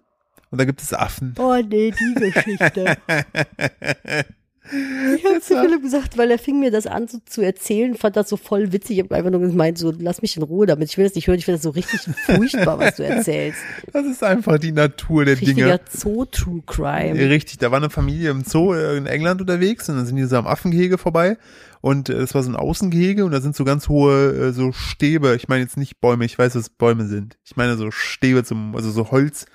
und 0.52 0.58
da 0.60 0.66
gibt 0.66 0.82
es 0.82 0.94
Affen. 0.94 1.36
Oh 1.38 1.56
nee, 1.68 1.92
die 1.92 2.14
Geschichte. 2.16 2.98
Ich 4.72 5.26
habe 5.26 5.42
zu 5.42 5.60
Philipp 5.60 5.82
gesagt, 5.82 6.18
weil 6.18 6.32
er 6.32 6.40
fing 6.40 6.60
mir 6.60 6.72
das 6.72 6.88
an 6.88 7.08
so 7.08 7.20
zu 7.26 7.42
erzählen, 7.42 7.96
fand 7.96 8.16
das 8.16 8.30
so 8.30 8.38
voll 8.38 8.72
witzig. 8.72 8.98
Ich 8.98 9.04
habe 9.04 9.16
einfach 9.16 9.30
nur 9.30 9.42
gemeint, 9.42 9.78
so 9.78 9.92
lass 9.98 10.22
mich 10.22 10.38
in 10.38 10.44
Ruhe 10.44 10.66
damit. 10.66 10.90
Ich 10.90 10.98
will 10.98 11.04
das 11.04 11.16
nicht 11.16 11.28
hören, 11.28 11.38
ich 11.38 11.46
finde 11.46 11.58
das 11.58 11.64
so 11.64 11.72
richtig 11.72 12.00
furchtbar, 12.26 12.80
was 12.80 12.96
du 12.96 13.04
erzählst. 13.04 13.60
Das 13.92 14.06
ist 14.06 14.24
einfach 14.24 14.58
die 14.60 14.72
Natur 14.72 15.26
der 15.26 15.36
Dinge. 15.36 15.66
Richtiger 15.66 15.80
Zoo-True 15.90 16.62
Crime. 16.66 17.20
Richtig, 17.30 17.58
da 17.58 17.72
war 17.72 17.78
eine 17.78 17.90
Familie 17.90 18.32
im 18.32 18.44
Zoo 18.46 18.74
äh, 18.74 18.96
in 18.96 19.06
England 19.06 19.42
unterwegs 19.42 19.90
und 19.90 19.98
dann 19.98 20.06
sind 20.06 20.16
die 20.16 20.24
so 20.24 20.38
am 20.38 20.48
Affengehege 20.48 20.98
vorbei 20.98 21.38
und 21.82 22.08
äh, 22.08 22.14
es 22.14 22.34
war 22.34 22.44
so 22.44 22.50
ein 22.50 22.56
Außengehege 22.56 23.26
und 23.26 23.32
da 23.32 23.42
sind 23.42 23.58
so 23.58 23.66
ganz 23.66 23.90
hohe 23.90 24.32
äh, 24.32 24.54
so 24.54 24.72
Stäbe, 24.72 25.36
ich 25.36 25.50
meine 25.50 25.64
jetzt 25.64 25.76
nicht 25.76 26.00
Bäume, 26.00 26.24
ich 26.24 26.40
weiß, 26.40 26.56
was 26.56 26.70
Bäume 26.70 27.08
sind. 27.08 27.38
Ich 27.44 27.58
meine 27.58 27.76
so 27.76 27.92
Stäbe 27.92 28.46
zum, 28.46 28.74
also 28.78 28.90
so 28.90 29.12
Holz, 29.12 29.46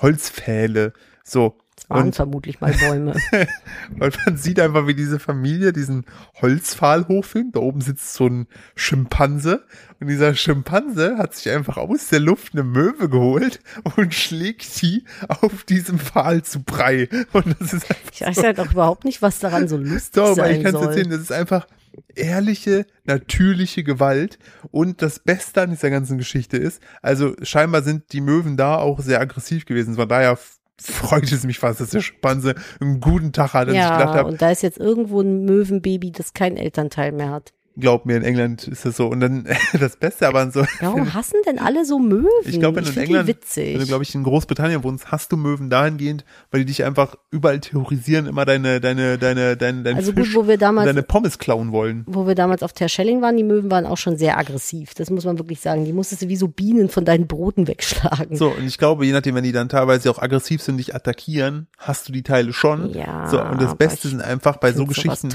Holzpfähle, 0.00 0.94
so. 1.22 1.58
Das 1.76 1.90
waren 1.90 2.06
Und, 2.06 2.14
vermutlich 2.16 2.60
mal 2.60 2.72
Bäume. 2.72 3.14
und 4.00 4.16
man 4.26 4.36
sieht 4.36 4.60
einfach, 4.60 4.86
wie 4.86 4.94
diese 4.94 5.18
Familie 5.18 5.72
diesen 5.72 6.04
Holzpfahl 6.40 7.08
hochfilmt. 7.08 7.56
Da 7.56 7.60
oben 7.60 7.80
sitzt 7.80 8.14
so 8.14 8.26
ein 8.26 8.46
Schimpanse 8.76 9.64
und 10.00 10.06
dieser 10.08 10.34
Schimpanse 10.34 11.18
hat 11.18 11.34
sich 11.34 11.50
einfach 11.50 11.76
aus 11.76 12.08
der 12.08 12.20
Luft 12.20 12.52
eine 12.54 12.62
Möwe 12.62 13.08
geholt 13.08 13.60
und 13.96 14.14
schlägt 14.14 14.80
die 14.82 15.04
auf 15.28 15.64
diesem 15.64 15.98
Pfahl 15.98 16.42
zu 16.42 16.62
Brei. 16.62 17.08
Und 17.32 17.56
das 17.60 17.72
ist 17.72 17.86
Ich 18.12 18.20
weiß 18.22 18.42
halt 18.42 18.60
auch 18.60 18.70
überhaupt 18.70 19.04
nicht, 19.04 19.20
was 19.20 19.38
daran 19.40 19.68
so 19.68 19.76
lustig 19.76 20.14
so, 20.14 20.22
aber 20.24 20.34
sein 20.36 20.56
ich 20.56 20.62
kann 20.64 20.74
es 20.74 20.80
soll. 20.80 20.88
erzählen, 20.90 21.10
das 21.10 21.20
ist 21.20 21.32
einfach 21.32 21.66
ehrliche, 22.14 22.86
natürliche 23.04 23.84
Gewalt. 23.84 24.38
Und 24.70 25.02
das 25.02 25.18
Beste 25.18 25.62
an 25.62 25.70
dieser 25.70 25.90
ganzen 25.90 26.18
Geschichte 26.18 26.56
ist, 26.56 26.80
also 27.02 27.34
scheinbar 27.42 27.82
sind 27.82 28.12
die 28.12 28.20
Möwen 28.20 28.56
da 28.56 28.76
auch 28.76 29.00
sehr 29.00 29.20
aggressiv 29.20 29.64
gewesen. 29.66 29.94
Von 29.96 30.08
daher 30.08 30.32
f- 30.32 30.58
freut 30.80 31.30
es 31.30 31.44
mich 31.44 31.58
fast, 31.58 31.80
dass 31.80 31.90
der 31.90 32.00
Schimpanse 32.00 32.54
einen 32.80 33.00
guten 33.00 33.32
Tag 33.32 33.54
hat. 33.54 33.68
Und 33.68 33.74
ich 33.74 33.80
ja, 33.80 33.90
habe, 33.90 34.28
und 34.28 34.42
da 34.42 34.50
ist 34.50 34.62
jetzt 34.62 34.78
irgendwo 34.78 35.20
ein 35.20 35.44
Möwenbaby, 35.44 36.10
das 36.10 36.34
kein 36.34 36.56
Elternteil 36.56 37.12
mehr 37.12 37.30
hat. 37.30 37.52
Glaub 37.76 38.06
mir, 38.06 38.16
in 38.16 38.22
England 38.22 38.68
ist 38.68 38.84
das 38.84 38.96
so. 38.96 39.08
Und 39.08 39.20
dann 39.20 39.46
das 39.78 39.96
Beste 39.96 40.28
aber 40.28 40.40
an 40.40 40.52
so. 40.52 40.64
Warum 40.80 41.14
hassen 41.14 41.40
denn 41.46 41.58
alle 41.58 41.84
so 41.84 41.98
Möwen? 41.98 42.28
Ich 42.44 42.58
glaube, 42.58 42.76
wenn 42.76 42.84
du 42.84 42.90
in 42.90 42.98
England, 42.98 43.28
witzig. 43.28 43.74
wenn 43.74 43.80
du, 43.80 43.86
glaube 43.86 44.04
ich, 44.04 44.14
in 44.14 44.22
Großbritannien 44.22 44.82
wohnst, 44.84 45.10
hast 45.10 45.32
du 45.32 45.36
Möwen 45.36 45.70
dahingehend, 45.70 46.24
weil 46.50 46.60
die 46.60 46.66
dich 46.66 46.84
einfach 46.84 47.16
überall 47.30 47.60
terrorisieren, 47.60 48.26
immer 48.26 48.44
deine, 48.44 48.80
deine, 48.80 49.18
deine, 49.18 49.56
deine, 49.56 49.82
dein 49.82 49.96
also 49.96 50.12
Fisch 50.12 50.32
gut, 50.32 50.44
wo 50.44 50.48
wir 50.48 50.58
damals 50.58 50.86
deine 50.86 51.02
Pommes 51.02 51.38
klauen 51.38 51.72
wollen. 51.72 52.04
wo 52.06 52.26
wir 52.26 52.34
damals 52.34 52.62
auf 52.62 52.72
Terschelling 52.72 53.22
waren, 53.22 53.36
die 53.36 53.44
Möwen 53.44 53.70
waren 53.70 53.86
auch 53.86 53.98
schon 53.98 54.16
sehr 54.16 54.38
aggressiv. 54.38 54.94
Das 54.94 55.10
muss 55.10 55.24
man 55.24 55.38
wirklich 55.38 55.60
sagen. 55.60 55.84
Die 55.84 55.92
musstest 55.92 56.22
du 56.22 56.28
wie 56.28 56.36
so 56.36 56.48
Bienen 56.48 56.88
von 56.88 57.04
deinen 57.04 57.26
Broten 57.26 57.66
wegschlagen. 57.66 58.36
So, 58.36 58.48
und 58.48 58.66
ich 58.66 58.78
glaube, 58.78 59.06
je 59.06 59.12
nachdem, 59.12 59.34
wenn 59.34 59.44
die 59.44 59.52
dann 59.52 59.68
teilweise 59.68 60.10
auch 60.10 60.18
aggressiv 60.18 60.62
sind, 60.62 60.76
dich 60.76 60.94
attackieren, 60.94 61.66
hast 61.78 62.08
du 62.08 62.12
die 62.12 62.22
Teile 62.22 62.52
schon. 62.52 62.92
Ja, 62.92 63.28
So, 63.28 63.42
und 63.42 63.60
das 63.60 63.76
Beste 63.76 64.08
sind 64.08 64.22
einfach 64.22 64.58
bei 64.58 64.72
so 64.72 64.86
Geschichten, 64.86 65.30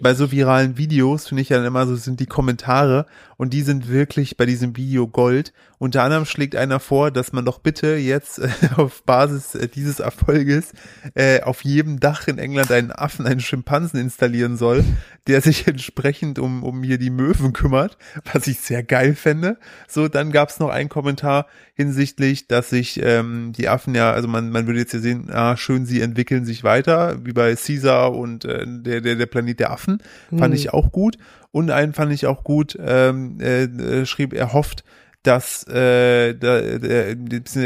bei 0.00 0.14
so 0.14 0.30
viralen 0.30 0.76
Videos, 0.76 1.28
finde 1.28 1.42
ich 1.42 1.48
ja 1.48 1.58
dann 1.58 1.69
immer 1.70 1.86
so, 1.86 1.96
sind 1.96 2.20
die 2.20 2.26
Kommentare 2.26 3.06
und 3.36 3.52
die 3.54 3.62
sind 3.62 3.88
wirklich 3.88 4.36
bei 4.36 4.44
diesem 4.44 4.76
Video 4.76 5.08
Gold. 5.08 5.52
Unter 5.78 6.02
anderem 6.02 6.26
schlägt 6.26 6.56
einer 6.56 6.78
vor, 6.78 7.10
dass 7.10 7.32
man 7.32 7.46
doch 7.46 7.58
bitte 7.58 7.96
jetzt 7.96 8.38
äh, 8.38 8.48
auf 8.76 9.02
Basis 9.04 9.54
äh, 9.54 9.66
dieses 9.66 9.98
Erfolges 10.00 10.72
äh, 11.14 11.40
auf 11.40 11.64
jedem 11.64 12.00
Dach 12.00 12.28
in 12.28 12.38
England 12.38 12.70
einen 12.70 12.92
Affen, 12.92 13.26
einen 13.26 13.40
Schimpansen 13.40 13.98
installieren 13.98 14.58
soll, 14.58 14.84
der 15.26 15.40
sich 15.40 15.66
entsprechend 15.66 16.38
um, 16.38 16.62
um 16.62 16.82
hier 16.82 16.98
die 16.98 17.08
Möwen 17.08 17.54
kümmert, 17.54 17.96
was 18.30 18.46
ich 18.46 18.60
sehr 18.60 18.82
geil 18.82 19.14
fände. 19.14 19.56
So, 19.88 20.08
dann 20.08 20.32
gab 20.32 20.50
es 20.50 20.58
noch 20.58 20.68
einen 20.68 20.90
Kommentar 20.90 21.46
hinsichtlich, 21.74 22.46
dass 22.46 22.68
sich 22.68 23.00
ähm, 23.02 23.52
die 23.56 23.68
Affen 23.68 23.94
ja, 23.94 24.12
also 24.12 24.28
man, 24.28 24.50
man 24.50 24.66
würde 24.66 24.80
jetzt 24.80 24.90
hier 24.90 25.00
sehen, 25.00 25.30
ah, 25.32 25.56
schön, 25.56 25.86
sie 25.86 26.02
entwickeln 26.02 26.44
sich 26.44 26.62
weiter, 26.62 27.24
wie 27.24 27.32
bei 27.32 27.54
Caesar 27.54 28.14
und 28.14 28.44
äh, 28.44 28.66
der, 28.66 29.00
der, 29.00 29.14
der 29.14 29.26
Planet 29.26 29.60
der 29.60 29.70
Affen, 29.70 30.02
fand 30.28 30.52
Hm. 30.52 30.52
ich 30.52 30.74
auch 30.74 30.92
gut. 30.92 31.16
Und 31.52 31.70
einen 31.70 31.92
fand 31.94 32.12
ich 32.12 32.26
auch 32.26 32.44
gut, 32.44 32.76
ähm, 32.80 33.38
äh, 33.40 33.64
äh, 33.64 34.06
schrieb, 34.06 34.32
er 34.32 34.52
hofft, 34.52 34.84
dass 35.22 35.66
äh, 35.66 36.34
da, 36.34 36.60
der, 36.60 37.16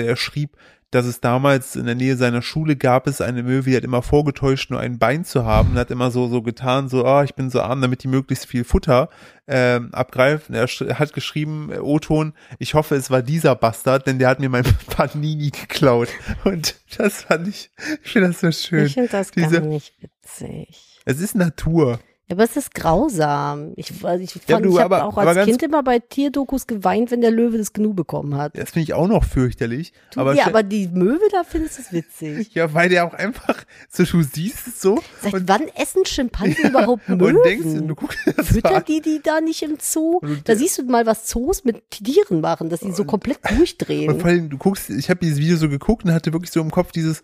er 0.06 0.16
schrieb, 0.16 0.56
dass 0.94 1.06
es 1.06 1.20
damals 1.20 1.74
in 1.74 1.86
der 1.86 1.96
Nähe 1.96 2.16
seiner 2.16 2.40
Schule 2.40 2.76
gab 2.76 3.08
es 3.08 3.20
eine 3.20 3.42
Möwe, 3.42 3.70
die 3.70 3.76
hat 3.76 3.82
immer 3.82 4.00
vorgetäuscht, 4.00 4.70
nur 4.70 4.78
ein 4.78 4.98
Bein 5.00 5.24
zu 5.24 5.44
haben 5.44 5.72
und 5.72 5.78
hat 5.78 5.90
immer 5.90 6.12
so 6.12 6.28
so 6.28 6.40
getan, 6.40 6.88
so, 6.88 7.04
ah, 7.04 7.24
ich 7.24 7.34
bin 7.34 7.50
so 7.50 7.60
arm, 7.60 7.80
damit 7.80 8.04
die 8.04 8.08
möglichst 8.08 8.46
viel 8.46 8.62
Futter 8.62 9.08
ähm, 9.48 9.92
abgreifen. 9.92 10.54
Er 10.54 10.66
hat 10.68 11.12
geschrieben, 11.12 11.70
äh, 11.72 11.78
O-Ton, 11.80 12.32
ich 12.60 12.74
hoffe, 12.74 12.94
es 12.94 13.10
war 13.10 13.22
dieser 13.22 13.56
Bastard, 13.56 14.06
denn 14.06 14.20
der 14.20 14.28
hat 14.28 14.38
mir 14.38 14.48
mein 14.48 14.62
Panini 14.86 15.50
geklaut. 15.50 16.10
Und 16.44 16.76
das 16.96 17.22
fand 17.22 17.48
ich, 17.48 17.70
ich 18.04 18.12
finde 18.12 18.28
das 18.28 18.40
so 18.40 18.52
schön. 18.52 18.86
ich 18.86 18.94
finde 18.94 19.10
das 19.10 19.32
Diese- 19.32 19.60
gar 19.62 19.68
nicht 19.68 19.94
witzig. 20.00 21.00
Es 21.04 21.20
ist 21.20 21.34
Natur. 21.34 21.98
Ja, 22.26 22.36
aber 22.36 22.44
es 22.44 22.56
ist 22.56 22.74
grausam. 22.74 23.74
Ich, 23.76 23.92
also 24.02 24.24
ich, 24.24 24.32
fand, 24.32 24.64
Ja, 24.64 24.70
ich 24.70 24.78
habe 24.78 25.04
auch 25.04 25.18
als 25.18 25.44
Kind 25.44 25.62
immer 25.62 25.82
bei 25.82 25.98
Tierdokus 25.98 26.66
geweint, 26.66 27.10
wenn 27.10 27.20
der 27.20 27.30
Löwe 27.30 27.58
das 27.58 27.74
Gnu 27.74 27.92
bekommen 27.92 28.36
hat. 28.38 28.56
Das 28.56 28.70
finde 28.70 28.84
ich 28.84 28.94
auch 28.94 29.08
noch 29.08 29.24
fürchterlich. 29.24 29.92
Du, 30.12 30.20
aber 30.20 30.34
ja, 30.34 30.46
aber 30.46 30.62
die 30.62 30.88
Möwe, 30.88 31.20
da 31.32 31.44
findest 31.44 31.76
du 31.76 31.82
es 31.82 31.92
witzig. 31.92 32.54
ja, 32.54 32.72
weil 32.72 32.88
der 32.88 33.04
auch 33.06 33.12
einfach, 33.12 33.64
so 33.90 34.04
du 34.04 34.22
siehst 34.22 34.66
es 34.66 34.80
so 34.80 35.02
Seit 35.20 35.34
und, 35.34 35.48
wann 35.48 35.68
essen 35.76 36.06
Schimpansen 36.06 36.70
überhaupt 36.70 37.06
Möwen? 37.10 37.36
und 37.36 37.44
denkst, 37.44 37.86
du 37.86 37.94
guckst 37.94 38.18
das 38.36 38.48
Füttern 38.48 38.76
an. 38.76 38.84
die 38.88 39.02
die 39.02 39.20
da 39.22 39.42
nicht 39.42 39.62
im 39.62 39.76
Zoo? 39.78 40.20
Und 40.22 40.48
Da 40.48 40.56
siehst 40.56 40.78
du 40.78 40.84
mal, 40.84 41.04
was 41.04 41.26
Zoos 41.26 41.64
mit 41.64 41.90
Tieren 41.90 42.40
machen, 42.40 42.70
dass 42.70 42.80
die 42.80 42.92
so 42.92 43.04
komplett 43.04 43.38
Und 43.50 43.58
durchdrehen. 43.58 44.18
vor 44.18 44.30
allem, 44.30 44.48
du 44.48 44.56
guckst, 44.56 44.88
ich 44.88 45.10
habe 45.10 45.20
dieses 45.20 45.38
Video 45.38 45.56
so 45.58 45.68
geguckt 45.68 46.04
und 46.06 46.12
hatte 46.12 46.32
wirklich 46.32 46.52
so 46.52 46.60
im 46.62 46.70
Kopf 46.70 46.90
dieses, 46.92 47.22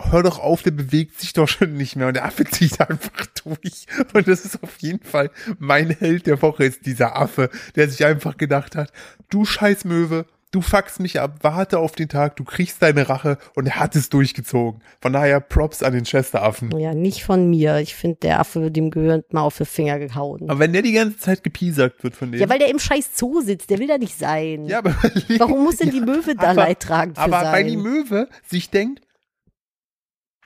hör 0.00 0.22
doch 0.22 0.38
auf, 0.38 0.62
der 0.62 0.70
bewegt 0.72 1.20
sich 1.20 1.32
doch 1.32 1.48
schon 1.48 1.74
nicht 1.74 1.96
mehr 1.96 2.08
und 2.08 2.14
der 2.14 2.24
Affe 2.24 2.44
zieht 2.44 2.80
einfach 2.80 3.26
durch. 3.44 3.86
Und 4.14 4.26
das 4.26 4.44
ist 4.44 4.62
auf 4.62 4.78
jeden 4.80 5.02
Fall 5.04 5.30
mein 5.58 5.90
Held 5.90 6.26
der 6.26 6.40
Woche 6.42 6.64
ist 6.64 6.86
dieser 6.86 7.16
Affe, 7.16 7.50
der 7.76 7.88
sich 7.88 8.04
einfach 8.04 8.36
gedacht 8.36 8.74
hat, 8.76 8.90
du 9.30 9.44
scheiß 9.44 9.84
Möwe, 9.84 10.26
du 10.50 10.60
fuckst 10.60 11.00
mich 11.00 11.20
ab, 11.20 11.38
warte 11.42 11.78
auf 11.78 11.92
den 11.92 12.08
Tag, 12.08 12.36
du 12.36 12.44
kriegst 12.44 12.82
deine 12.82 13.08
Rache 13.08 13.38
und 13.54 13.66
er 13.66 13.76
hat 13.80 13.94
es 13.96 14.08
durchgezogen. 14.08 14.82
Von 15.00 15.12
daher 15.12 15.40
Props 15.40 15.82
an 15.82 15.92
den 15.92 16.04
Chester-Affen. 16.04 16.78
Ja, 16.78 16.94
nicht 16.94 17.24
von 17.24 17.48
mir. 17.48 17.78
Ich 17.78 17.94
finde, 17.94 18.18
der 18.22 18.40
Affe, 18.40 18.70
dem 18.70 18.90
gehört 18.90 19.32
mal 19.32 19.42
auf 19.42 19.56
die 19.58 19.64
Finger 19.66 19.98
gehauen. 19.98 20.48
Aber 20.50 20.58
wenn 20.60 20.72
der 20.72 20.82
die 20.82 20.92
ganze 20.92 21.18
Zeit 21.18 21.42
gepiesackt 21.42 22.02
wird 22.04 22.16
von 22.16 22.32
dem. 22.32 22.40
Ja, 22.40 22.48
weil 22.48 22.58
der 22.58 22.68
im 22.70 22.78
scheiß 22.78 23.10
Zoo 23.14 23.40
sitzt, 23.42 23.70
der 23.70 23.78
will 23.78 23.88
da 23.88 23.98
nicht 23.98 24.18
sein. 24.18 24.64
Ja, 24.66 24.78
aber 24.78 24.90
Warum 25.38 25.64
muss 25.64 25.76
denn 25.76 25.90
die 25.90 26.00
Möwe 26.00 26.34
da 26.38 26.50
aber- 26.50 26.62
leidtragend 26.62 27.18
Aber 27.18 27.40
sein? 27.40 27.52
weil 27.52 27.64
die 27.64 27.76
Möwe 27.78 28.28
sich 28.46 28.68
denkt, 28.70 29.00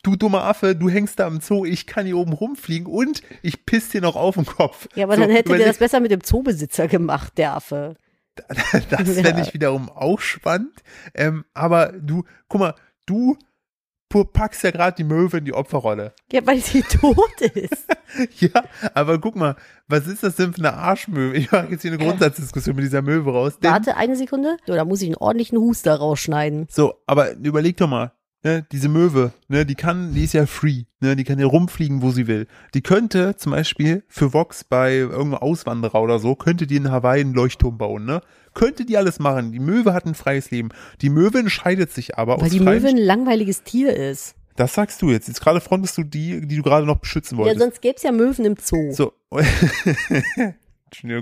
du 0.06 0.14
dummer 0.14 0.44
Affe, 0.44 0.76
du 0.76 0.88
hängst 0.88 1.18
da 1.18 1.26
im 1.26 1.40
Zoo, 1.40 1.64
ich 1.64 1.86
kann 1.86 2.06
hier 2.06 2.16
oben 2.16 2.32
rumfliegen 2.32 2.86
und 2.86 3.22
ich 3.42 3.66
piss 3.66 3.88
dir 3.88 4.00
noch 4.00 4.14
auf 4.14 4.36
den 4.36 4.46
Kopf. 4.46 4.86
Ja, 4.94 5.04
aber 5.04 5.16
So, 5.16 5.22
dann 5.22 5.30
hätte 5.30 5.56
der 5.56 5.66
das 5.66 5.78
besser 5.78 5.98
mit 6.00 6.12
dem 6.12 6.22
Zoobesitzer 6.22 6.86
gemacht, 6.86 7.36
der 7.36 7.54
Affe. 7.54 7.96
Das 8.48 8.58
fände 8.90 9.42
ich 9.42 9.52
wiederum 9.52 9.88
auch 9.90 10.20
spannend. 10.20 10.82
Ähm, 11.14 11.44
aber 11.54 11.92
du, 11.92 12.24
guck 12.48 12.60
mal, 12.60 12.74
du 13.06 13.36
packst 14.32 14.62
ja 14.62 14.70
gerade 14.70 14.96
die 14.96 15.04
Möwe 15.04 15.38
in 15.38 15.44
die 15.44 15.52
Opferrolle. 15.52 16.14
Ja, 16.32 16.46
weil 16.46 16.60
sie 16.60 16.82
tot 17.00 17.40
ist. 17.40 17.86
Ja, 18.38 18.62
aber 18.94 19.18
guck 19.20 19.34
mal, 19.34 19.56
was 19.88 20.06
ist 20.06 20.22
das 20.22 20.36
denn 20.36 20.52
für 20.52 20.60
eine 20.60 20.72
Arschmöwe? 20.72 21.36
Ich 21.36 21.50
mache 21.50 21.66
jetzt 21.72 21.82
hier 21.82 21.92
eine 21.92 22.02
Grundsatzdiskussion 22.02 22.76
mit 22.76 22.84
dieser 22.84 23.02
Möwe 23.02 23.30
raus. 23.30 23.58
Warte 23.60 23.96
eine 23.96 24.14
Sekunde. 24.16 24.56
Da 24.66 24.84
muss 24.84 25.02
ich 25.02 25.08
einen 25.08 25.16
ordentlichen 25.16 25.58
Huster 25.58 25.96
rausschneiden. 25.96 26.66
so, 26.70 26.94
aber 27.06 27.32
überleg 27.34 27.76
doch 27.76 27.88
mal, 27.88 28.12
ne, 28.46 28.64
diese 28.70 28.88
Möwe, 28.88 29.32
ne, 29.48 29.66
die 29.66 29.74
kann, 29.74 30.14
die 30.14 30.22
ist 30.24 30.32
ja 30.32 30.46
free, 30.46 30.84
ne, 31.00 31.16
die 31.16 31.24
kann 31.24 31.38
ja 31.38 31.46
rumfliegen, 31.46 32.00
wo 32.00 32.12
sie 32.12 32.28
will. 32.28 32.46
Die 32.74 32.80
könnte 32.80 33.34
zum 33.36 33.50
Beispiel 33.52 34.04
für 34.08 34.32
Vox 34.32 34.62
bei 34.62 34.94
irgendeinem 34.94 35.34
Auswanderer 35.34 36.00
oder 36.00 36.18
so, 36.20 36.36
könnte 36.36 36.66
die 36.68 36.76
in 36.76 36.90
Hawaii 36.90 37.20
einen 37.20 37.34
Leuchtturm 37.34 37.76
bauen, 37.76 38.04
ne? 38.04 38.20
Könnte 38.54 38.84
die 38.86 38.96
alles 38.96 39.18
machen. 39.18 39.52
Die 39.52 39.58
Möwe 39.58 39.92
hat 39.92 40.06
ein 40.06 40.14
freies 40.14 40.50
Leben. 40.50 40.70
Die 41.02 41.10
Möwe 41.10 41.40
entscheidet 41.40 41.92
sich 41.92 42.16
aber 42.16 42.40
Weil 42.40 42.48
die 42.48 42.60
Möwe 42.60 42.88
ein 42.88 42.96
langweiliges 42.96 43.64
Tier 43.64 43.94
ist. 43.94 44.34
Das 44.54 44.72
sagst 44.72 45.02
du 45.02 45.10
jetzt. 45.10 45.28
Jetzt 45.28 45.42
gerade 45.42 45.60
frontest 45.60 45.98
du 45.98 46.04
die, 46.04 46.40
die 46.46 46.56
du 46.56 46.62
gerade 46.62 46.86
noch 46.86 46.96
beschützen 46.96 47.36
Ja, 47.36 47.44
wolltest. 47.44 47.60
sonst 47.60 47.82
gäbe 47.82 47.96
es 47.96 48.02
ja 48.02 48.12
Möwen 48.12 48.44
im 48.46 48.56
Zoo. 48.58 48.92
so. 48.92 49.12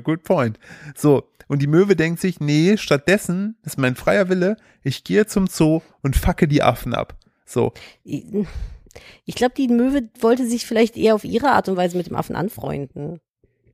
Good 0.03 0.23
point. 0.23 0.59
So. 0.95 1.29
Und 1.47 1.61
die 1.61 1.67
Möwe 1.67 1.95
denkt 1.95 2.21
sich, 2.21 2.41
nee, 2.41 2.77
stattdessen 2.77 3.57
ist 3.65 3.79
mein 3.79 3.97
freier 3.97 4.29
Wille, 4.29 4.57
ich 4.83 5.05
gehe 5.05 5.27
zum 5.27 5.47
Zoo 5.47 5.83
und 6.03 6.17
facke 6.17 6.49
die 6.49 6.63
Affen 6.63 6.95
ab. 6.95 7.17
So. 7.45 7.73
Ich, 8.05 9.35
glaube, 9.35 9.55
die 9.55 9.69
Möwe 9.69 10.09
wollte 10.21 10.47
sich 10.47 10.67
vielleicht 10.67 10.97
eher 10.97 11.15
auf 11.15 11.25
ihre 11.25 11.51
Art 11.51 11.69
und 11.69 11.77
Weise 11.77 11.97
mit 11.97 12.07
dem 12.07 12.17
Affen 12.17 12.37
anfreunden. 12.37 13.21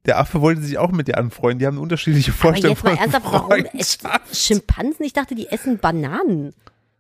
Der 0.07 0.19
Affe 0.19 0.41
wollte 0.41 0.63
sich 0.63 0.79
auch 0.79 0.91
mit 0.91 1.09
dir 1.09 1.19
anfreunden. 1.19 1.59
Die 1.59 1.67
haben 1.67 1.79
unterschiedliche 1.79 2.33
Vorstellungen 2.33 2.75
jetzt 2.75 2.85
mal 2.85 2.97
ernsthaft, 2.97 3.27
warum. 3.31 3.65
Schimpansen, 4.33 5.05
ich 5.05 5.13
dachte, 5.13 5.35
die 5.35 5.49
essen 5.49 5.79
Bananen. 5.79 6.55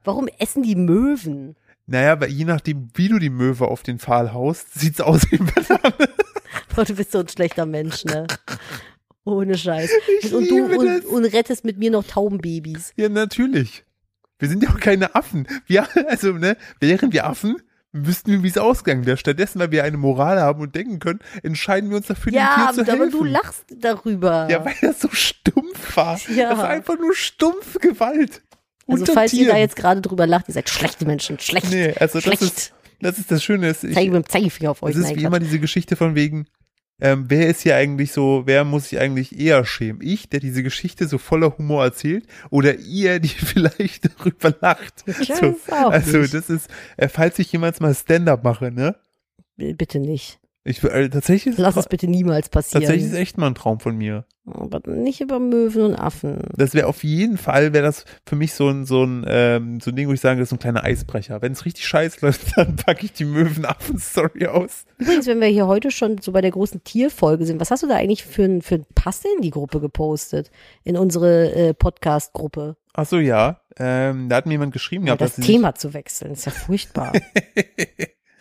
Warum 0.04 0.28
essen 0.38 0.62
die 0.62 0.76
Möwen? 0.76 1.56
Naja, 1.86 2.20
weil 2.20 2.30
je 2.30 2.44
nachdem, 2.44 2.90
wie 2.94 3.08
du 3.08 3.18
die 3.18 3.30
Möwe 3.30 3.66
auf 3.66 3.82
den 3.82 3.98
Pfahl 3.98 4.32
haust, 4.32 4.78
sieht's 4.78 5.00
aus 5.00 5.30
wie 5.30 5.40
ein 5.40 5.46
Banane. 5.46 6.08
Boah, 6.80 6.86
du 6.86 6.94
bist 6.94 7.12
so 7.12 7.18
ein 7.18 7.28
schlechter 7.28 7.66
Mensch, 7.66 8.06
ne? 8.06 8.26
Ohne 9.24 9.58
Scheiß. 9.58 9.90
Ich 10.22 10.32
und 10.32 10.48
du 10.48 10.64
und, 10.64 10.86
das. 10.86 11.04
und 11.04 11.24
rettest 11.26 11.62
mit 11.62 11.76
mir 11.76 11.90
noch 11.90 12.04
Taubenbabys. 12.06 12.92
Ja, 12.96 13.10
natürlich. 13.10 13.84
Wir 14.38 14.48
sind 14.48 14.62
ja 14.62 14.70
auch 14.70 14.80
keine 14.80 15.14
Affen. 15.14 15.46
Wir, 15.66 15.86
also, 16.08 16.32
ne, 16.32 16.56
wären 16.80 17.12
wir 17.12 17.26
Affen, 17.26 17.56
wüssten 17.92 18.32
wir, 18.32 18.42
wie 18.42 18.48
es 18.48 18.56
ausgegangen 18.56 19.04
wäre. 19.04 19.18
Stattdessen, 19.18 19.58
weil 19.60 19.70
wir 19.72 19.84
eine 19.84 19.98
Moral 19.98 20.40
haben 20.40 20.62
und 20.62 20.74
denken 20.74 21.00
können, 21.00 21.18
entscheiden 21.42 21.90
wir 21.90 21.98
uns 21.98 22.06
dafür, 22.06 22.32
Ja, 22.32 22.56
dem 22.70 22.76
Tier 22.76 22.84
zu 22.86 22.92
aber 22.92 23.02
helfen. 23.04 23.18
du 23.18 23.24
lachst 23.24 23.64
darüber. 23.76 24.48
Ja, 24.50 24.64
weil 24.64 24.74
das 24.80 25.00
so 25.02 25.10
stumpf 25.10 25.96
war. 25.98 26.18
Ja. 26.34 26.48
Das 26.48 26.58
war 26.60 26.68
einfach 26.70 26.98
nur 26.98 27.14
stumpfe 27.14 27.78
Gewalt. 27.78 28.40
also 28.88 29.02
Unter 29.02 29.12
falls 29.12 29.34
ihr 29.34 29.40
Tieren. 29.40 29.50
da 29.52 29.58
jetzt 29.58 29.76
gerade 29.76 30.00
drüber 30.00 30.26
lacht, 30.26 30.48
ihr 30.48 30.54
seid 30.54 30.70
schlechte 30.70 31.04
Menschen, 31.04 31.38
schlecht. 31.40 31.70
Nee, 31.70 31.92
also 32.00 32.14
das 32.20 32.22
schlecht. 32.22 32.40
ist, 32.40 32.72
das 33.02 33.18
ist 33.18 33.30
das 33.30 33.44
Schöne. 33.44 33.68
Ist, 33.68 33.84
ich, 33.84 33.94
Zeige 33.94 34.10
mit 34.12 34.24
dem 34.24 34.28
Zeigefinger 34.30 34.70
auf 34.70 34.82
euch. 34.82 34.94
es 34.96 35.02
ist 35.04 35.16
wie 35.16 35.24
immer 35.24 35.38
diese 35.40 35.58
Geschichte 35.58 35.94
von 35.96 36.14
wegen, 36.14 36.46
ähm, 37.00 37.26
wer 37.28 37.48
ist 37.48 37.62
hier 37.62 37.76
eigentlich 37.76 38.12
so, 38.12 38.42
wer 38.46 38.64
muss 38.64 38.88
sich 38.88 38.98
eigentlich 38.98 39.38
eher 39.38 39.64
schämen? 39.64 40.00
Ich, 40.02 40.28
der 40.28 40.40
diese 40.40 40.62
Geschichte 40.62 41.06
so 41.06 41.18
voller 41.18 41.56
Humor 41.56 41.84
erzählt, 41.84 42.26
oder 42.50 42.76
ihr, 42.76 43.20
die 43.20 43.28
vielleicht 43.28 44.08
darüber 44.18 44.54
lacht? 44.60 45.04
So, 45.06 45.56
auch 45.72 45.90
also 45.92 46.18
nicht. 46.18 46.34
das 46.34 46.50
ist, 46.50 46.68
äh, 46.96 47.08
falls 47.08 47.38
ich 47.38 47.52
jemals 47.52 47.80
mal 47.80 47.94
Stand-up 47.94 48.44
mache, 48.44 48.70
ne? 48.70 48.96
Bitte 49.56 50.00
nicht. 50.00 50.39
Ich 50.62 50.84
äh, 50.84 51.08
tatsächlich, 51.08 51.56
Lass 51.56 51.76
es 51.76 51.88
bitte 51.88 52.06
niemals 52.06 52.50
passieren. 52.50 52.82
tatsächlich 52.82 53.10
ist 53.10 53.16
echt 53.18 53.38
mal 53.38 53.46
ein 53.46 53.54
Traum 53.54 53.80
von 53.80 53.96
mir. 53.96 54.26
Aber 54.44 54.80
nicht 54.90 55.20
über 55.22 55.38
Möwen 55.38 55.82
und 55.82 55.94
Affen. 55.94 56.42
Das 56.54 56.74
wäre 56.74 56.86
auf 56.86 57.02
jeden 57.02 57.38
Fall, 57.38 57.72
wäre 57.72 57.84
das 57.84 58.04
für 58.26 58.36
mich 58.36 58.52
so 58.52 58.68
ein, 58.68 58.84
so 58.84 59.02
ein, 59.04 59.24
ähm, 59.26 59.80
so 59.80 59.90
ein 59.90 59.96
Ding, 59.96 60.08
wo 60.08 60.12
ich 60.12 60.20
sage, 60.20 60.38
das 60.38 60.46
ist 60.46 60.50
so 60.50 60.56
ein 60.56 60.58
kleiner 60.58 60.84
Eisbrecher. 60.84 61.40
Wenn 61.40 61.52
es 61.52 61.64
richtig 61.64 61.86
scheiße 61.86 62.18
läuft, 62.20 62.42
dann 62.56 62.76
packe 62.76 63.06
ich 63.06 63.12
die 63.14 63.24
Möwenaffen-Story 63.24 64.48
aus. 64.48 64.84
Übrigens, 64.98 65.26
wenn 65.26 65.40
wir 65.40 65.46
hier 65.48 65.66
heute 65.66 65.90
schon 65.90 66.18
so 66.18 66.32
bei 66.32 66.42
der 66.42 66.50
großen 66.50 66.84
Tierfolge 66.84 67.46
sind, 67.46 67.58
was 67.60 67.70
hast 67.70 67.82
du 67.82 67.86
da 67.86 67.96
eigentlich 67.96 68.24
für 68.24 68.44
ein, 68.44 68.60
für 68.60 68.74
ein 68.76 68.86
Pass 68.94 69.22
in 69.36 69.40
die 69.40 69.50
Gruppe 69.50 69.80
gepostet? 69.80 70.50
In 70.84 70.96
unsere 70.98 71.54
äh, 71.54 71.74
Podcast-Gruppe? 71.74 72.76
Ach 72.92 73.06
so, 73.06 73.18
ja. 73.18 73.60
Ähm, 73.78 74.28
da 74.28 74.36
hat 74.36 74.46
mir 74.46 74.52
jemand 74.52 74.72
geschrieben 74.74 75.06
Ja, 75.06 75.14
gehabt, 75.14 75.22
das 75.22 75.36
dass 75.36 75.46
sie 75.46 75.52
Thema 75.52 75.74
zu 75.74 75.94
wechseln, 75.94 76.32
ist 76.32 76.44
ja 76.44 76.52
furchtbar. 76.52 77.12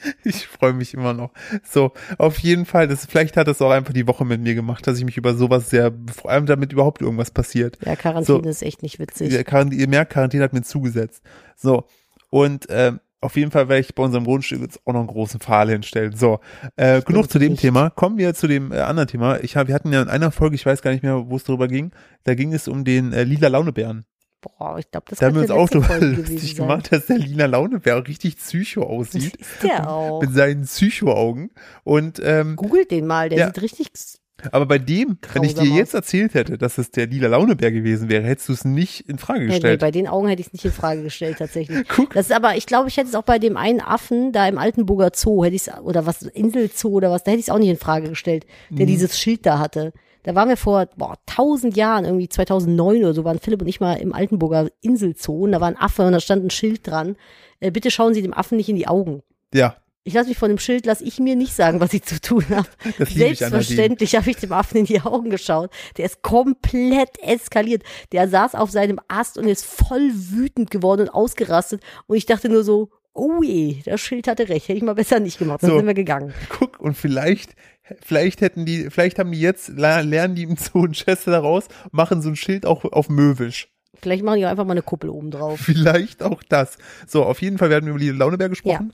Ich 0.24 0.48
freue 0.48 0.74
mich 0.74 0.94
immer 0.94 1.14
noch. 1.14 1.32
So, 1.64 1.92
auf 2.18 2.40
jeden 2.40 2.66
Fall, 2.66 2.88
das, 2.88 3.06
vielleicht 3.06 3.38
hat 3.38 3.48
das 3.48 3.62
auch 3.62 3.72
einfach 3.72 3.94
die 3.94 4.08
Woche 4.08 4.26
mit 4.26 4.42
mir 4.42 4.56
gemacht, 4.56 4.86
dass 4.88 4.98
ich 4.98 5.06
mich 5.06 5.18
über 5.18 5.34
sowas 5.34 5.70
sehr, 5.70 5.92
vor 6.16 6.32
allem 6.32 6.46
damit 6.46 6.74
überhaupt 6.74 7.02
irgendwas 7.02 7.32
passiert. 7.32 7.78
Ja, 7.86 7.96
Quarantäne 7.96 8.44
So. 8.44 8.50
ist 8.50 8.64
echt 8.64 8.84
nicht 8.84 9.00
witzig. 9.00 9.32
Ja, 9.34 9.44
Quarantäne, 9.44 9.82
ihr 9.82 9.88
merkt, 9.88 10.14
Quarantäne 10.14 10.44
hat 10.44 10.54
mir 10.54 10.62
zugesetzt. 10.62 11.24
So, 11.56 11.86
und 12.30 12.68
ähm, 12.70 13.00
auf 13.22 13.36
jeden 13.36 13.52
Fall 13.52 13.68
werde 13.68 13.82
ich 13.82 13.94
bei 13.96 14.04
unserem 14.04 14.24
Grundstück 14.24 14.62
jetzt 14.62 14.80
auch 14.86 14.94
noch 14.94 15.00
einen 15.00 15.08
großen 15.08 15.40
Pfahl 15.42 15.70
hinstellen. 15.70 16.16
So, 16.16 16.40
äh, 16.78 17.02
genug 17.02 17.30
zu 17.30 17.38
dem 17.40 17.52
nicht. 17.52 17.62
Thema. 17.62 17.90
Kommen 17.90 18.18
wir 18.18 18.34
zu 18.34 18.48
dem 18.48 18.72
äh, 18.72 18.80
anderen 18.80 19.10
Thema. 19.10 19.44
Ich 19.44 19.58
hab, 19.58 19.68
wir 19.68 19.76
hatten 19.76 19.92
ja 19.92 20.02
in 20.02 20.08
einer 20.08 20.32
Folge, 20.32 20.56
ich 20.56 20.66
weiß 20.66 20.82
gar 20.82 20.92
nicht 20.92 21.04
mehr, 21.04 21.30
wo 21.30 21.36
es 21.36 21.44
drüber 21.44 21.68
ging, 21.68 21.92
da 22.24 22.34
ging 22.36 22.54
es 22.54 22.68
um 22.68 22.86
den 22.86 23.12
äh, 23.12 23.24
lila 23.24 23.50
Launebären. 23.50 24.06
Boah, 24.42 24.78
ich 24.80 24.90
glaube, 24.90 25.06
das 25.10 25.20
Da 25.20 25.26
haben 25.28 25.36
wir 25.36 25.42
uns 25.42 25.52
auch 25.52 25.70
drüber 25.70 25.98
lustig 26.00 26.56
sein. 26.56 26.68
gemacht, 26.68 26.92
dass 26.92 27.08
der 27.08 27.18
lila 27.18 27.46
Launebär 27.46 28.08
richtig 28.08 28.38
psycho 28.38 28.82
Das 28.82 28.90
aussieht. 28.90 29.36
ist 29.36 29.64
der 29.64 29.90
auch. 29.92 30.22
Mit 30.22 30.34
seinen 30.34 30.64
Psycho-Augen. 30.64 31.52
Und 31.84 32.22
ähm, 32.24 32.56
Googelt 32.56 32.90
den 32.92 33.06
mal, 33.06 33.30
der 33.30 33.38
Ja. 33.40 33.46
sieht 33.48 33.62
richtig. 33.62 33.90
aber 34.54 34.66
bei 34.66 34.78
dem, 34.80 35.18
wenn 35.34 35.44
ich 35.44 35.56
dir 35.56 35.66
jetzt 35.66 35.94
erzählt 35.94 36.34
hätte, 36.34 36.58
dass 36.58 36.78
es 36.78 36.92
der 36.92 37.08
lila 37.08 37.28
Launebär 37.28 37.74
gewesen 37.74 38.08
wäre, 38.10 38.24
hättest 38.24 38.48
du 38.48 38.54
es 38.54 38.64
nicht 38.64 39.02
in 39.10 39.18
Frage 39.18 39.40
Ja, 39.42 39.46
nee, 39.48 39.52
gestellt. 39.56 39.82
bei 39.82 39.92
den 39.92 40.08
Augen 40.08 40.30
hätte 40.30 40.40
ich 40.40 40.48
es 40.48 40.54
nicht 40.54 40.64
in 40.64 40.72
Frage 40.72 41.04
gestellt, 41.04 41.40
tatsächlich. 41.40 41.86
Guck. 41.90 42.14
Das 42.14 42.28
ist 42.28 42.32
aber, 42.32 42.56
ich 42.56 42.66
glaube, 42.66 42.88
ich 42.88 42.96
hätte 42.96 43.10
es 43.10 43.16
auch 43.16 43.24
bei 43.24 43.40
dem 43.40 43.58
einen 43.58 43.82
Affen 43.82 44.32
da 44.32 44.48
im 44.48 44.58
Altenburger 44.58 45.12
Zoo, 45.14 45.44
hätte 45.44 45.58
ich 45.58 45.68
es, 45.68 45.78
oder 45.82 46.06
was, 46.06 46.22
Inselzoo 46.22 46.92
oder 46.92 47.12
was, 47.12 47.26
da 47.26 47.32
hätte 47.32 47.42
ich 47.42 47.48
es 47.48 47.50
auch 47.54 47.60
nicht 47.60 47.68
in 47.70 47.76
Frage 47.78 48.08
gestellt, 48.08 48.46
der 48.70 48.86
Mhm. 48.86 48.90
dieses 48.92 49.20
Schild 49.20 49.46
da 49.46 49.60
hatte. 49.60 49.92
Da 50.24 50.36
waren 50.36 50.50
wir 50.50 50.58
vor, 50.58 50.88
boah, 50.98 51.16
tausend 51.26 51.78
Jahren, 51.78 52.06
irgendwie 52.06 52.30
2009 52.30 53.00
oder 53.00 53.14
so, 53.14 53.24
waren 53.24 53.40
Philipp 53.40 53.62
und 53.62 53.68
ich 53.68 53.80
mal 53.80 53.96
im 53.96 54.14
Altenburger 54.14 54.70
Inselzoo 54.82 55.44
und 55.46 55.54
da 55.54 55.62
war 55.62 55.68
ein 55.68 55.78
Affe 55.78 56.06
und 56.06 56.12
da 56.12 56.20
stand 56.20 56.46
ein 56.46 56.50
Schild 56.50 56.86
dran. 56.88 57.16
Äh, 57.60 57.72
bitte 57.72 57.92
schauen 57.92 58.14
Sie 58.14 58.22
dem 58.22 58.34
Affen 58.34 58.58
nicht 58.58 58.70
in 58.70 58.76
die 58.76 58.88
Augen. 58.88 59.24
Ja, 59.54 59.76
Ich 60.04 60.14
lasse 60.14 60.30
mich 60.30 60.38
von 60.38 60.50
dem 60.50 60.60
Schild, 60.60 60.86
lasse 60.86 61.04
ich 61.04 61.20
mir 61.20 61.36
nicht 61.36 61.54
sagen, 61.54 61.80
was 61.80 61.94
ich 61.94 62.04
zu 62.04 62.20
tun 62.20 62.46
habe. 62.50 62.68
Selbstverständlich 63.06 64.16
habe 64.16 64.30
ich 64.30 64.38
dem 64.38 64.52
Affen 64.52 64.78
in 64.78 64.86
die 64.86 65.02
Augen 65.02 65.30
geschaut. 65.30 65.72
Der 65.98 66.06
ist 66.06 66.22
komplett 66.22 67.20
eskaliert. 67.22 67.84
Der 68.12 68.28
saß 68.28 68.56
auf 68.56 68.72
seinem 68.72 69.00
Ast 69.08 69.38
und 69.38 69.48
ist 69.48 69.66
voll 69.66 70.12
wütend 70.14 70.72
geworden 70.72 71.02
und 71.02 71.10
ausgerastet. 71.10 71.82
Und 72.08 72.18
ich 72.18 72.26
dachte 72.26 72.50
nur 72.50 72.64
so, 72.64 72.90
oh 73.20 73.44
je, 73.44 73.82
das 73.86 74.02
Schild 74.02 74.28
hatte 74.28 74.50
recht. 74.50 74.68
Hätte 74.68 74.78
ich 74.78 74.84
mal 74.84 74.96
besser 74.96 75.20
nicht 75.20 75.38
gemacht. 75.40 75.62
Dann 75.64 75.72
So. 75.72 75.78
sind 75.78 75.88
wir 75.88 75.94
gegangen. 75.94 76.34
Guck, 76.50 76.80
und 76.80 76.96
vielleicht, 76.96 77.56
vielleicht 78.02 78.42
hätten 78.42 78.66
die, 78.66 78.90
vielleicht 78.90 79.20
haben 79.20 79.32
die 79.32 79.40
jetzt, 79.42 79.70
lernen 79.70 80.36
die 80.36 80.44
im 80.44 80.56
Zoo 80.58 80.86
ein 80.86 80.94
Chester 80.94 81.32
daraus, 81.32 81.66
machen 81.92 82.22
so 82.22 82.30
ein 82.30 82.36
Schild 82.36 82.66
auch 82.66 82.86
auf 82.86 83.10
Möwisch. 83.10 83.68
Vielleicht 84.02 84.24
machen 84.24 84.40
die 84.40 84.46
auch 84.46 84.52
einfach 84.52 84.66
mal 84.66 84.72
eine 84.72 84.82
Kuppel 84.82 85.10
oben 85.10 85.30
drauf. 85.32 85.60
Vielleicht 85.60 86.24
auch 86.24 86.42
das. 86.48 86.78
So, 87.06 87.26
auf 87.26 87.42
jeden 87.42 87.58
Fall 87.58 87.70
werden 87.70 87.86
wir 87.86 87.92
über 87.92 88.00
die 88.00 88.10
Launebär 88.12 88.48
gesprochen. 88.50 88.94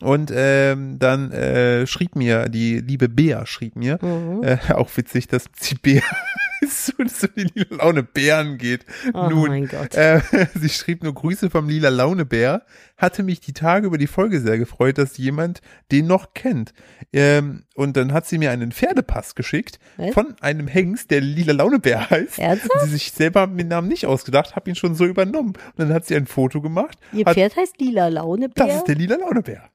Und 0.00 0.30
ähm, 0.32 0.98
dann 1.00 1.32
äh, 1.32 1.84
schrieb 1.88 2.14
mir, 2.14 2.48
die 2.48 2.78
liebe 2.78 3.08
Bea 3.08 3.46
schrieb 3.46 3.74
mir, 3.74 3.98
Mhm. 4.00 4.44
äh, 4.44 4.58
auch 4.74 4.88
witzig, 4.96 5.26
dass 5.26 5.46
sie 5.58 5.74
Bea 5.74 6.02
so, 6.68 6.92
so 7.06 7.26
die 7.26 7.50
lila 7.54 7.76
Laune 7.84 8.02
Bären 8.04 8.58
geht. 8.58 8.84
Oh 9.12 9.28
Nun, 9.28 9.48
mein 9.48 9.66
Gott. 9.66 9.94
Äh, 9.96 10.20
sie 10.54 10.68
schrieb 10.68 11.02
nur 11.02 11.14
Grüße 11.14 11.50
vom 11.50 11.68
lila 11.68 11.88
Launebär. 11.88 12.62
Hatte 12.96 13.22
mich 13.24 13.40
die 13.40 13.52
Tage 13.52 13.86
über 13.88 13.98
die 13.98 14.06
Folge 14.06 14.40
sehr 14.40 14.56
gefreut, 14.58 14.98
dass 14.98 15.16
jemand 15.18 15.60
den 15.90 16.06
noch 16.06 16.32
kennt. 16.34 16.72
Ähm, 17.12 17.64
und 17.74 17.96
dann 17.96 18.12
hat 18.12 18.26
sie 18.26 18.38
mir 18.38 18.52
einen 18.52 18.70
Pferdepass 18.70 19.34
geschickt 19.34 19.78
Was? 19.96 20.14
von 20.14 20.36
einem 20.40 20.68
Hengst, 20.68 21.10
der 21.10 21.20
lila 21.22 21.52
Launebär 21.54 22.08
heißt. 22.10 22.38
Ernsthaft? 22.38 22.70
Und 22.74 22.80
sie 22.84 22.90
sich 22.90 23.10
selber 23.12 23.40
haben 23.40 23.56
den 23.58 23.68
Namen 23.68 23.88
nicht 23.88 24.06
ausgedacht, 24.06 24.54
habe 24.54 24.70
ihn 24.70 24.76
schon 24.76 24.94
so 24.94 25.04
übernommen. 25.06 25.54
Und 25.54 25.78
dann 25.78 25.92
hat 25.92 26.06
sie 26.06 26.14
ein 26.14 26.26
Foto 26.26 26.60
gemacht. 26.60 26.98
Ihr 27.12 27.24
hat, 27.24 27.34
Pferd 27.34 27.56
heißt 27.56 27.80
Lila 27.80 28.06
Launebär. 28.08 28.66
das 28.66 28.76
ist 28.76 28.84
der 28.88 28.94
lila 28.94 29.16
Launebär. 29.16 29.70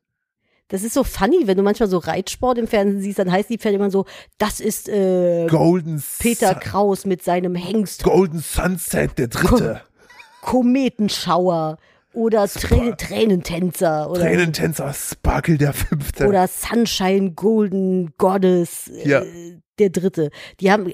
Das 0.69 0.83
ist 0.83 0.93
so 0.93 1.03
funny, 1.03 1.45
wenn 1.45 1.57
du 1.57 1.63
manchmal 1.63 1.89
so 1.89 1.97
Reitsport 1.97 2.57
im 2.57 2.67
Fernsehen 2.67 3.01
siehst, 3.01 3.19
dann 3.19 3.31
heißt 3.31 3.49
die 3.49 3.57
Pferde 3.57 3.75
immer 3.75 3.91
so, 3.91 4.05
das 4.37 4.59
ist 4.59 4.89
äh, 4.89 5.45
Golden, 5.47 6.01
Peter 6.19 6.49
Sun- 6.53 6.59
Kraus 6.61 7.05
mit 7.05 7.23
seinem 7.23 7.53
Hengst 7.55 8.03
Golden 8.03 8.39
Sunset, 8.39 9.17
der 9.17 9.27
dritte. 9.27 9.81
Kometenschauer 10.41 11.77
oder 12.13 12.47
Trä 12.47 12.93
Tränentänzer 12.97 14.09
oder, 14.09 14.21
Tränentänzer 14.21 14.93
Sparkle 14.93 15.57
der 15.57 15.73
fünfte. 15.73 16.27
oder 16.27 16.47
Sunshine 16.47 17.31
Golden 17.31 18.13
Goddess. 18.17 18.89
Ja. 19.03 19.21
Äh, 19.21 19.59
der 19.79 19.89
dritte. 19.89 20.29
Die 20.59 20.71
haben, 20.71 20.91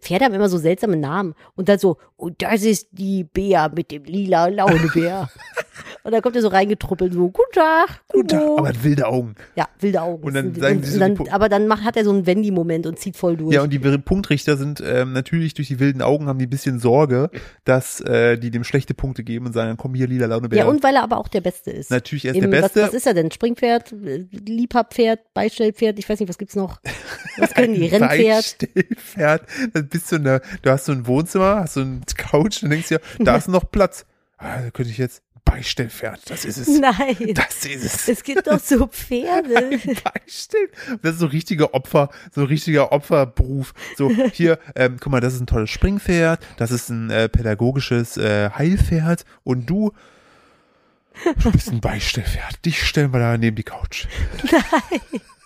Pferde 0.00 0.24
haben 0.24 0.34
immer 0.34 0.48
so 0.48 0.58
seltsame 0.58 0.96
Namen. 0.96 1.34
Und 1.54 1.68
dann 1.68 1.78
so, 1.78 1.96
und 2.16 2.42
das 2.42 2.62
ist 2.62 2.88
die 2.92 3.24
Bär 3.24 3.70
mit 3.74 3.90
dem 3.90 4.04
lila 4.04 4.48
Launebär. 4.48 5.28
und 6.02 6.12
dann 6.12 6.20
kommt 6.20 6.36
er 6.36 6.42
so 6.42 6.48
reingetruppelt, 6.48 7.12
so, 7.12 7.30
guten 7.30 7.52
Tag, 7.52 8.02
Guten 8.12 8.28
Tag, 8.28 8.42
aber 8.58 8.68
hat 8.68 8.84
wilde 8.84 9.06
Augen. 9.06 9.34
Ja, 9.56 9.68
wilde 9.80 10.02
Augen. 10.02 10.24
Und 10.24 10.34
dann 10.34 10.54
sagen 10.54 10.82
sie 10.82 10.92
so 10.92 10.98
dann, 10.98 11.16
aber 11.30 11.48
dann 11.48 11.68
macht, 11.68 11.84
hat 11.84 11.96
er 11.96 12.04
so 12.04 12.10
einen 12.10 12.26
Wendy-Moment 12.26 12.86
und 12.86 12.98
zieht 12.98 13.16
voll 13.16 13.36
durch. 13.36 13.54
Ja, 13.54 13.62
und 13.62 13.72
die 13.72 13.78
Punktrichter 13.78 14.56
sind 14.56 14.82
ähm, 14.84 15.12
natürlich 15.12 15.54
durch 15.54 15.68
die 15.68 15.80
wilden 15.80 16.02
Augen 16.02 16.26
haben 16.26 16.38
die 16.38 16.46
ein 16.46 16.50
bisschen 16.50 16.78
Sorge, 16.80 17.30
dass 17.64 18.00
äh, 18.00 18.36
die 18.38 18.50
dem 18.50 18.64
schlechte 18.64 18.94
Punkte 18.94 19.22
geben 19.24 19.46
und 19.46 19.52
sagen, 19.52 19.76
komm 19.76 19.94
hier, 19.94 20.06
lila 20.06 20.26
Launebär. 20.26 20.58
Ja, 20.58 20.66
und 20.66 20.82
weil 20.82 20.96
er 20.96 21.02
aber 21.02 21.18
auch 21.18 21.28
der 21.28 21.40
Beste 21.40 21.70
ist. 21.70 21.90
Natürlich, 21.90 22.24
er 22.24 22.32
ist 22.32 22.42
Im- 22.42 22.50
der 22.50 22.60
Beste. 22.62 22.82
Was, 22.82 22.88
was 22.88 22.94
ist 22.94 23.06
er 23.06 23.14
denn? 23.14 23.30
Springpferd, 23.30 23.92
äh, 23.92 24.26
Liebhabpferd, 24.30 25.20
Beistellpferd, 25.34 25.98
ich 25.98 26.08
weiß 26.08 26.20
nicht, 26.20 26.28
was 26.28 26.38
gibt's 26.38 26.56
noch? 26.56 26.80
Was 27.38 27.54
können 27.54 27.74
die? 27.74 27.86
Rennpferd? 27.86 28.17
Beistellpferd. 28.24 29.42
Dann 29.72 29.88
bist 29.88 30.12
du 30.12 30.16
in 30.16 30.24
der, 30.24 30.42
du 30.62 30.70
hast 30.70 30.86
so 30.86 30.92
ein 30.92 31.06
Wohnzimmer, 31.06 31.56
hast 31.60 31.74
so 31.74 31.80
eine 31.80 32.00
Couch 32.16 32.62
und 32.62 32.70
denkst 32.70 32.88
dir, 32.88 33.00
da 33.18 33.36
ist 33.36 33.48
noch 33.48 33.70
Platz. 33.70 34.04
Ah, 34.36 34.62
da 34.62 34.70
könnte 34.70 34.90
ich 34.90 34.98
jetzt 34.98 35.22
Beistellpferd, 35.48 36.28
das 36.28 36.44
ist 36.44 36.58
es. 36.58 36.68
Nein. 36.68 37.16
Das 37.32 37.64
ist 37.64 37.84
es. 37.84 38.08
Es 38.08 38.22
gibt 38.22 38.46
doch 38.46 38.60
so 38.60 38.86
Pferde. 38.92 39.78
Beistellen. 40.04 40.68
Das 41.02 41.14
ist 41.14 41.20
so 41.20 41.26
richtige 41.26 41.72
Opfer, 41.72 42.10
so 42.34 42.42
ein 42.42 42.48
richtiger 42.48 42.92
Opferberuf. 42.92 43.72
So, 43.96 44.10
hier, 44.32 44.58
ähm, 44.74 44.98
guck 45.00 45.10
mal, 45.10 45.20
das 45.20 45.34
ist 45.34 45.40
ein 45.40 45.46
tolles 45.46 45.70
Springpferd, 45.70 46.44
das 46.58 46.70
ist 46.70 46.90
ein 46.90 47.10
äh, 47.10 47.30
pädagogisches 47.30 48.18
äh, 48.18 48.50
Heilpferd 48.50 49.24
und 49.42 49.70
du, 49.70 49.92
du 51.42 51.50
bist 51.50 51.70
ein 51.70 51.80
Beistellpferd. 51.80 52.64
Dich 52.66 52.82
stellen 52.86 53.12
wir 53.14 53.20
da 53.20 53.38
neben 53.38 53.56
die 53.56 53.62
Couch. 53.62 54.06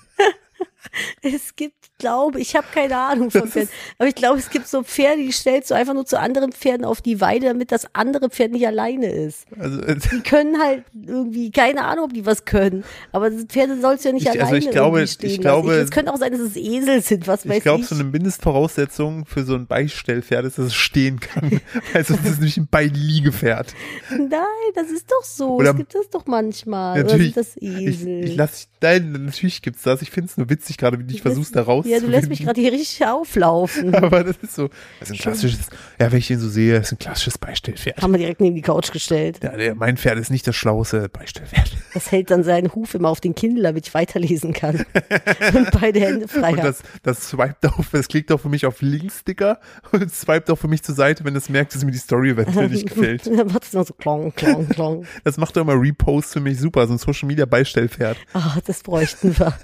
Es 1.23 1.55
gibt, 1.57 1.77
glaube 1.99 2.41
ich, 2.41 2.57
habe 2.57 2.67
keine 2.75 2.97
Ahnung 2.99 3.31
von 3.31 3.49
Pferden, 3.49 3.69
aber 3.99 4.09
ich 4.09 4.15
glaube, 4.15 4.39
es 4.39 4.51
gibt 4.51 4.67
so 4.69 4.83
Pferde, 4.83 5.23
die 5.23 5.33
stellst 5.33 5.71
du 5.71 5.75
einfach 5.75 5.95
nur 5.95 6.05
zu 6.05 6.19
anderen 6.19 6.53
Pferden 6.53 6.85
auf 6.85 7.01
die 7.01 7.21
Weide, 7.21 7.47
damit 7.47 7.71
das 7.73 7.87
andere 7.95 8.29
Pferd 8.31 8.53
nicht 8.53 8.67
alleine 8.67 9.07
ist. 9.11 9.47
Also, 9.59 9.81
äh, 9.81 9.97
Die 9.97 10.21
können 10.21 10.61
halt 10.61 10.85
irgendwie, 10.95 11.51
keine 11.51 11.85
Ahnung, 11.85 12.07
ob 12.07 12.13
die 12.13 12.27
was 12.27 12.45
können, 12.45 12.85
aber 13.13 13.31
Pferde 13.31 13.81
sollst 13.81 14.05
du 14.05 14.09
ja 14.09 14.13
nicht 14.15 14.23
Ich- 14.25 14.31
also 14.31 14.41
alleine 14.41 14.59
ich 14.59 14.71
glaube- 14.71 15.07
stehen 15.07 15.31
ich 15.31 15.41
glaube-. 15.41 15.73
Es 15.75 15.91
könnte 15.91 16.13
auch 16.13 16.19
sein, 16.19 16.33
dass 16.33 16.41
es 16.41 16.57
Esel 16.57 17.01
sind, 17.03 17.27
was 17.29 17.49
weiß 17.49 17.59
ich 17.59 17.63
glaube, 17.63 17.83
ich. 17.83 17.89
so 17.89 17.95
eine 17.95 18.05
Mindestvoraussetzung 18.05 19.25
für 19.27 19.45
so 19.45 19.55
ein 19.55 19.67
Beistellpferd 19.67 20.45
ist, 20.45 20.59
dass 20.59 20.67
es 20.67 20.75
stehen 20.75 21.21
kann. 21.21 21.61
Weil 21.93 22.05
sonst 22.05 22.21
ist 22.25 22.31
es 22.33 22.37
nämlich 22.39 22.57
ein 22.57 22.69
Beiliegepferd. 22.69 23.75
Nein, 24.11 24.31
das 24.75 24.91
ist 24.91 25.11
doch 25.11 25.25
so. 25.25 25.57
Oder- 25.57 25.71
es 25.71 25.77
gibt 25.77 25.95
das 25.95 26.11
doch 26.11 26.27
manchmal. 26.27 27.03
Natürlich. 27.03 27.37
Oder 27.37 27.45
sind 27.45 27.57
das 27.63 27.63
Ich, 27.63 27.87
Esel? 27.87 28.25
ich 28.25 28.37
lass, 28.37 28.69
nein, 28.81 29.13
natürlich 29.13 29.63
gibt's 29.63 29.83
das. 29.83 30.03
Ich 30.03 30.11
finde 30.11 30.29
es 30.31 30.37
nur 30.37 30.51
witzig 30.51 30.72
gerade, 30.79 30.99
wie 30.99 31.05
du 31.05 31.09
dich 31.09 31.23
versuchst, 31.23 31.55
da 31.57 31.63
rauszufinden. 31.63 32.03
Ja, 32.03 32.07
du 32.07 32.11
lässt 32.11 32.29
mich 32.29 32.43
gerade 32.43 32.61
hier 32.61 32.73
richtig 32.73 33.07
auflaufen. 33.07 33.95
Aber 33.95 34.25
das 34.25 34.37
ist 34.43 34.55
so, 34.55 34.69
das 35.01 35.11
ist 35.11 35.17
ein 35.17 35.19
klassisches, 35.19 35.67
ja, 36.01 36.11
wenn 36.11 36.19
ich 36.19 36.29
den 36.29 36.39
so 36.39 36.49
sehe, 36.49 36.75
das 36.75 36.87
ist 36.87 36.93
ein 36.93 36.99
klassisches 36.99 37.39
Beistellpferd. 37.39 38.03
Haben 38.03 38.13
wir 38.13 38.19
direkt 38.19 38.41
neben 38.41 38.55
die 38.55 38.63
Couch 38.63 38.93
gestellt. 38.93 39.41
Ja, 39.43 39.57
der, 39.57 39.75
mein 39.75 39.97
Pferd 39.97 40.19
ist 40.19 40.31
nicht 40.31 40.47
das 40.47 40.57
schlauste 40.57 41.09
Beistellpferd. 41.09 41.77
Das 41.95 42.11
hält 42.11 42.31
dann 42.31 42.45
seinen 42.45 42.75
Huf 42.75 42.95
immer 42.95 43.09
auf 43.09 43.21
den 43.21 43.35
Kindle, 43.35 43.63
damit 43.63 43.87
ich 43.87 43.95
weiterlesen 43.95 44.53
kann. 44.53 44.77
Und 45.55 45.71
beide 45.81 46.01
Hände 46.01 46.29
frei 46.29 46.53
Und 46.53 46.65
das, 46.65 46.83
das 47.03 47.29
swiped 47.29 47.67
auf, 47.67 47.91
das 47.91 48.09
klickt 48.09 48.33
auch 48.33 48.41
für 48.41 48.49
mich 48.49 48.67
auf 48.67 48.81
Linkssticker 48.83 49.61
und 49.93 50.13
swiped 50.13 50.51
auch 50.51 50.57
für 50.57 50.69
mich 50.69 50.83
zur 50.83 50.95
Seite, 50.95 51.25
wenn 51.25 51.35
es 51.37 51.49
merkt, 51.49 51.75
dass 51.75 51.85
mir 51.85 51.91
die 51.91 51.99
Story 51.99 52.31
eventuell 52.31 52.69
nicht 52.69 52.89
gefällt. 52.89 53.27
Dann 53.27 53.47
macht 53.47 53.65
es 53.65 53.73
noch 53.73 53.87
so 53.87 53.95
klong, 53.95 54.35
klong, 54.35 54.69
klong. 54.69 55.07
Das 55.25 55.37
macht 55.37 55.57
doch 55.57 55.63
immer 55.63 55.75
Repost 55.81 56.33
für 56.33 56.41
mich 56.41 56.59
super, 56.59 56.87
so 56.87 56.95
ein 56.95 56.99
Social 56.99 57.27
Media 57.27 57.47
Beistellpferd. 57.47 58.17
Ah, 58.35 58.59
das 58.65 58.83
bräuchten 58.83 59.39
wir. 59.39 59.55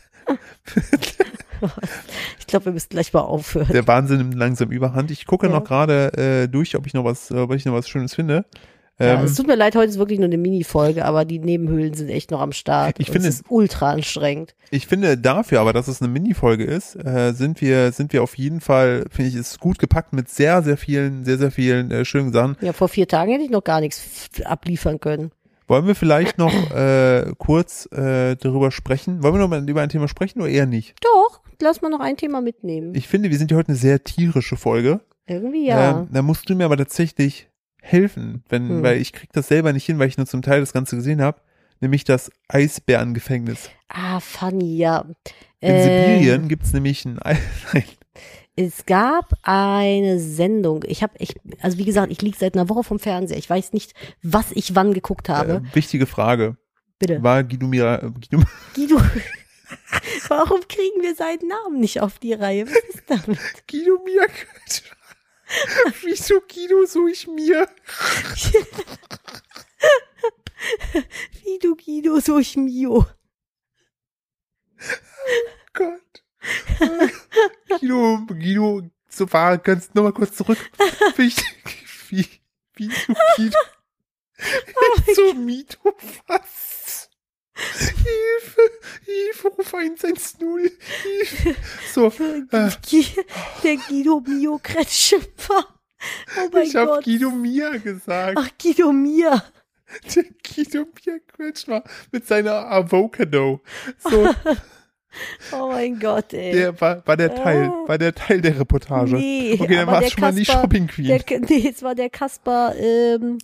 Ich 2.39 2.47
glaube, 2.47 2.67
wir 2.67 2.73
müssten 2.73 2.95
gleich 2.95 3.13
mal 3.13 3.21
aufhören. 3.21 3.69
Der 3.73 3.87
Wahnsinn 3.87 4.19
nimmt 4.19 4.35
langsam 4.35 4.71
überhand. 4.71 5.11
Ich 5.11 5.27
gucke 5.27 5.47
Ja. 5.47 5.53
noch 5.53 5.65
gerade 5.65 6.13
äh, 6.45 6.49
durch, 6.49 6.77
ob 6.77 6.87
ich 6.87 6.95
noch 6.95 7.05
was, 7.05 7.31
ob 7.33 7.53
ich 7.55 7.65
noch 7.65 7.75
was 7.75 7.89
Schönes 7.89 8.15
finde. 8.15 8.45
ja, 9.01 9.15
Ähm, 9.21 9.25
es 9.25 9.35
tut 9.35 9.47
mir 9.47 9.55
leid, 9.57 9.75
heute 9.77 9.89
ist 9.91 9.99
wirklich 9.99 10.19
nur 10.19 10.27
eine 10.27 10.39
Mini-Folge, 10.39 11.05
aber 11.05 11.25
die 11.25 11.39
Nebenhöhlen 11.39 11.95
sind 11.95 12.09
echt 12.11 12.31
noch 12.31 12.41
am 12.41 12.53
Start. 12.53 12.97
Ich 12.99 13.11
finde 13.11 13.29
es 13.29 13.37
ist 13.37 13.45
ultra 13.49 13.91
anstrengend. 13.93 14.55
Ich 14.71 14.87
finde 14.87 15.17
dafür 15.19 15.61
aber, 15.61 15.73
dass 15.73 15.89
es 15.89 16.01
eine 16.03 16.11
Mini-Folge 16.11 16.65
ist, 16.65 16.95
äh, 16.97 17.33
sind 17.33 17.61
wir, 17.61 17.93
sind 17.93 18.13
wir 18.13 18.23
auf 18.23 18.37
jeden 18.37 18.61
Fall, 18.61 19.05
finde 19.11 19.31
ich, 19.31 19.37
ist 19.37 19.59
gut 19.61 19.79
gepackt 19.79 20.13
mit 20.13 20.29
sehr, 20.29 20.63
sehr 20.63 20.77
vielen, 20.77 21.25
sehr, 21.25 21.39
sehr 21.39 21.51
vielen 21.51 21.91
äh, 21.91 22.05
schönen 22.05 22.33
Sachen. 22.33 22.57
Ja, 22.61 22.73
vor 22.73 22.89
vier 22.89 23.09
Tagen 23.09 23.33
hätte 23.33 23.45
ich 23.45 23.51
noch 23.51 23.65
gar 23.65 23.81
nichts 23.81 24.29
abliefern 24.45 25.01
können. 25.01 25.31
Wollen 25.69 25.87
wir 25.87 25.95
vielleicht 25.95 26.39
noch 26.39 26.53
äh, 26.75 27.33
kurz 27.39 27.87
äh, 27.93 28.37
darüber 28.37 28.71
sprechen? 28.71 29.23
Wollen 29.23 29.35
wir 29.35 29.39
noch 29.41 29.49
mal 29.49 29.69
über 29.69 29.83
ein 29.83 29.89
Thema 29.91 30.09
sprechen 30.09 30.41
oder 30.41 30.51
eher 30.51 30.67
nicht? 30.67 30.97
Doch, 31.05 31.41
lass 31.61 31.83
mal 31.83 31.91
noch 31.91 32.01
ein 32.01 32.17
Thema 32.17 32.41
mitnehmen. 32.41 32.95
Ich 32.95 33.07
finde, 33.07 33.31
wir 33.31 33.37
sind 33.39 33.51
ja 33.51 33.57
heute 33.57 33.69
eine 33.69 33.77
sehr 33.77 34.03
tierische 34.03 34.57
Folge. 34.57 35.01
Irgendwie 35.27 35.67
ja. 35.67 36.01
Ähm, 36.01 36.09
da 36.11 36.23
musst 36.23 36.49
du 36.49 36.55
mir 36.55 36.65
aber 36.65 36.77
tatsächlich 36.79 37.49
helfen, 37.83 38.43
wenn, 38.49 38.69
Hm. 38.69 38.83
weil 38.83 38.97
ich 38.97 39.13
krieg 39.13 39.31
das 39.33 39.49
selber 39.49 39.73
nicht 39.73 39.85
hin, 39.85 39.99
weil 39.99 40.09
ich 40.09 40.17
nur 40.17 40.27
zum 40.27 40.43
Teil 40.43 40.61
das 40.61 40.73
Ganze 40.73 40.97
gesehen 40.97 41.21
habe, 41.23 41.41
nämlich 41.81 42.05
das 42.05 42.31
Eisbärengefängnis. 42.49 43.71
ah, 43.89 44.21
funny, 44.21 44.77
ja. 44.79 45.05
In 45.61 45.75
Äh, 45.75 45.83
Sibirien 45.83 46.49
gibt's 46.49 46.73
nämlich 46.73 47.05
ein, 47.05 47.19
Ei- 47.23 47.37
nein, 47.75 47.85
Es 48.59 48.87
gab 48.87 49.35
eine 49.43 50.19
Sendung. 50.19 50.83
Ich 50.89 51.05
habe, 51.05 51.15
ich, 51.19 51.37
also 51.61 51.79
wie 51.79 51.85
gesagt, 51.85 52.11
ich 52.11 52.21
liege 52.23 52.37
seit 52.37 52.57
einer 52.57 52.69
Woche 52.69 52.83
vom 52.83 52.99
Fernseher. 52.99 53.39
Ich 53.39 53.49
weiß 53.49 53.73
nicht, 53.73 53.95
was 54.21 54.47
ich 54.51 54.75
wann 54.75 54.93
geguckt 54.93 55.29
habe. 55.29 55.63
äh, 55.65 55.75
wichtige 55.77 56.07
Frage. 56.07 56.57
Bitte. 56.99 57.23
War 57.23 57.45
Guido 57.45 57.69
Mira, 57.69 58.03
äh, 58.03 58.11
Guido, 58.11 58.43
Guido. 58.75 59.01
Warum 60.29 60.61
kriegen 60.69 61.03
wir 61.03 61.15
seinen 61.15 61.47
Namen 61.47 61.79
nicht 61.79 62.01
auf 62.01 62.19
die 62.19 62.33
Reihe? 62.33 62.67
Was 62.67 62.95
ist 62.95 63.05
damit? 63.07 63.39
Guido 63.71 64.03
Mia 64.05 64.27
Wieso 66.03 66.41
Guido 66.41 66.85
so 66.85 67.07
ich 67.07 67.29
mir? 67.29 67.69
Guido, 71.45 71.77
Guido, 71.77 72.19
so 72.19 72.39
ich 72.39 72.57
Mio. 72.57 73.07
Gott. 75.73 76.25
Guido, 77.69 78.19
Guido, 78.29 78.83
so 79.09 79.33
war, 79.33 79.59
kannst 79.59 79.95
nochmal 79.95 80.13
kurz 80.13 80.37
zurück. 80.37 80.59
Wie, 81.17 81.33
wie, 82.11 82.27
wieso 82.77 83.15
Guido? 83.37 83.59
so 85.15 85.35
Mito, 85.35 85.95
was? 86.27 87.11
Hilfe, 87.55 88.61
Hilfe, 89.05 89.49
ruf 89.49 89.75
110, 89.75 90.17
Hilfe. 91.03 91.57
So, 91.93 92.07
äh, 92.53 92.71
Gui- 92.87 93.25
Der 93.65 93.77
Guido 93.77 94.21
Mio 94.21 94.61
Kretschmer. 94.63 95.67
Oh 96.39 96.49
mein 96.53 96.63
ich 96.63 96.77
habe 96.77 96.87
Gott. 96.87 97.05
Guido 97.05 97.31
Mia 97.33 97.77
gesagt. 97.79 98.39
Ach, 98.39 98.49
Guido 98.63 98.93
Mia. 98.93 99.43
Der 100.15 100.25
Guido 100.55 100.87
Mia 101.05 101.19
Kretschmer 101.27 101.83
mit 102.13 102.27
seiner 102.27 102.71
Avocado. 102.71 103.61
So, 103.99 104.33
Oh 105.53 105.69
mein 105.69 105.99
Gott, 105.99 106.33
ey. 106.35 106.53
der 106.53 106.81
war, 106.81 107.07
war 107.07 107.17
der 107.17 107.35
Teil, 107.35 107.71
Ah. 107.73 107.89
war 107.89 107.99
der 107.99 108.15
Teil 108.15 108.41
der 108.41 108.59
Reportage. 108.61 109.17
Nee, 109.17 109.57
okay, 109.59 109.77
dann 109.77 109.87
war 109.87 110.03
es 110.03 110.13
schon 110.13 110.21
mal 110.21 110.33
nicht 110.33 110.49
Kasper- 110.51 110.61
Shopping 110.63 110.87
Queen. 110.87 111.07
Der, 111.07 111.41
nee, 111.41 111.69
es 111.69 111.83
war 111.83 111.95
der 111.95 112.11
Kasper, 112.11 112.75
ähm, 112.79 113.39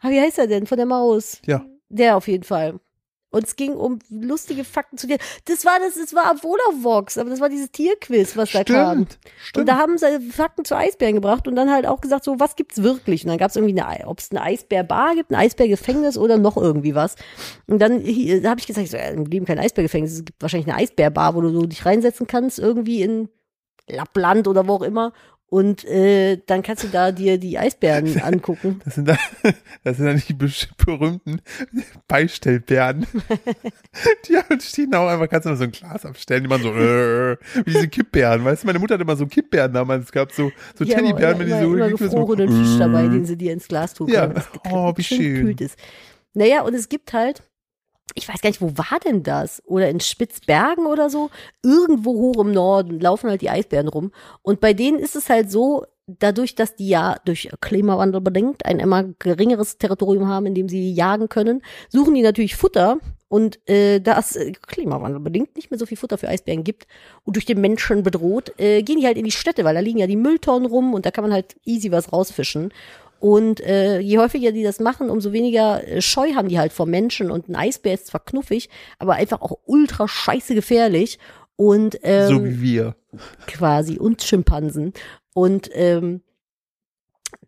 ah, 0.00 0.08
wie 0.10 0.20
heißt 0.20 0.38
er 0.38 0.46
denn? 0.46 0.66
Von 0.66 0.78
der 0.78 0.86
Maus. 0.86 1.40
Ja. 1.46 1.64
Der 1.88 2.16
auf 2.16 2.26
jeden 2.28 2.44
Fall. 2.44 2.80
Und 3.36 3.44
es 3.46 3.56
ging 3.56 3.74
um 3.74 3.98
lustige 4.10 4.64
Fakten 4.64 4.98
zu 4.98 5.06
dir. 5.06 5.18
Das 5.44 5.64
war 5.64 5.78
das, 5.78 5.96
es 5.96 6.14
war 6.14 6.34
Volavox, 6.42 7.18
aber 7.18 7.30
das 7.30 7.40
war 7.40 7.48
dieses 7.48 7.70
Tierquiz, 7.70 8.36
was 8.36 8.52
da 8.52 8.64
kam. 8.64 9.06
Stimmt, 9.06 9.18
Und 9.22 9.42
stimmt. 9.42 9.68
da 9.68 9.76
haben 9.76 9.98
sie 9.98 10.20
Fakten 10.30 10.64
zu 10.64 10.76
Eisbären 10.76 11.14
gebracht 11.14 11.46
und 11.46 11.54
dann 11.56 11.70
halt 11.70 11.86
auch 11.86 12.00
gesagt, 12.00 12.24
so, 12.24 12.40
was 12.40 12.56
gibt's 12.56 12.82
wirklich? 12.82 13.24
Und 13.24 13.28
dann 13.30 13.38
gab's 13.38 13.56
irgendwie 13.56 13.80
eine, 13.80 14.06
ob 14.06 14.18
es 14.18 14.30
eine 14.30 14.42
Eisbärbar 14.42 15.14
gibt, 15.14 15.30
ein 15.30 15.36
Eisbärgefängnis 15.36 16.16
oder 16.18 16.38
noch 16.38 16.56
irgendwie 16.56 16.94
was. 16.94 17.16
Und 17.66 17.80
dann 17.80 18.02
da 18.02 18.50
habe 18.50 18.60
ich 18.60 18.66
gesagt, 18.66 18.88
so, 18.88 18.96
ja, 18.96 19.08
im 19.08 19.26
Leben 19.26 19.46
kein 19.46 19.58
Eisbärgefängnis, 19.58 20.12
es 20.12 20.24
gibt 20.24 20.40
wahrscheinlich 20.42 20.68
eine 20.68 20.78
Eisbärbar, 20.78 21.34
wo 21.34 21.40
du 21.42 21.50
so 21.50 21.66
dich 21.66 21.84
reinsetzen 21.84 22.26
kannst, 22.26 22.58
irgendwie 22.58 23.02
in 23.02 23.28
Lappland 23.88 24.48
oder 24.48 24.66
wo 24.66 24.74
auch 24.74 24.82
immer. 24.82 25.12
Und 25.48 25.84
äh, 25.84 26.38
dann 26.46 26.62
kannst 26.64 26.82
du 26.82 26.88
da 26.88 27.12
dir 27.12 27.38
die 27.38 27.56
Eisbären 27.58 28.20
angucken. 28.22 28.80
Das 28.84 28.96
sind, 28.96 29.08
da, 29.08 29.16
das 29.84 29.96
sind 29.96 30.06
dann 30.06 30.20
die 30.26 30.32
berühmten 30.32 31.40
Beistellbären. 32.08 33.06
die 34.28 34.36
haben- 34.36 34.60
stehen 34.60 34.90
da 34.90 35.00
auch 35.00 35.08
einfach, 35.08 35.28
kannst 35.28 35.46
du 35.46 35.50
mal 35.50 35.56
so 35.56 35.64
ein 35.64 35.70
Glas 35.72 36.04
abstellen, 36.04 36.42
die 36.44 36.48
machen 36.48 36.62
so, 36.64 36.70
äh, 36.74 37.36
wie 37.64 37.70
diese 37.72 37.88
Kippbären. 37.88 38.44
Weißt 38.44 38.62
du, 38.62 38.66
meine 38.66 38.78
Mutter 38.78 38.94
hat 38.94 39.00
immer 39.00 39.16
so 39.16 39.26
Kippbären 39.26 39.72
damals 39.72 40.10
gehabt, 40.10 40.34
so, 40.34 40.50
so 40.76 40.84
haben 40.84 40.90
auch 40.92 40.96
Teddybären, 40.96 41.38
wenn 41.38 41.46
die 41.46 41.52
so, 41.52 41.74
immer 41.74 41.86
die 41.86 41.96
so 41.96 41.96
gefrorenen 42.04 42.48
Fisch 42.64 42.78
dabei, 42.78 43.02
den 43.08 43.24
sie 43.24 43.36
dir 43.36 43.52
ins 43.52 43.68
Glas 43.68 43.94
tun 43.94 44.08
Ja, 44.08 44.32
oh, 44.70 44.92
wie 44.96 45.02
schön. 45.04 45.18
gekühlt 45.34 45.60
ist. 45.60 45.78
Naja, 46.34 46.62
und 46.62 46.74
es 46.74 46.88
gibt 46.88 47.12
halt 47.12 47.42
ich 48.16 48.28
weiß 48.28 48.40
gar 48.40 48.50
nicht, 48.50 48.62
wo 48.62 48.76
war 48.76 48.98
denn 49.04 49.22
das? 49.22 49.62
Oder 49.66 49.88
in 49.88 50.00
Spitzbergen 50.00 50.86
oder 50.86 51.10
so? 51.10 51.30
Irgendwo 51.62 52.14
hoch 52.14 52.40
im 52.40 52.50
Norden 52.50 52.98
laufen 52.98 53.30
halt 53.30 53.42
die 53.42 53.50
Eisbären 53.50 53.88
rum. 53.88 54.10
Und 54.42 54.60
bei 54.60 54.72
denen 54.72 54.98
ist 54.98 55.16
es 55.16 55.28
halt 55.28 55.50
so, 55.50 55.84
dadurch, 56.06 56.54
dass 56.54 56.76
die 56.76 56.88
ja 56.88 57.16
durch 57.24 57.50
Klimawandel 57.60 58.20
bedingt 58.20 58.64
ein 58.64 58.78
immer 58.78 59.04
geringeres 59.18 59.78
Territorium 59.78 60.28
haben, 60.28 60.46
in 60.46 60.54
dem 60.54 60.68
sie 60.68 60.92
jagen 60.92 61.28
können, 61.28 61.62
suchen 61.88 62.14
die 62.14 62.22
natürlich 62.22 62.56
Futter. 62.56 62.98
Und 63.28 63.58
äh, 63.68 64.00
da 64.00 64.18
es 64.18 64.36
äh, 64.36 64.52
Klimawandel 64.52 65.20
bedingt 65.20 65.56
nicht 65.56 65.70
mehr 65.70 65.78
so 65.78 65.86
viel 65.86 65.96
Futter 65.96 66.16
für 66.16 66.28
Eisbären 66.28 66.62
gibt 66.62 66.86
und 67.24 67.34
durch 67.34 67.44
den 67.44 67.60
Menschen 67.60 68.04
bedroht, 68.04 68.52
äh, 68.58 68.82
gehen 68.82 69.00
die 69.00 69.06
halt 69.06 69.18
in 69.18 69.24
die 69.24 69.32
Städte, 69.32 69.64
weil 69.64 69.74
da 69.74 69.80
liegen 69.80 69.98
ja 69.98 70.06
die 70.06 70.16
Mülltonnen 70.16 70.70
rum 70.70 70.94
und 70.94 71.04
da 71.04 71.10
kann 71.10 71.24
man 71.24 71.32
halt 71.32 71.56
easy 71.64 71.90
was 71.90 72.12
rausfischen. 72.12 72.72
Und 73.18 73.60
äh, 73.60 73.98
je 73.98 74.18
häufiger 74.18 74.52
die 74.52 74.62
das 74.62 74.80
machen, 74.80 75.10
umso 75.10 75.32
weniger 75.32 75.86
äh, 75.86 76.02
Scheu 76.02 76.34
haben 76.34 76.48
die 76.48 76.58
halt 76.58 76.72
vor 76.72 76.86
Menschen. 76.86 77.30
Und 77.30 77.48
ein 77.48 77.56
Eisbär 77.56 77.94
ist 77.94 78.08
zwar 78.08 78.24
knuffig, 78.24 78.68
aber 78.98 79.14
einfach 79.14 79.40
auch 79.40 79.58
ultra 79.64 80.06
scheiße 80.06 80.54
gefährlich. 80.54 81.18
Und 81.56 81.98
ähm, 82.02 82.28
so 82.28 82.44
wie 82.44 82.60
wir. 82.60 82.96
quasi 83.46 83.98
und 83.98 84.22
Schimpansen. 84.22 84.92
Und 85.32 85.70
ähm, 85.72 86.20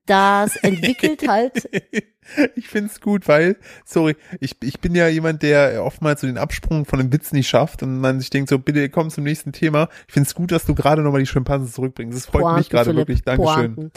das 0.07 0.57
entwickelt 0.63 1.29
halt. 1.29 1.69
ich 2.57 2.69
find's 2.69 3.01
gut, 3.01 3.29
weil, 3.29 3.57
sorry, 3.85 4.17
ich, 4.41 4.57
ich 4.63 4.81
bin 4.81 4.95
ja 4.95 5.09
jemand, 5.09 5.43
der 5.43 5.85
oftmals 5.85 6.23
so 6.23 6.27
den 6.27 6.39
Absprung 6.39 6.87
von 6.87 7.01
einem 7.01 7.13
Witz 7.13 7.33
nicht 7.33 7.49
schafft 7.49 7.83
und 7.83 8.01
man 8.01 8.21
sich 8.21 8.31
denkt 8.31 8.49
so, 8.49 8.59
bitte 8.59 8.89
komm 8.89 9.11
zum 9.11 9.25
nächsten 9.25 9.53
Thema. 9.53 9.89
Ich 10.07 10.15
find's 10.15 10.35
gut, 10.35 10.51
dass 10.51 10.65
du 10.65 10.75
gerade 10.75 11.03
nochmal 11.03 11.21
die 11.21 11.27
Schimpansen 11.27 11.71
zurückbringst. 11.71 12.17
Das 12.17 12.27
freut 12.27 12.43
Pointen, 12.43 12.59
mich 12.61 12.71
gerade 12.71 12.97
wirklich. 12.97 13.23
Dankeschön. 13.23 13.91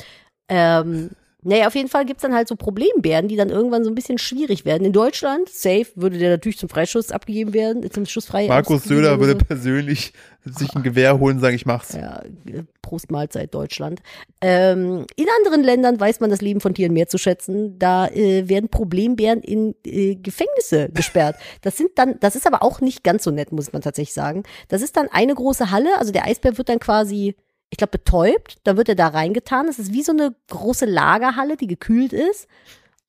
Ähm, 0.50 1.12
naja, 1.44 1.68
auf 1.68 1.76
jeden 1.76 1.90
Fall 1.90 2.06
gibt's 2.06 2.22
dann 2.22 2.36
halt 2.36 2.48
so 2.48 2.56
Problembären, 2.56 3.28
die 3.28 3.36
dann 3.36 3.50
irgendwann 3.50 3.84
so 3.84 3.90
ein 3.90 3.96
bisschen 3.96 4.20
schwierig 4.20 4.64
werden. 4.64 4.86
In 4.86 4.94
Deutschland, 4.94 5.50
safe, 5.50 5.88
würde 5.96 6.20
der 6.20 6.30
natürlich 6.30 6.60
zum 6.60 6.70
Freischuss 6.70 7.12
abgegeben 7.12 7.54
werden, 7.54 7.90
zum 7.92 8.06
Schussfrei. 8.06 8.48
Markus 8.48 8.78
ausgegeben 8.78 9.04
Söder 9.04 9.20
würde 9.20 9.36
persönlich 9.36 10.14
sich 10.44 10.76
ein 10.76 10.84
Gewehr 10.84 11.20
holen 11.20 11.38
und 11.38 11.42
sagen, 11.42 11.56
ich 11.56 11.66
mach's. 11.66 11.94
Ja, 11.94 12.22
äh, 12.46 12.64
Prost 12.82 13.10
Mahlzeit 13.10 13.54
Deutschland. 13.54 14.02
Ähm, 14.42 15.06
in 15.16 15.26
anderen 15.40 15.64
Ländern 15.64 16.00
weiß 16.00 16.20
man 16.20 16.30
das 16.30 16.42
Leben 16.42 16.62
von 16.62 16.74
Tieren 16.74 16.94
mehr 16.94 17.08
zu 17.08 17.18
schätzen. 17.18 17.78
Da 17.80 18.08
äh, 18.08 18.48
werden 18.48 18.70
Problembären 18.70 19.42
in 19.42 19.76
äh, 19.86 20.16
Gefängnisse 20.16 20.90
gesperrt. 20.94 21.38
Das 21.62 21.78
sind 21.78 21.92
dann, 21.96 22.20
das 22.20 22.36
ist 22.36 22.46
aber 22.46 22.64
auch 22.64 22.82
nicht 22.82 23.04
ganz 23.04 23.24
so 23.24 23.32
nett, 23.32 23.52
muss 23.52 23.74
man 23.74 23.82
tatsächlich 23.82 24.14
sagen. 24.14 24.44
Das 24.68 24.82
ist 24.82 24.98
dann 24.98 25.08
eine 25.12 25.34
große 25.34 25.72
Halle. 25.72 25.90
Also 25.98 26.12
der 26.12 26.26
Eisbär 26.26 26.58
wird 26.58 26.70
dann 26.70 26.80
quasi, 26.80 27.36
ich 27.72 27.78
glaube, 27.78 27.92
betäubt. 27.98 28.58
Dann 28.66 28.78
wird 28.78 28.90
er 28.90 28.96
da 28.96 29.08
reingetan. 29.08 29.66
Das 29.66 29.80
ist 29.80 29.92
wie 29.94 30.04
so 30.04 30.12
eine 30.12 30.36
große 30.50 30.86
Lagerhalle, 30.86 31.58
die 31.58 31.68
gekühlt 31.68 32.14
ist. 32.14 32.48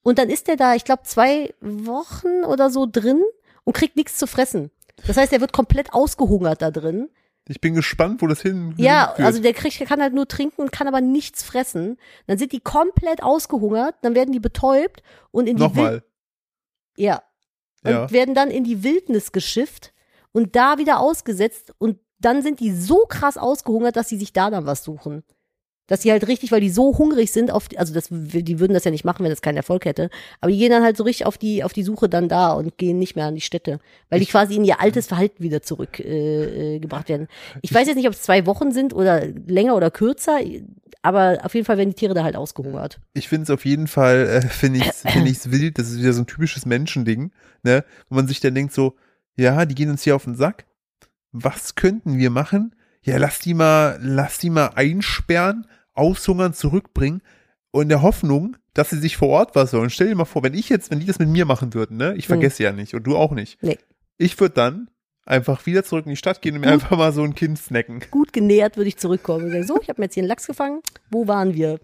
Und 0.02 0.18
dann 0.18 0.30
ist 0.30 0.48
er 0.48 0.56
da, 0.56 0.74
ich 0.74 0.84
glaube, 0.84 1.02
zwei 1.04 1.52
Wochen 1.60 2.44
oder 2.46 2.70
so 2.70 2.86
drin 2.90 3.22
und 3.64 3.74
kriegt 3.74 3.96
nichts 3.96 4.16
zu 4.16 4.26
fressen. 4.26 4.70
Das 5.06 5.16
heißt, 5.16 5.32
er 5.32 5.40
wird 5.40 5.52
komplett 5.52 5.92
ausgehungert 5.92 6.62
da 6.62 6.70
drin. 6.70 7.10
Ich 7.48 7.60
bin 7.60 7.74
gespannt, 7.74 8.22
wo 8.22 8.28
das 8.28 8.40
hin 8.40 8.72
Ja, 8.78 9.12
also 9.14 9.42
der 9.42 9.52
kriegt, 9.52 9.78
der 9.80 9.86
kann 9.86 10.00
halt 10.00 10.14
nur 10.14 10.28
trinken 10.28 10.62
und 10.62 10.70
kann 10.70 10.86
aber 10.86 11.00
nichts 11.00 11.42
fressen. 11.42 11.98
Dann 12.28 12.38
sind 12.38 12.52
die 12.52 12.60
komplett 12.60 13.22
ausgehungert, 13.22 13.96
dann 14.02 14.14
werden 14.14 14.30
die 14.32 14.38
betäubt 14.40 15.02
und 15.32 15.48
in 15.48 15.56
die 15.56 15.62
Nochmal. 15.62 16.04
ja, 16.96 17.22
und 17.84 17.90
Ja. 17.90 18.10
werden 18.12 18.34
dann 18.36 18.50
in 18.52 18.62
die 18.62 18.84
Wildnis 18.84 19.32
geschifft 19.32 19.92
und 20.30 20.54
da 20.54 20.78
wieder 20.78 21.00
ausgesetzt 21.00 21.72
und 21.78 21.98
dann 22.24 22.42
sind 22.42 22.60
die 22.60 22.72
so 22.72 23.04
krass 23.08 23.36
ausgehungert, 23.36 23.96
dass 23.96 24.08
sie 24.08 24.18
sich 24.18 24.32
da 24.32 24.50
dann 24.50 24.66
was 24.66 24.84
suchen. 24.84 25.22
Dass 25.88 26.02
sie 26.02 26.12
halt 26.12 26.26
richtig, 26.28 26.52
weil 26.52 26.60
die 26.60 26.70
so 26.70 26.96
hungrig 26.96 27.32
sind 27.32 27.50
auf, 27.50 27.68
die, 27.68 27.78
also 27.78 27.92
das, 27.92 28.08
die 28.10 28.60
würden 28.60 28.72
das 28.72 28.84
ja 28.84 28.90
nicht 28.90 29.04
machen, 29.04 29.24
wenn 29.24 29.30
das 29.30 29.42
keinen 29.42 29.56
Erfolg 29.56 29.84
hätte. 29.84 30.10
Aber 30.40 30.50
die 30.50 30.56
gehen 30.56 30.70
dann 30.70 30.84
halt 30.84 30.96
so 30.96 31.04
richtig 31.04 31.26
auf 31.26 31.38
die, 31.38 31.64
auf 31.64 31.72
die 31.72 31.82
Suche 31.82 32.08
dann 32.08 32.28
da 32.28 32.52
und 32.52 32.78
gehen 32.78 32.98
nicht 32.98 33.16
mehr 33.16 33.26
an 33.26 33.34
die 33.34 33.40
Städte. 33.40 33.80
Weil 34.08 34.20
die 34.20 34.26
quasi 34.26 34.54
in 34.54 34.64
ihr 34.64 34.80
altes 34.80 35.08
Verhalten 35.08 35.42
wieder 35.42 35.60
zurück 35.60 35.98
äh, 35.98 36.76
äh, 36.76 37.08
werden. 37.08 37.26
Ich 37.62 37.74
weiß 37.74 37.88
jetzt 37.88 37.96
nicht, 37.96 38.06
ob 38.06 38.14
es 38.14 38.22
zwei 38.22 38.46
Wochen 38.46 38.70
sind 38.70 38.94
oder 38.94 39.26
länger 39.26 39.76
oder 39.76 39.90
kürzer, 39.90 40.38
aber 41.02 41.40
auf 41.42 41.54
jeden 41.54 41.66
Fall 41.66 41.78
werden 41.78 41.90
die 41.90 41.96
Tiere 41.96 42.14
da 42.14 42.22
halt 42.22 42.36
ausgehungert. 42.36 43.00
Ich 43.12 43.28
finde 43.28 43.44
es 43.44 43.50
auf 43.50 43.64
jeden 43.64 43.88
Fall, 43.88 44.28
äh, 44.28 44.40
finde 44.42 44.78
ich 44.78 44.84
finde 44.84 45.30
ich's 45.30 45.50
wild, 45.50 45.78
das 45.78 45.90
ist 45.90 45.98
wieder 45.98 46.12
so 46.12 46.22
ein 46.22 46.26
typisches 46.26 46.64
Menschending, 46.64 47.32
ne, 47.64 47.84
wo 48.08 48.14
man 48.14 48.28
sich 48.28 48.40
dann 48.40 48.54
denkt 48.54 48.72
so, 48.72 48.94
ja, 49.36 49.64
die 49.66 49.74
gehen 49.74 49.90
uns 49.90 50.04
hier 50.04 50.14
auf 50.14 50.24
den 50.24 50.36
Sack. 50.36 50.64
Was 51.32 51.74
könnten 51.74 52.18
wir 52.18 52.30
machen? 52.30 52.74
Ja, 53.02 53.16
lass 53.18 53.38
die 53.40 53.54
mal, 53.54 53.98
lass 54.00 54.38
die 54.38 54.50
mal 54.50 54.70
einsperren, 54.74 55.66
aushungern, 55.94 56.54
zurückbringen 56.54 57.22
und 57.70 57.82
in 57.84 57.88
der 57.88 58.02
Hoffnung, 58.02 58.56
dass 58.74 58.90
sie 58.90 58.98
sich 58.98 59.16
vor 59.16 59.28
Ort 59.28 59.54
was 59.56 59.70
sollen. 59.72 59.90
Stell 59.90 60.08
dir 60.08 60.14
mal 60.14 60.24
vor, 60.24 60.42
wenn 60.42 60.54
ich 60.54 60.68
jetzt, 60.68 60.90
wenn 60.90 61.00
die 61.00 61.06
das 61.06 61.18
mit 61.18 61.28
mir 61.28 61.44
machen 61.44 61.74
würden, 61.74 61.96
ne, 61.96 62.14
ich 62.14 62.24
Hm. 62.24 62.34
vergesse 62.36 62.62
ja 62.62 62.72
nicht 62.72 62.94
und 62.94 63.02
du 63.04 63.16
auch 63.16 63.32
nicht. 63.32 63.62
Nee. 63.62 63.78
Ich 64.18 64.38
würde 64.38 64.54
dann 64.54 64.88
einfach 65.24 65.66
wieder 65.66 65.84
zurück 65.84 66.04
in 66.06 66.10
die 66.10 66.16
Stadt 66.16 66.42
gehen 66.42 66.54
und 66.54 66.60
mir 66.62 66.68
einfach 66.70 66.96
mal 66.96 67.12
so 67.12 67.22
ein 67.22 67.34
Kind 67.34 67.58
snacken. 67.58 68.00
gut 68.10 68.32
genährt 68.32 68.76
würde 68.76 68.88
ich 68.88 68.96
zurückkommen 68.98 69.46
und 69.46 69.50
sagen, 69.52 69.66
so, 69.66 69.80
ich 69.80 69.88
habe 69.88 70.00
mir 70.00 70.06
jetzt 70.06 70.14
hier 70.14 70.22
einen 70.22 70.28
Lachs 70.28 70.46
gefangen. 70.46 70.80
Wo 71.10 71.26
waren 71.28 71.54
wir? 71.54 71.80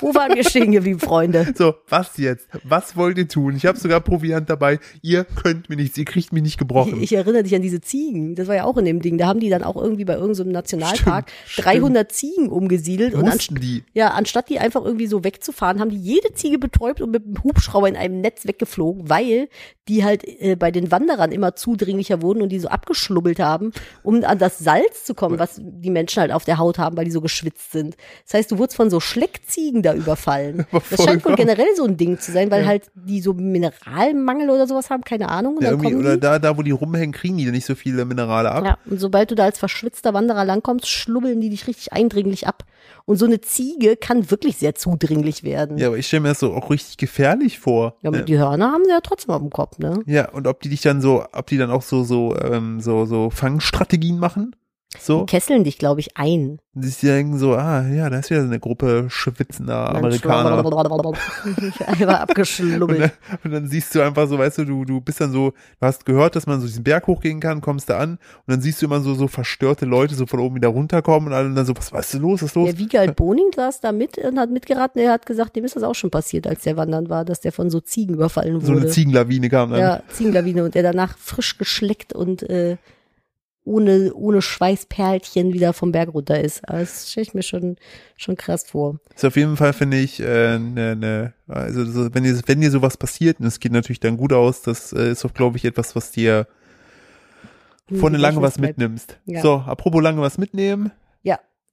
Wo 0.00 0.14
waren 0.14 0.34
wir 0.34 0.44
stehen 0.44 0.72
geblieben, 0.72 1.00
Freunde? 1.00 1.52
So, 1.56 1.74
was 1.88 2.16
jetzt? 2.18 2.46
Was 2.62 2.96
wollt 2.96 3.18
ihr 3.18 3.26
tun? 3.26 3.56
Ich 3.56 3.66
habe 3.66 3.78
sogar 3.78 4.00
Proviant 4.00 4.48
dabei. 4.48 4.78
Ihr 5.02 5.24
könnt 5.24 5.68
mir 5.68 5.76
nichts, 5.76 5.98
ihr 5.98 6.04
kriegt 6.04 6.32
mich 6.32 6.42
nicht 6.42 6.58
gebrochen. 6.58 7.02
Ich 7.02 7.12
erinnere 7.12 7.42
dich 7.42 7.54
an 7.54 7.62
diese 7.62 7.80
Ziegen. 7.80 8.34
Das 8.34 8.46
war 8.48 8.54
ja 8.54 8.64
auch 8.64 8.76
in 8.76 8.84
dem 8.84 9.00
Ding. 9.02 9.18
Da 9.18 9.26
haben 9.26 9.40
die 9.40 9.48
dann 9.48 9.64
auch 9.64 9.76
irgendwie 9.76 10.04
bei 10.04 10.12
irgendeinem 10.12 10.34
so 10.34 10.42
einem 10.44 10.52
Nationalpark 10.52 11.30
Stimmt, 11.46 11.66
300 11.66 12.12
Ziegen 12.12 12.48
umgesiedelt. 12.48 13.14
Und 13.14 13.28
anst 13.28 13.50
die. 13.60 13.82
ja, 13.92 14.10
anstatt 14.10 14.48
die 14.48 14.58
einfach 14.58 14.84
irgendwie 14.84 15.06
so 15.06 15.24
wegzufahren, 15.24 15.80
haben 15.80 15.90
die 15.90 15.98
jede 15.98 16.32
Ziege 16.32 16.58
betäubt 16.58 17.00
und 17.00 17.10
mit 17.10 17.24
dem 17.24 17.42
Hubschrauber 17.42 17.88
in 17.88 17.96
einem 17.96 18.20
Netz 18.20 18.46
weggeflogen, 18.46 19.08
weil 19.08 19.48
die 19.88 20.04
halt 20.04 20.22
äh, 20.24 20.54
bei 20.54 20.70
den 20.70 20.90
Wanderern 20.90 21.32
immer 21.32 21.56
zudringlicher 21.56 22.22
wurden 22.22 22.42
und 22.42 22.50
die 22.50 22.58
so 22.58 22.68
abgeschlubbelt 22.68 23.40
haben, 23.40 23.72
um 24.02 24.22
an 24.22 24.38
das 24.38 24.58
Salz 24.58 25.04
zu 25.04 25.14
kommen, 25.14 25.38
was 25.38 25.60
die 25.60 25.90
Menschen 25.90 26.20
halt 26.20 26.30
auf 26.30 26.44
der 26.44 26.58
Haut 26.58 26.78
haben, 26.78 26.96
weil 26.96 27.04
die 27.06 27.10
so 27.10 27.20
geschwitzt 27.20 27.72
sind. 27.72 27.96
Das 28.24 28.34
heißt, 28.34 28.50
du 28.52 28.58
wurdest 28.58 28.76
von 28.76 28.90
so 28.90 29.00
Schleckziegen 29.00 29.57
da 29.82 29.94
überfallen. 29.94 30.66
Das 30.90 31.04
scheint 31.04 31.24
wohl 31.24 31.34
generell 31.34 31.66
so 31.76 31.84
ein 31.84 31.96
Ding 31.96 32.18
zu 32.18 32.32
sein, 32.32 32.50
weil 32.50 32.62
Ja. 32.62 32.68
halt 32.68 32.90
die 32.94 33.20
so 33.20 33.34
Mineralmangel 33.34 34.50
oder 34.50 34.66
sowas 34.66 34.90
haben, 34.90 35.02
keine 35.04 35.28
Ahnung. 35.28 35.56
Und 35.56 35.62
Ja, 35.64 35.70
dann 35.70 35.82
kommen 35.82 35.96
oder 35.96 36.14
die. 36.14 36.20
da, 36.20 36.38
da, 36.38 36.56
wo 36.56 36.62
die 36.62 36.70
rumhängen, 36.70 37.12
kriegen 37.12 37.36
die 37.36 37.50
nicht 37.50 37.66
so 37.66 37.74
viele 37.74 38.04
Minerale 38.04 38.50
ab. 38.50 38.64
Ja, 38.64 38.78
und 38.90 38.98
sobald 38.98 39.30
du 39.30 39.34
da 39.34 39.44
als 39.44 39.58
verschwitzter 39.58 40.14
Wanderer 40.14 40.44
langkommst, 40.44 40.88
schlubbeln 40.88 41.40
die 41.40 41.50
dich 41.50 41.66
richtig 41.66 41.92
eindringlich 41.92 42.46
ab. 42.46 42.64
Und 43.04 43.16
so 43.16 43.26
eine 43.26 43.40
Ziege 43.40 43.96
kann 43.96 44.30
wirklich 44.30 44.56
sehr 44.58 44.74
zudringlich 44.74 45.42
werden. 45.44 45.78
Ja, 45.78 45.88
aber 45.88 45.98
ich 45.98 46.06
stelle 46.06 46.22
mir 46.22 46.28
das 46.28 46.40
so 46.40 46.52
auch 46.54 46.70
richtig 46.70 46.96
gefährlich 46.96 47.58
vor. 47.58 47.96
Ja, 48.02 48.08
aber 48.08 48.18
ne? 48.18 48.24
die 48.24 48.38
Hörner 48.38 48.72
haben 48.72 48.84
sie 48.84 48.90
ja 48.90 49.00
trotzdem 49.00 49.34
auf 49.34 49.40
dem 49.40 49.50
Kopf, 49.50 49.78
ne? 49.78 50.00
Ja, 50.06 50.30
und 50.30 50.46
ob 50.46 50.60
die 50.60 50.68
dich 50.68 50.82
dann 50.82 51.00
so, 51.00 51.24
ob 51.32 51.46
die 51.46 51.58
dann 51.58 51.70
auch 51.70 51.82
so, 51.82 52.04
so, 52.04 52.36
ähm, 52.36 52.80
so, 52.80 53.04
so 53.06 53.30
Fangstrategien 53.30 54.18
machen? 54.18 54.54
So? 54.98 55.20
Die 55.20 55.26
kesseln 55.26 55.64
dich, 55.64 55.76
glaube 55.76 56.00
ich, 56.00 56.16
ein. 56.16 56.60
Und 56.74 56.82
sich 56.82 56.96
denken 56.98 57.36
so, 57.36 57.54
ah, 57.54 57.86
ja, 57.86 58.08
da 58.08 58.20
ist 58.20 58.30
wieder 58.30 58.40
eine 58.40 58.58
Gruppe 58.58 59.04
schwitzender 59.08 59.94
Amerikaner. 59.94 60.64
Einfach 61.86 62.00
Und 62.00 62.08
abgeschlubbelt. 62.08 63.00
dann, 63.00 63.10
und 63.44 63.50
dann 63.50 63.66
siehst 63.66 63.94
du 63.94 64.00
einfach 64.00 64.26
so, 64.28 64.38
weißt 64.38 64.58
du, 64.58 64.64
du, 64.64 64.84
du 64.86 65.00
bist 65.02 65.20
dann 65.20 65.30
so, 65.30 65.50
du 65.50 65.86
hast 65.86 66.06
gehört, 66.06 66.36
dass 66.36 66.46
man 66.46 66.60
so 66.60 66.66
diesen 66.66 66.84
Berg 66.84 67.06
hochgehen 67.06 67.38
kann, 67.38 67.60
kommst 67.60 67.90
da 67.90 67.98
an 67.98 68.12
und 68.12 68.18
dann 68.46 68.62
siehst 68.62 68.80
du 68.80 68.86
immer 68.86 69.00
so, 69.00 69.14
so 69.14 69.28
verstörte 69.28 69.84
Leute 69.84 70.14
so 70.14 70.24
von 70.24 70.40
oben 70.40 70.56
wieder 70.56 70.68
runterkommen 70.68 71.28
und 71.28 71.34
alle 71.34 71.52
dann 71.52 71.66
so, 71.66 71.76
was, 71.76 71.92
was 71.92 72.14
ist 72.14 72.20
los, 72.20 72.40
was 72.40 72.50
ist 72.50 72.54
los? 72.56 72.70
Der 72.70 72.78
Wiegald 72.78 73.14
Boning 73.16 73.50
saß 73.54 73.80
da 73.80 73.92
mit 73.92 74.16
und 74.16 74.38
hat 74.38 74.50
mitgeraten. 74.50 75.02
Er 75.02 75.12
hat 75.12 75.26
gesagt, 75.26 75.54
dem 75.56 75.64
ist 75.66 75.76
das 75.76 75.82
auch 75.82 75.94
schon 75.94 76.10
passiert, 76.10 76.46
als 76.46 76.62
der 76.62 76.78
wandern 76.78 77.10
war, 77.10 77.26
dass 77.26 77.40
der 77.40 77.52
von 77.52 77.68
so 77.68 77.80
Ziegen 77.80 78.14
überfallen 78.14 78.58
so 78.62 78.68
wurde. 78.68 78.82
eine 78.82 78.90
Ziegenlawine 78.90 79.50
kam 79.50 79.70
dann. 79.70 79.80
Ja, 79.80 80.02
Ziegenlawine 80.08 80.64
und 80.64 80.74
der 80.74 80.82
danach 80.82 81.18
frisch 81.18 81.58
geschleckt 81.58 82.14
und 82.14 82.42
äh, 82.44 82.78
ohne, 83.68 84.12
ohne 84.14 84.42
Schweißperlchen 84.42 85.52
wieder 85.52 85.72
vom 85.72 85.92
Berg 85.92 86.12
runter 86.14 86.42
ist. 86.42 86.66
Aber 86.68 86.80
Das 86.80 87.10
stelle 87.10 87.22
ich 87.22 87.34
mir 87.34 87.42
schon, 87.42 87.76
schon 88.16 88.36
krass 88.36 88.64
vor. 88.64 88.98
Ist 89.14 89.24
auf 89.24 89.36
jeden 89.36 89.56
Fall, 89.56 89.72
finde 89.72 89.98
ich, 89.98 90.20
äh, 90.20 90.58
ne, 90.58 90.96
ne, 90.96 91.34
also 91.46 91.84
so, 91.84 92.14
wenn 92.14 92.24
dir, 92.24 92.40
wenn 92.46 92.60
dir 92.60 92.70
sowas 92.70 92.96
passiert, 92.96 93.40
und 93.40 93.46
es 93.46 93.60
geht 93.60 93.72
natürlich 93.72 94.00
dann 94.00 94.16
gut 94.16 94.32
aus, 94.32 94.62
das 94.62 94.92
äh, 94.92 95.10
ist 95.10 95.24
doch, 95.24 95.34
glaube 95.34 95.58
ich, 95.58 95.64
etwas, 95.64 95.94
was 95.94 96.10
dir 96.10 96.46
von 97.92 98.14
Im 98.14 98.20
lange 98.20 98.42
was 98.42 98.58
mitnimmst. 98.58 99.18
Ja. 99.24 99.40
So, 99.40 99.56
apropos 99.56 100.02
lange 100.02 100.20
was 100.20 100.38
mitnehmen. 100.38 100.90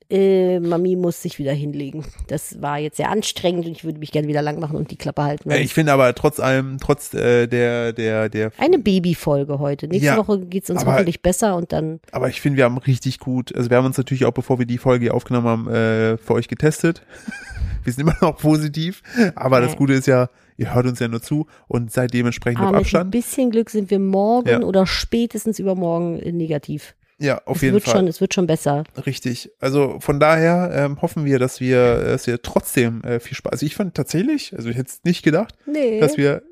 Äh, 0.09 0.59
Mami 0.59 0.95
muss 0.95 1.21
sich 1.21 1.39
wieder 1.39 1.51
hinlegen. 1.53 2.05
Das 2.27 2.61
war 2.61 2.77
jetzt 2.77 2.97
sehr 2.97 3.09
anstrengend 3.09 3.65
und 3.65 3.71
ich 3.71 3.83
würde 3.83 3.97
mich 3.99 4.11
gerne 4.11 4.27
wieder 4.27 4.41
lang 4.43 4.59
machen 4.59 4.75
und 4.77 4.91
die 4.91 4.97
Klappe 4.97 5.23
halten. 5.23 5.49
Äh, 5.49 5.61
ich 5.61 5.73
finde 5.73 5.93
aber 5.93 6.13
trotz 6.13 6.39
allem, 6.39 6.77
trotz 6.79 7.13
äh, 7.15 7.47
der, 7.47 7.91
der, 7.93 8.29
der, 8.29 8.51
Eine 8.57 8.77
Babyfolge 8.77 9.57
heute. 9.59 9.87
Nächste 9.87 10.05
Ja, 10.05 10.17
Woche 10.17 10.39
geht's 10.45 10.69
uns 10.69 10.81
aber- 10.81 10.93
hoffentlich 10.93 11.21
besser 11.23 11.55
und 11.55 11.71
dann 11.71 11.99
aber 12.11 12.29
ich 12.29 12.39
finde, 12.39 12.57
wir 12.57 12.65
haben 12.65 12.77
richtig 12.77 13.19
gut, 13.19 13.55
also 13.55 13.69
wir 13.69 13.77
haben 13.77 13.85
uns 13.85 13.97
natürlich 13.97 14.25
auch, 14.25 14.31
bevor 14.33 14.59
wir 14.59 14.65
die 14.67 14.77
Folge 14.77 15.05
hier 15.05 15.13
aufgenommen 15.15 15.47
haben, 15.47 15.67
äh, 15.69 16.17
für 16.17 16.33
euch 16.33 16.47
getestet. 16.47 17.01
wir 17.83 17.91
sind 17.93 18.01
immer 18.01 18.15
noch 18.21 18.37
positiv, 18.37 19.01
aber 19.35 19.59
das 19.61 19.71
Ja. 19.71 19.77
Gute 19.77 19.93
ist 19.93 20.05
ja, 20.07 20.29
ihr 20.57 20.73
hört 20.75 20.85
uns 20.85 20.99
ja 20.99 21.07
nur 21.07 21.21
zu 21.21 21.47
und 21.67 21.91
seid 21.91 22.13
dementsprechend 22.13 22.59
aber 22.61 22.69
auf 22.69 22.73
mit 22.73 22.81
ein 22.81 22.85
Abstand. 22.85 23.11
bisschen 23.11 23.49
Glück 23.51 23.69
sind 23.71 23.89
wir 23.89 23.99
morgen 23.99 24.49
Ja. 24.49 24.61
oder 24.61 24.85
spätestens 24.85 25.57
übermorgen 25.59 26.17
negativ. 26.37 26.95
Ja, 27.17 27.41
auf 27.45 27.57
es 27.57 27.61
jeden 27.61 27.73
wird 27.75 27.83
Fall. 27.85 27.95
schon, 27.95 28.07
es 28.07 28.19
wird 28.19 28.33
schon 28.33 28.45
besser. 28.47 28.83
Richtig. 29.05 29.49
Also 29.59 29.97
von 30.01 30.19
daher 30.19 30.69
ähm, 30.73 31.01
hoffen 31.01 31.23
wir, 31.25 31.39
dass 31.39 31.59
wir, 31.61 31.99
dass 32.03 32.27
wir 32.27 32.41
trotzdem 32.41 33.01
äh, 33.03 33.19
viel 33.21 33.35
Spaß. 33.37 33.53
Also 33.53 33.65
ich 33.65 33.75
fand 33.75 33.95
tatsächlich, 33.95 34.53
also 34.55 34.69
ich 34.69 34.75
hätte 34.75 34.89
es 34.89 34.99
nicht 35.03 35.23
gedacht, 35.23 35.55
Nee. 35.65 35.99
dass 36.01 36.17
wir 36.17 36.43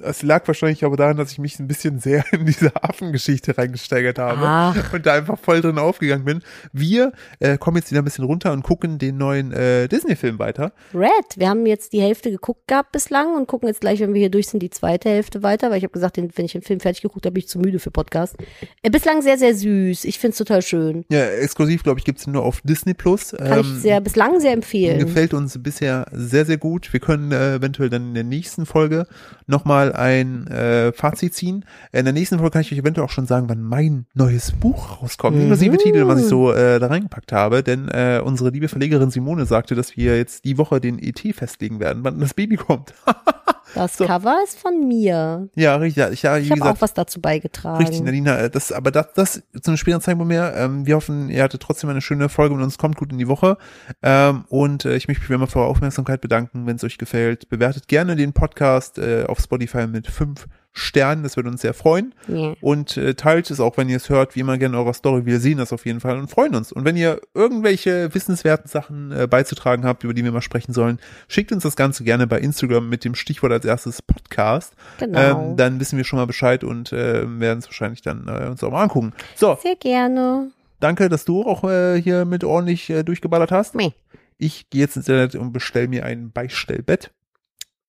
Es 0.00 0.22
lag 0.22 0.46
wahrscheinlich 0.46 0.84
aber 0.84 0.96
daran, 0.96 1.16
dass 1.16 1.32
ich 1.32 1.38
mich 1.38 1.58
ein 1.58 1.68
bisschen 1.68 1.98
sehr 1.98 2.24
in 2.32 2.46
diese 2.46 2.72
Affengeschichte 2.82 3.56
reingesteigert 3.56 4.18
habe 4.18 4.40
Ach. 4.42 4.92
und 4.92 5.06
da 5.06 5.14
einfach 5.14 5.38
voll 5.38 5.60
drin 5.60 5.78
aufgegangen 5.78 6.24
bin. 6.24 6.42
Wir 6.72 7.12
äh, 7.40 7.58
kommen 7.58 7.78
jetzt 7.78 7.90
wieder 7.90 8.02
ein 8.02 8.04
bisschen 8.04 8.24
runter 8.24 8.52
und 8.52 8.62
gucken 8.62 8.98
den 8.98 9.16
neuen 9.16 9.52
äh, 9.52 9.88
Disney-Film 9.88 10.38
weiter. 10.38 10.72
Red, 10.94 11.36
wir 11.36 11.48
haben 11.48 11.66
jetzt 11.66 11.92
die 11.92 12.00
Hälfte 12.00 12.30
geguckt 12.30 12.68
gehabt 12.68 12.92
bislang 12.92 13.34
und 13.34 13.46
gucken 13.46 13.68
jetzt 13.68 13.80
gleich, 13.80 14.00
wenn 14.00 14.12
wir 14.12 14.20
hier 14.20 14.30
durch 14.30 14.48
sind, 14.48 14.62
die 14.62 14.70
zweite 14.70 15.08
Hälfte 15.08 15.42
weiter, 15.42 15.70
weil 15.70 15.78
ich 15.78 15.84
habe 15.84 15.92
gesagt, 15.92 16.16
den, 16.16 16.30
wenn 16.34 16.44
ich 16.44 16.52
den 16.52 16.62
Film 16.62 16.80
fertig 16.80 17.02
geguckt 17.02 17.24
habe, 17.24 17.34
bin 17.34 17.40
ich 17.40 17.48
zu 17.48 17.58
müde 17.58 17.78
für 17.78 17.90
Podcast. 17.90 18.36
Äh, 18.82 18.90
bislang 18.90 19.22
sehr, 19.22 19.38
sehr 19.38 19.54
süß. 19.54 20.04
Ich 20.04 20.18
find's 20.18 20.38
total 20.38 20.62
schön. 20.62 21.04
Ja, 21.10 21.24
exklusiv, 21.26 21.82
glaube 21.82 21.98
ich, 21.98 22.04
gibt's 22.04 22.26
nur 22.26 22.44
auf 22.44 22.60
Disney 22.62 22.94
Plus. 22.94 23.32
Kann 23.32 23.60
ich 23.60 23.66
sehr, 23.66 24.00
bislang 24.00 24.40
sehr 24.40 24.52
empfehlen. 24.52 24.98
Gefällt 24.98 25.34
uns 25.34 25.60
bisher 25.62 26.06
sehr, 26.12 26.44
sehr 26.44 26.58
gut. 26.58 26.92
Wir 26.92 27.00
können 27.00 27.32
äh, 27.32 27.54
eventuell 27.54 27.90
dann 27.90 28.08
in 28.08 28.14
der 28.14 28.24
nächsten 28.24 28.66
Folge 28.66 29.06
nochmal 29.46 29.85
ein 29.92 30.46
äh, 30.48 30.92
Fazit 30.92 31.34
ziehen. 31.34 31.64
In 31.92 32.04
der 32.04 32.12
nächsten 32.12 32.38
Folge 32.38 32.52
kann 32.52 32.62
ich 32.62 32.72
euch 32.72 32.78
eventuell 32.78 33.06
auch 33.06 33.10
schon 33.10 33.26
sagen, 33.26 33.48
wann 33.48 33.62
mein 33.62 34.06
neues 34.14 34.52
Buch 34.52 35.02
rauskommt. 35.02 35.36
Mhm. 35.36 35.42
Inklusive 35.42 35.76
Titel, 35.78 36.06
was 36.06 36.20
ich 36.20 36.26
so 36.26 36.52
äh, 36.52 36.78
da 36.78 36.86
reingepackt 36.86 37.32
habe. 37.32 37.62
Denn 37.62 37.88
äh, 37.88 38.20
unsere 38.24 38.50
liebe 38.50 38.68
Verlegerin 38.68 39.10
Simone 39.10 39.46
sagte, 39.46 39.74
dass 39.74 39.96
wir 39.96 40.16
jetzt 40.16 40.44
die 40.44 40.58
Woche 40.58 40.80
den 40.80 40.98
ET 40.98 41.20
festlegen 41.34 41.80
werden, 41.80 42.04
wann 42.04 42.20
das 42.20 42.34
Baby 42.34 42.56
kommt. 42.56 42.94
Das 43.74 43.96
So. 43.96 44.06
Cover 44.06 44.36
ist 44.44 44.58
von 44.58 44.86
mir. 44.86 45.48
ja, 45.54 45.76
richtig. 45.76 46.04
Ich, 46.12 46.22
ja, 46.22 46.36
Ich 46.38 46.50
habe 46.50 46.64
auch 46.64 46.80
was 46.80 46.94
dazu 46.94 47.20
beigetragen. 47.20 47.78
Richtig, 47.78 48.02
Nadina, 48.02 48.38
äh, 48.38 48.50
das, 48.50 48.72
aber 48.72 48.90
das, 48.90 49.12
das 49.14 49.42
zu 49.60 49.70
einem 49.70 49.76
späteren 49.76 50.00
Zeitpunkt 50.00 50.28
mehr. 50.28 50.54
Ähm, 50.56 50.86
wir 50.86 50.96
hoffen, 50.96 51.28
ihr 51.28 51.42
hattet 51.42 51.62
trotzdem 51.62 51.90
eine 51.90 52.00
schöne 52.00 52.28
Folge 52.28 52.54
und 52.54 52.62
uns 52.62 52.78
kommt 52.78 52.96
gut 52.96 53.12
in 53.12 53.18
die 53.18 53.28
Woche. 53.28 53.56
Ähm, 54.02 54.44
und 54.48 54.84
äh, 54.84 54.96
ich 54.96 55.08
möchte 55.08 55.22
mich 55.22 55.30
wie 55.30 55.34
immer 55.34 55.46
für 55.46 55.60
eure 55.60 55.68
Aufmerksamkeit 55.68 56.20
bedanken, 56.20 56.66
wenn 56.66 56.76
es 56.76 56.84
euch 56.84 56.98
gefällt. 56.98 57.48
Bewertet 57.48 57.88
gerne 57.88 58.16
den 58.16 58.32
Podcast 58.32 58.98
äh, 58.98 59.24
auf 59.24 59.40
Spotify 59.40 59.86
mit 59.86 60.06
fünf 60.06 60.46
Sternen, 60.78 61.22
das 61.22 61.36
würde 61.36 61.48
uns 61.48 61.62
sehr 61.62 61.72
freuen. 61.72 62.14
Ja. 62.28 62.54
Und 62.60 62.98
äh, 62.98 63.14
teilt 63.14 63.50
es 63.50 63.60
auch, 63.60 63.78
wenn 63.78 63.88
ihr 63.88 63.96
es 63.96 64.10
hört, 64.10 64.36
wie 64.36 64.40
immer 64.40 64.58
gerne 64.58 64.76
in 64.76 64.80
eurer 64.82 64.92
Story. 64.92 65.24
Wir 65.24 65.40
sehen 65.40 65.56
das 65.56 65.72
auf 65.72 65.86
jeden 65.86 66.00
Fall 66.00 66.18
und 66.18 66.28
freuen 66.28 66.54
uns. 66.54 66.70
Und 66.70 66.84
wenn 66.84 66.96
ihr 66.96 67.18
irgendwelche 67.32 68.14
wissenswerten 68.14 68.68
Sachen 68.68 69.10
äh, 69.10 69.26
beizutragen 69.26 69.86
habt, 69.86 70.04
über 70.04 70.12
die 70.12 70.22
wir 70.22 70.32
mal 70.32 70.42
sprechen 70.42 70.74
sollen, 70.74 70.98
schickt 71.28 71.50
uns 71.50 71.62
das 71.62 71.76
Ganze 71.76 72.04
gerne 72.04 72.26
bei 72.26 72.38
Instagram 72.38 72.90
mit 72.90 73.06
dem 73.06 73.14
Stichwort 73.14 73.52
als 73.52 73.64
erstes 73.64 74.02
Podcast. 74.02 74.74
Genau. 74.98 75.48
Ähm, 75.48 75.56
dann 75.56 75.80
wissen 75.80 75.96
wir 75.96 76.04
schon 76.04 76.18
mal 76.18 76.26
Bescheid 76.26 76.62
und 76.62 76.92
äh, 76.92 77.24
werden 77.40 77.60
es 77.60 77.66
wahrscheinlich 77.66 78.02
dann 78.02 78.28
äh, 78.28 78.46
uns 78.46 78.62
auch 78.62 78.70
mal 78.70 78.82
angucken. 78.82 79.14
So, 79.34 79.56
Sehr 79.62 79.76
gerne. 79.76 80.50
danke, 80.80 81.08
dass 81.08 81.24
du 81.24 81.42
auch 81.42 81.64
äh, 81.64 82.00
hier 82.02 82.26
mit 82.26 82.44
ordentlich 82.44 82.90
äh, 82.90 83.02
durchgeballert 83.02 83.50
hast. 83.50 83.74
Meh. 83.74 83.92
Ich 84.36 84.68
gehe 84.68 84.82
jetzt 84.82 84.96
ins 84.96 85.08
Internet 85.08 85.36
und 85.36 85.52
bestell 85.52 85.88
mir 85.88 86.04
ein 86.04 86.30
Beistellbett. 86.32 87.12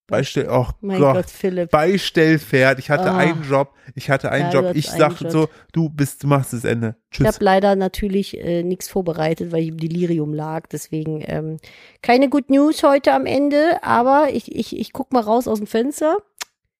Beistell, 0.07 0.47
oh 0.49 0.67
Mein 0.79 0.99
Gott. 1.01 1.15
Gott, 1.15 1.29
Philipp. 1.29 1.69
Beistellpferd. 1.69 2.79
Ich 2.79 2.89
hatte 2.89 3.11
Ah. 3.11 3.17
einen 3.17 3.43
Job. 3.43 3.73
Ich 3.93 4.09
hatte 4.09 4.31
einen 4.31 4.51
Ja, 4.51 4.61
Job. 4.61 4.75
Ich 4.75 4.89
sagte 4.89 5.29
so, 5.29 5.49
du 5.73 5.89
bist, 5.89 6.23
du 6.23 6.27
machst 6.27 6.53
das 6.53 6.63
Ende. 6.63 6.95
Ich 7.11 7.17
Tschüss. 7.17 7.27
habe 7.27 7.43
leider 7.43 7.75
natürlich 7.75 8.37
äh, 8.37 8.63
nichts 8.63 8.87
vorbereitet, 8.87 9.51
weil 9.51 9.63
ich 9.63 9.67
im 9.69 9.77
Delirium 9.77 10.33
lag. 10.33 10.67
Deswegen 10.67 11.21
ähm, 11.27 11.57
keine 12.01 12.29
Good 12.29 12.49
News 12.49 12.83
heute 12.83 13.11
am 13.13 13.25
Ende. 13.25 13.83
Aber 13.83 14.29
ich, 14.31 14.55
ich, 14.55 14.77
ich 14.79 14.93
guck 14.93 15.11
mal 15.11 15.21
raus 15.21 15.47
aus 15.47 15.57
dem 15.57 15.67
Fenster. 15.67 16.17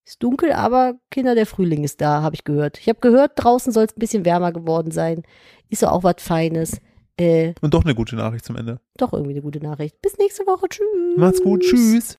Ist 0.05 0.23
dunkel, 0.23 0.53
aber 0.53 0.93
Kinder, 1.11 1.35
der 1.35 1.45
Frühling 1.45 1.83
ist 1.83 1.99
da, 1.99 2.21
habe 2.21 2.33
ich 2.33 2.45
gehört. 2.45 2.79
Ich 2.79 2.87
habe 2.87 2.99
gehört, 3.01 3.33
draußen 3.35 3.73
soll 3.73 3.83
es 3.83 3.91
ein 3.97 3.99
bisschen 3.99 4.23
wärmer 4.23 4.53
geworden 4.53 4.91
sein. 4.91 5.23
Ist 5.69 5.81
ja 5.81 5.91
auch 5.91 6.03
was 6.03 6.15
Feines. 6.19 6.79
Äh, 7.19 7.53
Und 7.59 7.73
doch 7.73 7.83
eine 7.83 7.93
gute 7.95 8.15
Nachricht 8.15 8.45
zum 8.45 8.55
Ende. 8.55 8.79
doch 8.95 9.11
irgendwie 9.11 9.31
eine 9.33 9.41
gute 9.41 9.59
Nachricht. 9.59 10.01
Bis 10.01 10.17
nächste 10.17 10.45
Woche. 10.45 10.69
Tschüss. 10.69 11.17
Macht's 11.17 11.41
gut. 11.43 11.61
Tschüss. 11.61 12.15